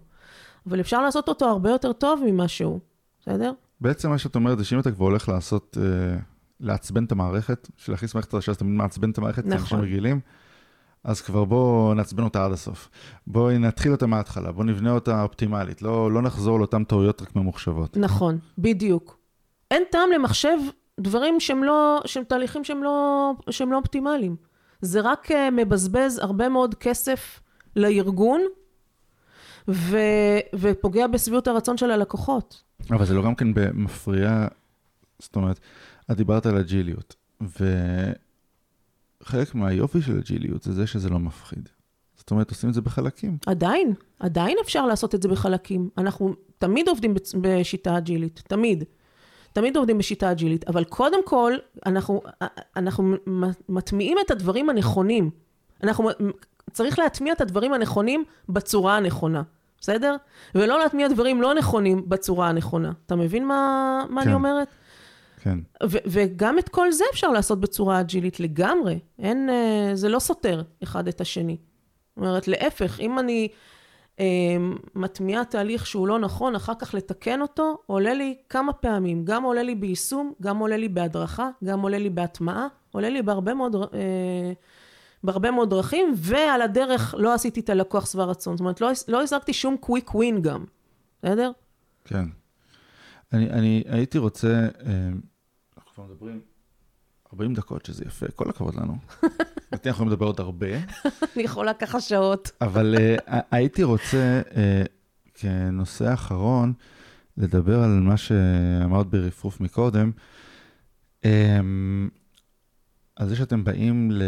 אבל 0.67 0.81
אפשר 0.81 1.03
לעשות 1.03 1.29
אותו 1.29 1.49
הרבה 1.49 1.71
יותר 1.71 1.93
טוב 1.93 2.23
ממה 2.27 2.49
שהוא, 2.49 2.81
בסדר? 3.21 3.53
בעצם 3.81 4.11
מה 4.11 4.19
שאת 4.19 4.35
אומרת 4.35 4.59
זה 4.59 4.65
שאם 4.65 4.79
אתה 4.79 4.91
כבר 4.91 5.05
הולך 5.05 5.29
לעשות, 5.29 5.79
אה, 5.81 6.17
לעצבן 6.61 7.05
את 7.05 7.13
המערכת, 7.13 7.69
בשביל 7.79 7.95
להכניס 7.95 8.15
מערכת 8.15 8.33
חדשה, 8.33 8.53
אז 8.53 8.57
אתה 8.57 8.65
מעצבן 8.65 9.11
את 9.11 9.19
המערכת, 9.19 9.43
כי 9.43 9.49
נכון. 9.49 9.61
אנשים 9.61 9.81
רגילים, 9.81 10.21
אז 11.05 11.21
כבר 11.21 11.45
בואו 11.45 11.95
נעצבן 11.95 12.25
אותה 12.25 12.45
עד 12.45 12.53
הסוף. 12.53 12.89
בואי 13.27 13.59
נתחיל 13.59 13.93
אותה 13.93 14.07
מההתחלה, 14.07 14.53
בואו 14.53 14.65
נבנה 14.65 14.93
אותה 14.93 15.23
אופטימלית, 15.23 15.83
לא, 15.83 16.13
לא 16.13 16.23
נחזור 16.23 16.59
לאותן 16.59 16.85
טעויות 16.85 17.23
רק 17.23 17.37
ממוחשבות. 17.37 17.97
נכון, 17.97 18.39
בדיוק. 18.59 19.19
אין 19.71 19.83
טעם 19.91 20.11
למחשב 20.15 20.57
דברים 21.01 21.41
שהם 21.41 21.65
לא, 21.65 22.01
שהם 22.05 22.25
תהליכים 22.25 22.65
שהם 22.65 22.83
לא, 22.83 23.33
שהם 23.51 23.73
לא 23.73 23.77
אופטימליים. 23.77 24.37
זה 24.81 25.01
רק 25.01 25.31
uh, 25.31 25.35
מבזבז 25.53 26.19
הרבה 26.19 26.49
מאוד 26.49 26.75
כסף 26.75 27.41
לארגון, 27.77 28.41
ו, 29.69 29.99
ופוגע 30.55 31.07
בשביעות 31.07 31.49
הרצון 31.49 31.77
של 31.77 31.91
הלקוחות. 31.91 32.63
אבל 32.91 33.05
זה 33.05 33.15
לא 33.15 33.23
גם 33.23 33.35
כן 33.35 33.49
מפריע, 33.75 34.47
זאת 35.19 35.37
אומרת, 35.37 35.61
את 36.11 36.17
דיברת 36.17 36.47
על 36.47 36.57
אג'יליות, 36.57 37.17
וחלק 39.23 39.55
מהיופי 39.55 40.03
של 40.03 40.19
אג'יליות 40.19 40.63
זה 40.63 40.73
זה 40.73 40.87
שזה 40.87 41.09
לא 41.09 41.19
מפחיד. 41.19 41.69
זאת 42.17 42.31
אומרת, 42.31 42.51
עושים 42.51 42.69
את 42.69 42.75
זה 42.75 42.81
בחלקים. 42.81 43.39
עדיין, 43.47 43.95
עדיין 44.21 44.57
אפשר 44.63 44.87
לעשות 44.87 45.15
את 45.15 45.23
זה 45.23 45.29
בחלקים. 45.29 45.89
אנחנו 45.99 46.35
תמיד 46.59 46.89
עובדים 46.89 47.15
בשיטה 47.41 47.99
אג'ילית, 47.99 48.43
תמיד. 48.49 48.85
תמיד 49.53 49.77
עובדים 49.77 49.99
בשיטה 49.99 50.33
אג'ילית, 50.33 50.69
אבל 50.69 50.85
קודם 50.85 51.27
כל, 51.27 51.53
אנחנו, 51.87 52.23
אנחנו 52.77 53.05
מ- 53.05 53.51
מטמיעים 53.69 54.19
את 54.27 54.31
הדברים 54.31 54.71
הנכונים. 54.71 55.31
אנחנו, 55.83 56.11
צריך 56.73 56.99
להטמיע 56.99 57.33
את 57.33 57.41
הדברים 57.41 57.73
הנכונים 57.73 58.25
בצורה 58.49 58.97
הנכונה, 58.97 59.43
בסדר? 59.81 60.17
ולא 60.55 60.79
להטמיע 60.79 61.09
דברים 61.09 61.43
לא 61.43 61.55
נכונים 61.55 62.09
בצורה 62.09 62.49
הנכונה. 62.49 62.93
אתה 63.07 63.17
מבין 63.17 63.47
מה, 63.47 64.05
מה 64.11 64.21
כן. 64.23 64.27
אני 64.29 64.35
אומרת? 64.35 64.69
כן. 65.43 65.59
ו- 65.83 66.05
וגם 66.07 66.59
את 66.59 66.69
כל 66.69 66.93
זה 66.93 67.05
אפשר 67.13 67.29
לעשות 67.29 67.61
בצורה 67.61 68.01
אג'ילית 68.01 68.41
לגמרי. 68.41 68.99
אין, 69.19 69.51
אה, 69.51 69.91
זה 69.95 70.09
לא 70.09 70.19
סותר 70.19 70.63
אחד 70.83 71.09
את 71.09 71.21
השני. 71.21 71.57
זאת 72.17 72.27
אומרת, 72.27 72.49
להפך, 72.49 73.01
אם 73.01 73.19
אני 73.19 73.49
אה, 74.21 74.57
מטמיעה 74.95 75.45
תהליך 75.45 75.87
שהוא 75.87 76.09
לא 76.09 76.19
נכון, 76.19 76.55
אחר 76.55 76.73
כך 76.79 76.95
לתקן 76.95 77.41
אותו, 77.41 77.79
עולה 77.87 78.15
לי 78.15 78.37
כמה 78.49 78.73
פעמים. 78.73 79.25
גם 79.25 79.43
עולה 79.43 79.63
לי 79.63 79.75
ביישום, 79.75 80.33
גם 80.43 80.59
עולה 80.59 80.77
לי 80.77 80.89
בהדרכה, 80.89 81.51
גם 81.65 81.81
עולה 81.81 81.99
לי 81.99 82.11
בהטמעה, 82.11 82.67
עולה 82.93 83.09
לי 83.09 83.23
בהרבה 83.23 83.55
מאוד, 83.55 83.77
אה, 83.77 84.53
בהרבה 85.25 85.51
מאוד 85.51 85.71
דרכים, 85.71 86.15
ועל 86.17 86.63
הדרך 86.63 87.15
לא 87.19 87.35
עשיתי 87.35 87.61
את 87.61 87.71
הלקוח 87.71 88.07
שבע 88.07 88.25
רצון. 88.25 88.57
זאת 88.57 88.61
אומרת, 88.61 88.81
לא, 88.81 88.91
לא 89.09 89.23
הזרקתי 89.23 89.53
שום 89.53 89.77
קוויק 89.77 90.15
ווין 90.15 90.43
גם. 90.43 90.65
בסדר? 91.23 91.51
כן. 92.05 92.25
אני, 93.33 93.51
אני 93.51 93.83
הייתי 93.87 94.19
רוצה, 94.19 94.69
אה, 94.87 95.11
אנחנו 96.01 96.17
כבר 96.17 96.27
מדברים 96.27 96.41
40 97.33 97.55
דקות, 97.55 97.87
שזה 97.87 98.05
יפה, 98.05 98.27
כל 98.35 98.51
הכבוד 98.51 98.75
לנו. 98.75 98.97
לדעתי 99.73 99.89
אנחנו 99.89 99.91
יכולים 99.91 100.09
לדבר 100.13 100.27
עוד 100.27 100.41
הרבה, 100.41 100.67
אני 101.37 101.43
יכולה 101.43 101.75
ככה 101.75 102.01
שעות. 102.01 102.51
אבל 102.61 102.95
אה, 102.99 103.41
הייתי 103.51 103.83
רוצה, 103.83 104.43
אה, 104.57 104.83
כנושא 105.35 106.15
אחרון, 106.15 106.73
לדבר 107.37 107.83
על 107.83 108.01
מה 108.01 108.17
שאמרת 108.17 109.07
ברפרוף 109.07 109.61
מקודם, 109.61 110.11
אה, 111.25 111.61
על 113.17 113.29
זה 113.29 113.37
שאתם 113.37 113.65
באים 113.65 114.11
ל, 114.11 114.23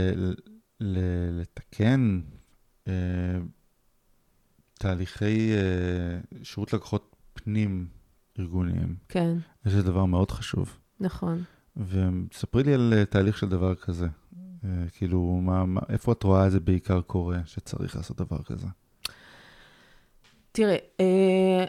ל, 0.80 0.98
לתקן 1.40 2.20
אה, 2.88 2.92
תהליכי 4.74 5.52
שירות 6.42 6.72
לקוחות 6.72 7.16
פנים 7.32 7.86
ארגוניים. 8.38 8.96
כן, 9.08 9.36
זה 9.64 9.82
דבר 9.82 10.04
מאוד 10.04 10.30
חשוב. 10.30 10.78
נכון. 11.00 11.42
וספרי 11.76 12.62
לי 12.62 12.74
על 12.74 12.94
אה, 12.96 13.04
תהליך 13.04 13.38
של 13.38 13.48
דבר 13.48 13.74
כזה. 13.74 14.06
אה, 14.64 14.70
כאילו, 14.96 15.20
מה, 15.20 15.64
מה, 15.64 15.80
איפה 15.88 16.12
את 16.12 16.22
רואה 16.22 16.50
זה 16.50 16.60
בעיקר 16.60 17.00
קורה, 17.00 17.38
שצריך 17.44 17.96
לעשות 17.96 18.16
דבר 18.16 18.42
כזה? 18.42 18.66
תראה, 20.52 20.76
אה, 21.00 21.64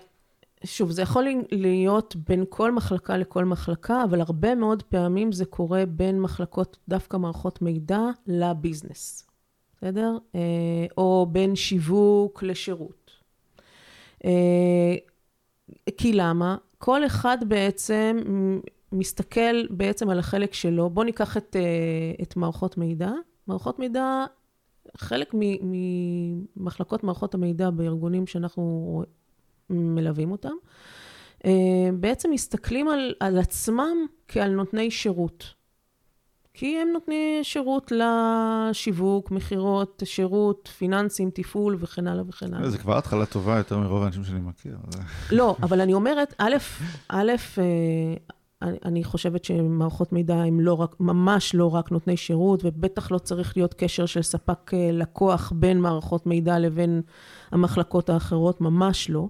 שוב, 0.64 0.92
זה 0.92 1.02
יכול 1.02 1.28
להיות 1.52 2.16
בין 2.30 2.44
כל 2.50 2.72
מחלקה 2.72 3.18
לכל 3.18 3.46
מחלקה, 3.46 4.04
אבל 4.04 4.22
הרבה 4.22 4.56
מאוד 4.56 4.84
פעמים 4.84 5.32
זה 5.32 5.46
קורה 5.46 5.86
בין 5.86 6.22
מחלקות, 6.22 6.78
דווקא 6.88 7.18
מערכות 7.18 7.62
מידע, 7.62 8.02
לביזנס, 8.28 9.28
בסדר? 9.78 10.18
או 10.98 11.28
בין 11.32 11.56
שיווק 11.56 12.44
לשירות. 12.44 13.12
כי 15.98 16.14
למה? 16.14 16.58
כל 16.78 17.06
אחד 17.06 17.38
בעצם 17.48 18.18
מסתכל 18.94 19.68
בעצם 19.70 20.10
על 20.10 20.20
החלק 20.20 20.54
שלו. 20.54 20.90
בואו 20.90 21.06
ניקח 21.06 21.38
את, 21.38 21.56
אה, 21.56 22.24
את 22.24 22.38
מערכות 22.38 22.78
מידע. 22.78 23.12
מערכות 23.48 23.80
מידע, 23.80 24.26
חלק 24.98 25.34
ממחלקות 26.56 27.04
מערכות 27.04 27.34
המידע 27.34 27.70
בארגונים 27.70 28.28
שאנחנו 28.28 29.04
מלווים 29.70 30.32
אותם, 30.32 30.54
אה, 31.46 31.90
בעצם 32.00 32.32
מסתכלים 32.32 32.88
על, 32.88 33.14
על 33.20 33.38
עצמם 33.38 33.98
כעל 34.28 34.52
נותני 34.52 34.92
שירות. 34.92 35.54
כי 36.54 36.78
הם 36.78 36.88
נותני 36.94 37.40
שירות 37.44 37.92
לשיווק, 37.92 39.32
מכירות, 39.32 40.04
שירות, 40.06 40.70
פיננסים, 40.78 41.30
תפעול 41.34 41.78
וכן 41.80 42.08
הלאה 42.08 42.24
וכן 42.28 42.54
הלאה. 42.54 42.70
זה 42.70 42.78
כבר 42.78 42.98
התחלה 42.98 43.26
טובה 43.26 43.58
יותר 43.58 43.78
מרוב 43.78 44.04
האנשים 44.04 44.24
שאני 44.24 44.40
מכיר. 44.40 44.78
לא, 45.32 45.56
אבל 45.64 45.82
אני 45.82 45.94
אומרת, 45.94 46.34
א', 46.38 46.56
א', 47.10 47.32
אה, 47.58 47.64
אני, 48.86 49.04
חושבת 49.04 49.46
שמערכות 49.46 50.14
מידע 50.14 50.36
הם 50.36 50.60
לא 50.60 50.74
רק, 50.74 50.96
ממש 51.00 51.56
לא 51.56 51.76
רק 51.76 51.92
נותני 51.92 52.18
שירות, 52.18 52.66
ובטח 52.66 53.12
לא 53.12 53.18
צריך 53.18 53.58
להיות 53.58 53.74
קשר 53.74 54.06
של 54.06 54.22
ספק 54.22 54.74
אה, 54.74 54.90
לקוח 54.92 55.54
בין 55.56 55.80
מערכות 55.80 56.26
מידע 56.26 56.60
לבין 56.60 57.02
המחלקות 57.52 58.10
האחרות, 58.10 58.62
ממש 58.62 59.10
לא. 59.10 59.28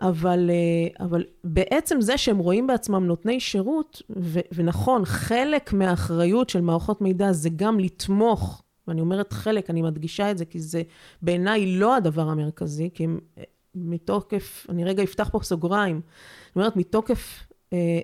אבל, 0.00 0.50
אה, 0.50 1.06
אבל 1.06 1.24
בעצם 1.44 2.00
זה 2.00 2.18
שהם 2.18 2.38
רואים 2.38 2.66
בעצמם 2.66 3.04
נותני 3.06 3.40
שירות, 3.40 4.02
ו, 4.16 4.40
ונכון, 4.54 5.04
חלק 5.04 5.72
מהאחריות 5.72 6.48
של 6.48 6.60
מערכות 6.60 7.00
מידע 7.00 7.32
זה 7.32 7.48
גם 7.56 7.80
לתמוך, 7.80 8.62
ואני 8.88 9.00
אומרת 9.00 9.32
חלק, 9.32 9.70
אני 9.70 9.82
מדגישה 9.82 10.30
את 10.30 10.38
זה, 10.38 10.44
כי 10.44 10.60
זה 10.60 10.82
בעיניי 11.22 11.76
לא 11.78 11.96
הדבר 11.96 12.28
המרכזי, 12.28 12.90
כי 12.94 13.04
הם 13.04 13.18
אה, 13.38 13.42
מתוקף, 13.74 14.66
אני 14.68 14.84
רגע 14.84 15.02
אפתח 15.02 15.28
פה 15.32 15.40
סוגריים, 15.42 15.96
אני 15.96 16.62
אומרת, 16.62 16.76
מתוקף 16.76 17.49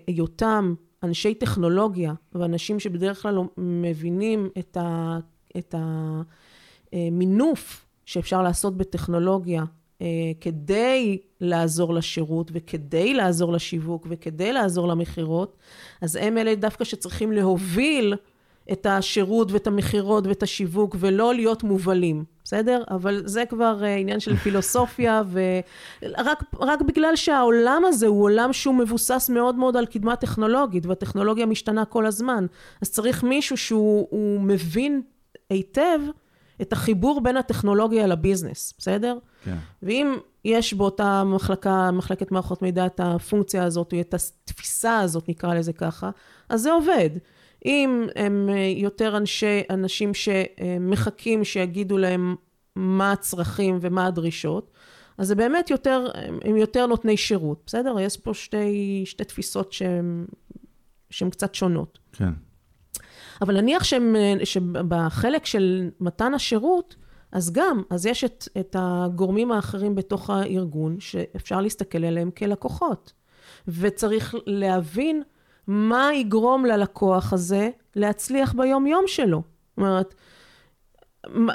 היותם 0.07 0.75
אנשי 1.03 1.35
טכנולוגיה, 1.35 2.15
ואנשים 2.33 2.81
שבדרך 2.81 3.23
כלל 3.23 3.35
לא 3.35 3.45
מבינים 3.57 4.49
את, 4.59 4.77
ה, 4.77 5.19
את 5.59 5.75
המינוף 6.93 7.87
שאפשר 8.05 8.43
לעשות 8.43 8.77
בטכנולוגיה 8.77 9.65
אה, 10.03 10.07
כדי 10.41 11.19
לעזור 11.41 11.95
לשירות 11.95 12.51
וכדי 12.55 13.15
לעזור 13.15 13.53
לשיווק 13.53 14.07
וכדי 14.11 14.53
לעזור 14.53 14.89
למכירות, 14.89 15.57
אז 16.01 16.17
הם 16.17 16.39
אלה 16.39 16.55
דווקא 16.55 16.85
שצריכים 16.85 17.33
להוביל 17.33 18.15
את 18.73 18.87
השירות 18.87 19.53
ואת 19.53 19.67
המכירות 19.67 20.27
ואת 20.27 20.43
השיווק 20.43 20.97
ולא 20.99 21.35
להיות 21.35 21.63
מובלים, 21.63 22.25
בסדר? 22.47 22.83
אבל 22.91 23.23
זה 23.25 23.45
כבר 23.49 23.85
אה, 23.85 23.97
עניין 23.97 24.21
של 24.21 24.37
פילוסופיה 24.37 25.23
ורק 25.33 26.43
רק 26.61 26.83
בגלל 26.83 27.17
שהעולם 27.17 27.83
הזה 27.87 28.07
הוא 28.07 28.23
עולם 28.23 28.53
שהוא 28.53 28.75
מבוסס 28.75 29.31
מאוד 29.33 29.55
מאוד 29.55 29.77
על 29.77 29.87
קדמה 29.87 30.17
טכנולוגית 30.17 30.87
והטכנולוגיה 30.87 31.47
משתנה 31.47 31.85
כל 31.85 32.07
הזמן, 32.07 32.47
אז 32.83 32.91
צריך 32.91 33.23
מישהו 33.23 33.57
שהוא 33.57 34.07
הוא 34.11 34.41
מבין 34.41 35.03
היטב 35.51 35.99
את 36.63 36.73
החיבור 36.73 37.21
בין 37.21 37.37
הטכנולוגיה 37.37 38.07
לביזנס, 38.07 38.75
בסדר? 38.79 39.19
כן. 39.45 39.57
ואם 39.83 40.17
יש 40.45 40.75
באותה 40.75 41.25
מחלקה, 41.25 41.91
מחלקת 41.91 42.33
מערכות 42.33 42.63
מידע, 42.63 42.87
את 42.87 43.01
הפונקציה 43.01 43.65
הזאת, 43.65 43.93
או 43.93 44.01
את 44.01 44.15
התפיסה 44.15 44.99
הזאת, 44.99 45.29
נקרא 45.29 45.55
לזה 45.55 45.73
ככה, 45.73 46.11
אז 46.49 46.61
זה 46.61 46.73
עובד. 46.73 47.11
אם 47.65 48.07
הם 48.17 48.49
אה, 48.53 48.73
יותר 48.77 49.17
אנשי, 49.17 49.63
אנשים 49.71 50.11
שמחכים 50.15 51.45
שיגידו 51.45 51.99
להם 51.99 52.37
מה 52.77 53.13
הצרכים 53.13 53.79
ומה 53.81 54.07
הדרישות, 54.07 54.71
אז 55.19 55.27
זה 55.27 55.35
באמת 55.35 55.71
יותר, 55.71 56.07
הם 56.45 56.57
יותר 56.57 56.87
נותני 56.87 57.17
שירות, 57.17 57.63
בסדר? 57.67 58.01
יש 58.01 58.17
פה 58.17 58.35
שתי, 58.35 59.03
שתי 59.07 59.25
תפיסות 59.25 59.73
שהן, 59.73 60.27
שהן 61.11 61.31
קצת 61.31 61.55
שונות. 61.55 61.99
כן. 62.13 62.31
אבל 63.43 63.61
נניח 63.61 63.85
שהם, 63.85 64.17
שבחלק 64.45 65.47
של 65.47 65.91
מתן 66.01 66.35
השירות, 66.35 66.97
אז 67.33 67.53
גם, 67.53 67.83
אז 67.91 68.07
יש 68.07 68.25
את, 68.25 68.49
את 68.61 68.77
הגורמים 68.79 69.53
האחרים 69.53 69.95
בתוך 69.95 70.31
הארגון, 70.31 71.01
שאפשר 71.01 71.61
להסתכל 71.61 72.05
עליהם 72.05 72.31
כלקוחות. 72.31 73.13
וצריך 73.69 74.35
להבין 74.47 75.23
מה 75.67 76.11
יגרום 76.15 76.65
ללקוח 76.65 77.33
הזה 77.33 77.71
להצליח 77.97 78.53
ביום-יום 78.53 79.05
שלו. 79.07 79.43
זאת 79.43 79.79
אומרת, 79.79 80.15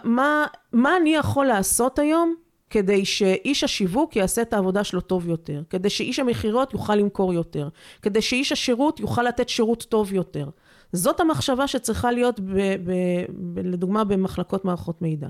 מה, 0.04 0.46
מה 0.74 0.98
אני 0.98 1.16
יכול 1.16 1.46
לעשות 1.46 2.00
היום 2.00 2.36
כדי 2.70 3.06
שאיש 3.06 3.64
השיווק 3.64 4.16
יעשה 4.16 4.42
את 4.42 4.54
העבודה 4.54 4.84
שלו 4.84 5.02
טוב 5.02 5.28
יותר, 5.28 5.62
כדי 5.70 5.90
שאיש 5.90 6.20
המכירות 6.20 6.74
יוכל 6.74 6.96
למכור 6.96 7.34
יותר, 7.34 7.70
כדי 8.02 8.22
שאיש 8.22 8.52
השירות 8.52 9.00
יוכל 9.00 9.24
לתת 9.24 9.50
שירות 9.50 9.86
טוב 9.90 10.14
יותר. 10.14 10.50
זאת 10.94 11.20
המחשבה 11.20 11.68
שצריכה 11.68 12.12
להיות, 12.12 12.40
ב, 12.40 12.54
ב, 12.84 12.92
ב, 13.30 13.60
לדוגמה, 13.60 14.04
במחלקות 14.04 14.66
מערכות 14.66 15.02
מידע. 15.02 15.28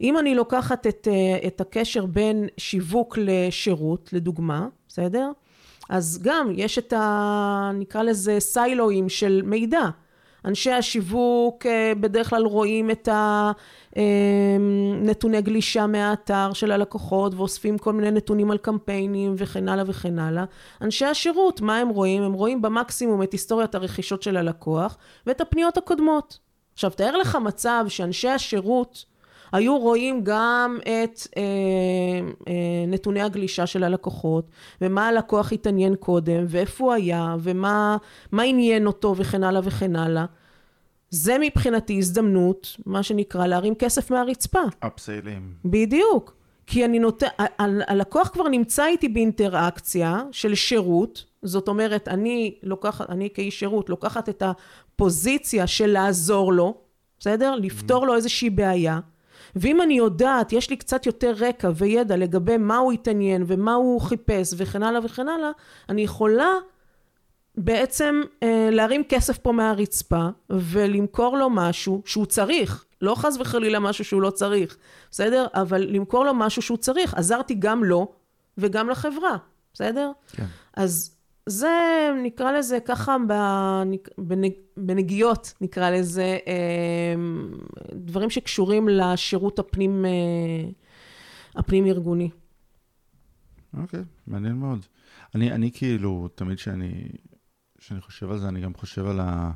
אם 0.00 0.18
אני 0.18 0.34
לוקחת 0.34 0.86
את, 0.86 1.08
את 1.46 1.60
הקשר 1.60 2.06
בין 2.06 2.48
שיווק 2.56 3.18
לשירות, 3.20 4.12
לדוגמה, 4.12 4.66
בסדר? 4.88 5.30
אז 5.92 6.18
גם 6.22 6.52
יש 6.54 6.78
את 6.78 6.92
ה... 6.92 7.70
נקרא 7.74 8.02
לזה 8.02 8.40
סיילואים 8.40 9.08
של 9.08 9.42
מידע. 9.44 9.88
אנשי 10.44 10.70
השיווק 10.70 11.66
בדרך 12.00 12.30
כלל 12.30 12.46
רואים 12.46 12.90
את 12.90 13.08
הנתוני 13.96 15.42
גלישה 15.42 15.86
מהאתר 15.86 16.52
של 16.52 16.72
הלקוחות 16.72 17.34
ואוספים 17.34 17.78
כל 17.78 17.92
מיני 17.92 18.10
נתונים 18.10 18.50
על 18.50 18.58
קמפיינים 18.58 19.34
וכן 19.38 19.68
הלאה 19.68 19.84
וכן 19.86 20.18
הלאה. 20.18 20.44
אנשי 20.82 21.04
השירות, 21.04 21.60
מה 21.60 21.78
הם 21.78 21.88
רואים? 21.88 22.22
הם 22.22 22.32
רואים 22.32 22.62
במקסימום 22.62 23.22
את 23.22 23.32
היסטוריית 23.32 23.74
הרכישות 23.74 24.22
של 24.22 24.36
הלקוח 24.36 24.96
ואת 25.26 25.40
הפניות 25.40 25.76
הקודמות. 25.76 26.38
עכשיו, 26.74 26.90
תאר 26.90 27.16
לך 27.16 27.36
מצב 27.36 27.84
שאנשי 27.88 28.28
השירות 28.28 29.04
היו 29.52 29.78
רואים 29.78 30.20
גם 30.24 30.78
את 30.82 31.20
אה, 31.36 31.42
אה, 32.48 32.84
נתוני 32.88 33.22
הגלישה 33.22 33.66
של 33.66 33.84
הלקוחות, 33.84 34.50
ומה 34.80 35.08
הלקוח 35.08 35.52
התעניין 35.52 35.94
קודם, 35.94 36.44
ואיפה 36.48 36.84
הוא 36.84 36.92
היה, 36.92 37.36
ומה 37.40 37.96
עניין 38.32 38.86
אותו, 38.86 39.14
וכן 39.16 39.44
הלאה 39.44 39.60
וכן 39.64 39.96
הלאה. 39.96 40.24
זה 41.10 41.36
מבחינתי 41.40 41.98
הזדמנות, 41.98 42.76
מה 42.86 43.02
שנקרא, 43.02 43.46
להרים 43.46 43.74
כסף 43.74 44.10
מהרצפה. 44.10 44.60
אפסיילים. 44.80 45.54
בדיוק. 45.64 46.34
כי 46.66 46.84
אני 46.84 46.98
נותן, 46.98 47.26
הלקוח 47.58 48.28
כבר 48.28 48.48
נמצא 48.48 48.86
איתי 48.86 49.08
באינטראקציה 49.08 50.22
של 50.32 50.54
שירות, 50.54 51.24
זאת 51.42 51.68
אומרת, 51.68 52.08
אני 52.08 52.54
לוקחת, 52.62 53.10
אני 53.10 53.28
כאיש 53.34 53.58
שירות, 53.58 53.90
לוקחת 53.90 54.28
את 54.28 54.42
הפוזיציה 54.42 55.66
של 55.66 55.86
לעזור 55.86 56.52
לו, 56.52 56.74
בסדר? 57.18 57.54
לפתור 57.54 58.06
לו 58.06 58.14
איזושהי 58.14 58.50
בעיה. 58.50 59.00
ואם 59.56 59.82
אני 59.82 59.94
יודעת, 59.94 60.52
יש 60.52 60.70
לי 60.70 60.76
קצת 60.76 61.06
יותר 61.06 61.34
רקע 61.38 61.70
וידע 61.74 62.16
לגבי 62.16 62.56
מה 62.56 62.76
הוא 62.76 62.92
התעניין 62.92 63.44
ומה 63.46 63.74
הוא 63.74 64.00
חיפש 64.00 64.54
וכן 64.56 64.82
הלאה 64.82 65.00
וכן 65.04 65.28
הלאה, 65.28 65.50
אני 65.88 66.02
יכולה 66.02 66.50
בעצם 67.56 68.22
אה, 68.42 68.68
להרים 68.72 69.02
כסף 69.08 69.38
פה 69.38 69.52
מהרצפה 69.52 70.28
ולמכור 70.50 71.36
לו 71.36 71.50
משהו 71.50 72.02
שהוא 72.04 72.26
צריך, 72.26 72.84
לא 73.02 73.14
חס 73.14 73.36
וחלילה 73.40 73.78
משהו 73.78 74.04
שהוא 74.04 74.22
לא 74.22 74.30
צריך, 74.30 74.76
בסדר? 75.10 75.46
אבל 75.54 75.80
למכור 75.80 76.24
לו 76.24 76.34
משהו 76.34 76.62
שהוא 76.62 76.78
צריך, 76.78 77.14
עזרתי 77.14 77.54
גם 77.54 77.84
לו 77.84 78.12
וגם 78.58 78.88
לחברה, 78.88 79.36
בסדר? 79.74 80.10
כן. 80.32 80.44
אז 80.76 81.11
זה, 81.46 81.68
נקרא 82.22 82.52
לזה 82.52 82.78
ככה 82.84 83.16
בנג, 83.28 83.98
בנג, 84.18 84.52
בנגיעות, 84.76 85.52
נקרא 85.60 85.90
לזה, 85.90 86.38
אה, 86.46 87.14
דברים 87.92 88.30
שקשורים 88.30 88.88
לשירות 88.88 89.58
הפנים, 89.58 90.04
אה, 90.04 90.70
הפנים-ארגוני. 91.54 92.30
אוקיי, 93.76 94.04
מעניין 94.26 94.56
מאוד. 94.56 94.86
אני, 95.34 95.52
אני 95.52 95.70
כאילו, 95.74 96.28
תמיד 96.34 96.56
כשאני, 96.56 97.08
כשאני 97.78 98.00
חושב 98.00 98.30
על 98.30 98.38
זה, 98.38 98.48
אני 98.48 98.60
גם 98.60 98.74
חושב 98.74 99.06
על 99.06 99.20
ה... 99.20 99.52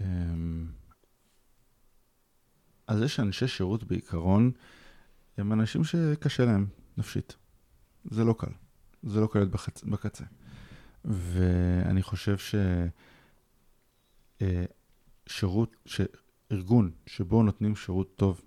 אמ, 0.00 0.66
על 2.86 2.98
זה 2.98 3.08
שאנשי 3.08 3.48
שירות 3.48 3.84
בעיקרון 3.84 4.50
הם 5.38 5.52
אנשים 5.52 5.84
שקשה 5.84 6.44
להם 6.44 6.66
נפשית. 6.96 7.36
זה 8.04 8.24
לא 8.24 8.34
קל. 8.38 8.52
זה 9.02 9.20
לא 9.20 9.26
קל 9.26 9.38
להיות. 9.38 9.84
בקצה. 9.84 10.24
ואני 11.04 12.02
חושב 12.02 12.38
ש... 12.38 12.54
אה, 14.42 14.64
שארגון 15.86 16.90
שבו 17.06 17.42
נותנים 17.42 17.76
שירות 17.76 18.16
טוב 18.16 18.42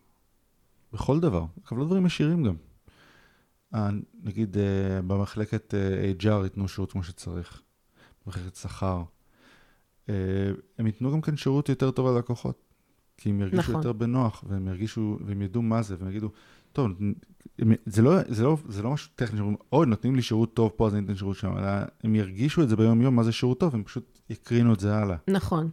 בכל 0.93 1.19
דבר, 1.19 1.45
אבל 1.71 1.79
לא 1.79 1.85
דברים 1.85 2.05
ישירים 2.05 2.43
גם. 2.43 2.55
אה, 3.73 3.89
נגיד 4.23 4.57
אה, 4.57 5.01
במחלקת 5.01 5.73
HR 6.19 6.43
ייתנו 6.43 6.67
שירות 6.67 6.91
כמו 6.91 7.03
שצריך, 7.03 7.61
במחלקת 8.25 8.55
שכר. 8.55 9.03
הם 10.77 10.87
ייתנו 10.87 11.11
גם 11.11 11.21
כן 11.21 11.37
שירות 11.37 11.69
יותר 11.69 11.91
טוב 11.91 12.07
ללקוחות, 12.07 12.61
כי 13.17 13.29
הם 13.29 13.41
ירגישו 13.41 13.61
נכון. 13.61 13.75
יותר 13.75 13.93
בנוח, 13.93 14.43
והם 14.47 14.67
ירגישו, 14.67 15.19
והם 15.25 15.41
ידעו 15.41 15.61
מה 15.61 15.81
זה, 15.81 15.95
והם 15.99 16.09
יגידו, 16.09 16.29
טוב, 16.75 16.91
זה 17.85 18.01
לא, 18.01 18.11
זה 18.27 18.43
לא, 18.43 18.57
זה 18.67 18.83
לא 18.83 18.91
משהו 18.91 19.11
טכני, 19.15 19.37
שאומרים, 19.37 19.57
אוי, 19.73 19.85
נותנים 19.85 20.15
לי 20.15 20.21
שירות 20.21 20.53
טוב 20.53 20.71
פה, 20.75 20.87
אז 20.87 20.95
אני 20.95 21.05
אתן 21.05 21.15
שירות 21.15 21.35
שם, 21.35 21.57
אלא 21.57 21.67
הם 22.03 22.15
ירגישו 22.15 22.61
את 22.61 22.69
זה 22.69 22.75
ביום-יום, 22.75 23.15
מה 23.15 23.23
זה 23.23 23.31
שירות 23.31 23.59
טוב, 23.59 23.75
הם 23.75 23.83
פשוט 23.83 24.19
יקרינו 24.29 24.73
את 24.73 24.79
זה 24.79 24.95
הלאה. 24.95 25.15
נכון. 25.27 25.69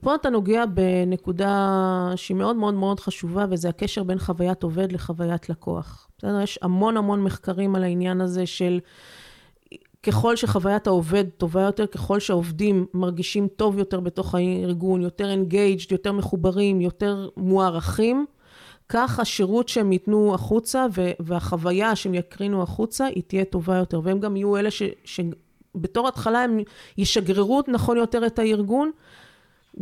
פה 0.00 0.14
אתה 0.14 0.30
נוגע 0.30 0.64
בנקודה 0.66 2.12
שהיא 2.16 2.36
מאוד 2.36 2.56
מאוד 2.56 2.74
מאוד 2.74 3.00
חשובה, 3.00 3.44
וזה 3.50 3.68
הקשר 3.68 4.02
בין 4.02 4.18
חוויית 4.18 4.62
עובד 4.62 4.92
לחוויית 4.92 5.48
לקוח. 5.48 6.08
בסדר? 6.18 6.40
יש 6.40 6.58
המון 6.62 6.96
המון 6.96 7.22
מחקרים 7.22 7.74
על 7.74 7.82
העניין 7.82 8.20
הזה 8.20 8.46
של 8.46 8.80
ככל 10.02 10.36
שחוויית 10.36 10.86
העובד 10.86 11.24
טובה 11.36 11.62
יותר, 11.62 11.86
ככל 11.86 12.20
שהעובדים 12.20 12.86
מרגישים 12.94 13.48
טוב 13.48 13.78
יותר 13.78 14.00
בתוך 14.00 14.34
הארגון, 14.34 15.02
יותר 15.02 15.34
engaged, 15.34 15.86
יותר 15.90 16.12
מחוברים, 16.12 16.80
יותר 16.80 17.28
מוערכים, 17.36 18.26
כך 18.94 19.20
השירות 19.20 19.68
שהם 19.68 19.92
ייתנו 19.92 20.34
החוצה 20.34 20.86
והחוויה 21.20 21.96
שהם 21.96 22.14
יקרינו 22.14 22.62
החוצה 22.62 23.04
היא 23.04 23.22
תהיה 23.26 23.44
טובה 23.44 23.76
יותר. 23.76 24.00
והם 24.04 24.20
גם 24.20 24.36
יהיו 24.36 24.56
אלה 24.56 24.70
ש, 24.70 24.82
שבתור 25.04 26.08
התחלה 26.08 26.42
הם 26.42 26.58
ישגררו 26.98 27.62
נכון 27.68 27.96
יותר 27.96 28.26
את 28.26 28.38
הארגון, 28.38 28.90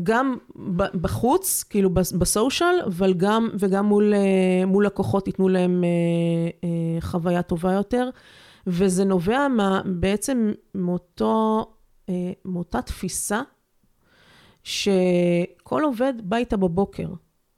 גם 0.02 0.36
בחוץ, 0.76 1.64
כאילו 1.70 1.90
בסושיאל, 1.90 2.80
אבל 2.86 3.14
גם, 3.14 3.48
וגם 3.58 3.86
מול, 3.86 4.14
אה, 4.14 4.66
מול 4.66 4.86
לקוחות 4.86 5.26
ייתנו 5.26 5.48
להם 5.48 5.84
אה, 5.84 5.88
אה, 6.64 7.00
חוויה 7.00 7.42
טובה 7.42 7.72
יותר. 7.72 8.10
וזה 8.66 9.04
נובע 9.04 9.48
מה, 9.48 9.82
בעצם 9.84 10.52
מאותו, 10.74 11.66
מאותה 12.44 12.82
תפיסה 12.82 13.42
שכל 14.62 15.82
עובד 15.84 16.14
בא 16.22 16.36
איתה 16.36 16.56
בבוקר. 16.56 17.08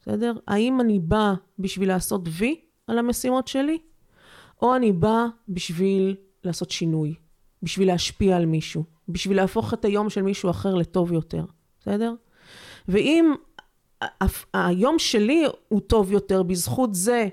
בסדר? 0.03 0.33
האם 0.49 0.81
אני 0.81 0.99
באה 0.99 1.35
בשביל 1.59 1.89
לעשות 1.89 2.23
וי 2.29 2.61
על 2.87 2.99
המשימות 2.99 3.49
שלי, 3.49 3.79
או 4.63 4.77
אני 4.77 4.93
באה 4.93 5.27
בשביל 5.49 6.17
לעשות 6.45 6.71
שינוי, 6.71 7.15
בשביל 7.63 7.89
להשפיע 7.89 8.37
על 8.37 8.47
מישהו, 8.47 8.85
בשביל 9.09 9.37
להפוך 9.37 9.75
את 9.75 9.85
היום 9.85 10.11
של 10.11 10.23
מישהו 10.23 10.51
אחר 10.51 10.75
לטוב 10.75 11.13
יותר, 11.13 11.45
בסדר? 11.81 12.15
ואם 12.89 13.35
היום 14.55 14.99
שלי 14.99 15.45
הוא 15.69 15.81
טוב 15.81 16.13
יותר 16.13 16.43
בזכות 16.43 16.95
זה 16.95 17.29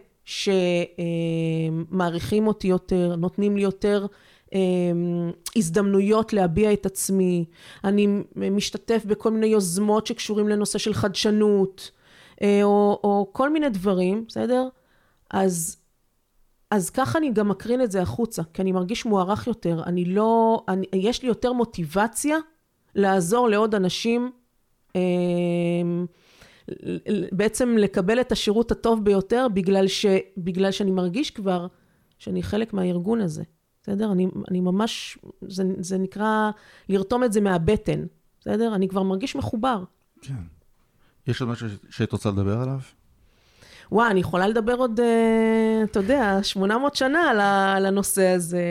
שמעריכים 1.85 2.47
אותי 2.47 2.67
יותר, 2.67 3.15
נותנים 3.15 3.57
לי 3.57 3.63
יותר 3.63 4.05
אמ, 4.53 5.31
הזדמנויות 5.55 6.33
להביע 6.33 6.73
את 6.73 6.85
עצמי, 6.85 7.45
אני 7.83 8.07
משתתף 8.35 9.03
בכל 9.05 9.31
מיני 9.31 9.47
יוזמות 9.47 10.07
שקשורים 10.07 10.49
לנושא 10.49 10.77
של 10.79 10.93
חדשנות, 10.93 11.91
אה, 11.93 11.98
או, 12.43 12.99
או 13.03 13.29
כל 13.31 13.49
מיני 13.49 13.69
דברים, 13.69 14.25
בסדר? 14.27 14.67
אז, 15.31 15.77
אז 16.71 16.89
ככה 16.89 17.19
אני 17.19 17.31
גם 17.31 17.49
מקרין 17.49 17.81
את 17.81 17.91
זה 17.91 18.01
החוצה, 18.01 18.41
כי 18.53 18.61
אני 18.61 18.71
מרגיש 18.71 19.05
מוערך 19.05 19.47
יותר. 19.47 19.83
אני 19.85 20.05
לא, 20.05 20.63
אני, 20.67 20.85
יש 20.93 21.21
לי 21.21 21.27
יותר 21.27 21.53
מוטיבציה 21.53 22.37
לעזור 22.95 23.49
לעוד 23.49 23.75
אנשים, 23.75 24.31
אה, 24.95 25.01
בעצם 27.31 27.77
לקבל 27.77 28.21
את 28.21 28.31
השירות 28.31 28.71
הטוב 28.71 29.05
ביותר, 29.05 29.47
בגלל, 29.53 29.87
ש, 29.87 30.05
בגלל 30.37 30.71
שאני 30.71 30.91
מרגיש 30.91 31.31
כבר 31.31 31.67
שאני 32.19 32.43
חלק 32.43 32.73
מהארגון 32.73 33.21
הזה. 33.21 33.43
בסדר? 33.81 34.11
אני, 34.11 34.27
אני 34.51 34.61
ממש, 34.61 35.17
זה, 35.41 35.63
זה 35.77 35.97
נקרא 35.97 36.51
לרתום 36.89 37.23
את 37.23 37.33
זה 37.33 37.41
מהבטן, 37.41 38.05
בסדר? 38.39 38.75
אני 38.75 38.87
כבר 38.87 39.03
מרגיש 39.03 39.35
מחובר. 39.35 39.83
כן. 40.21 40.58
יש 41.27 41.41
עוד 41.41 41.49
משהו 41.49 41.67
שהיית 41.89 42.11
רוצה 42.11 42.29
לדבר 42.29 42.61
עליו? 42.61 42.79
וואי, 43.91 44.11
אני 44.11 44.19
יכולה 44.19 44.47
לדבר 44.47 44.73
עוד, 44.73 44.99
אה, 44.99 45.83
אתה 45.83 45.99
יודע, 45.99 46.39
800 46.43 46.95
שנה 46.95 47.29
על 47.75 47.85
הנושא 47.85 48.27
הזה, 48.27 48.63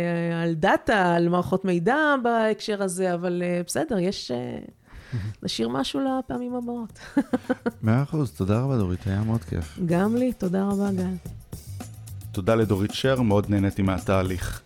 על 0.43 0.55
דאטה, 0.55 1.15
על 1.15 1.29
מערכות 1.29 1.65
מידע 1.65 1.97
בהקשר 2.23 2.83
הזה, 2.83 3.15
אבל 3.15 3.43
אה, 3.45 3.61
בסדר, 3.67 3.99
יש... 3.99 4.31
אה, 4.31 4.59
נשאיר 5.43 5.69
משהו 5.69 6.01
לפעמים 6.01 6.55
הבאות. 6.55 6.99
מאה 7.83 8.03
אחוז, 8.03 8.31
תודה 8.31 8.61
רבה 8.61 8.77
דורית, 8.77 9.07
היה 9.07 9.23
מאוד 9.23 9.45
כיף. 9.45 9.79
גם 9.87 10.17
לי, 10.17 10.33
תודה 10.33 10.65
רבה 10.65 10.93
גל. 10.93 11.15
תודה 12.33 12.55
לדורית 12.55 12.95
שר, 12.95 13.21
מאוד 13.21 13.51
נהניתי 13.51 13.83
מהתהליך. 13.83 14.63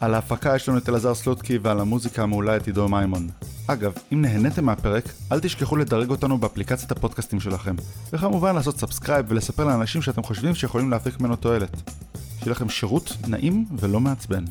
על 0.00 0.14
ההפקה 0.14 0.56
יש 0.56 0.68
לנו 0.68 0.78
את 0.78 0.88
אלעזר 0.88 1.14
סלוטקי 1.14 1.58
ועל 1.62 1.80
המוזיקה 1.80 2.22
המעולה 2.22 2.56
את 2.56 2.66
עידו 2.66 2.88
מימון. 2.88 3.28
אגב, 3.66 3.92
אם 4.12 4.22
נהניתם 4.22 4.64
מהפרק, 4.64 5.04
אל 5.32 5.40
תשכחו 5.40 5.76
לדרג 5.76 6.10
אותנו 6.10 6.38
באפליקציית 6.38 6.92
הפודקאסטים 6.92 7.40
שלכם. 7.40 7.76
וכמובן 8.12 8.54
לעשות 8.54 8.78
subscribe 8.78 9.26
ולספר 9.28 9.64
לאנשים 9.64 10.02
שאתם 10.02 10.22
חושבים 10.22 10.54
שיכולים 10.54 10.90
להפיק 10.90 11.20
ממנו 11.20 11.36
תועלת. 11.36 11.90
שיהיה 12.38 12.50
לכם 12.50 12.68
שירות 12.68 13.16
נעים 13.28 13.66
ולא 13.78 14.00
מעצבן. 14.00 14.44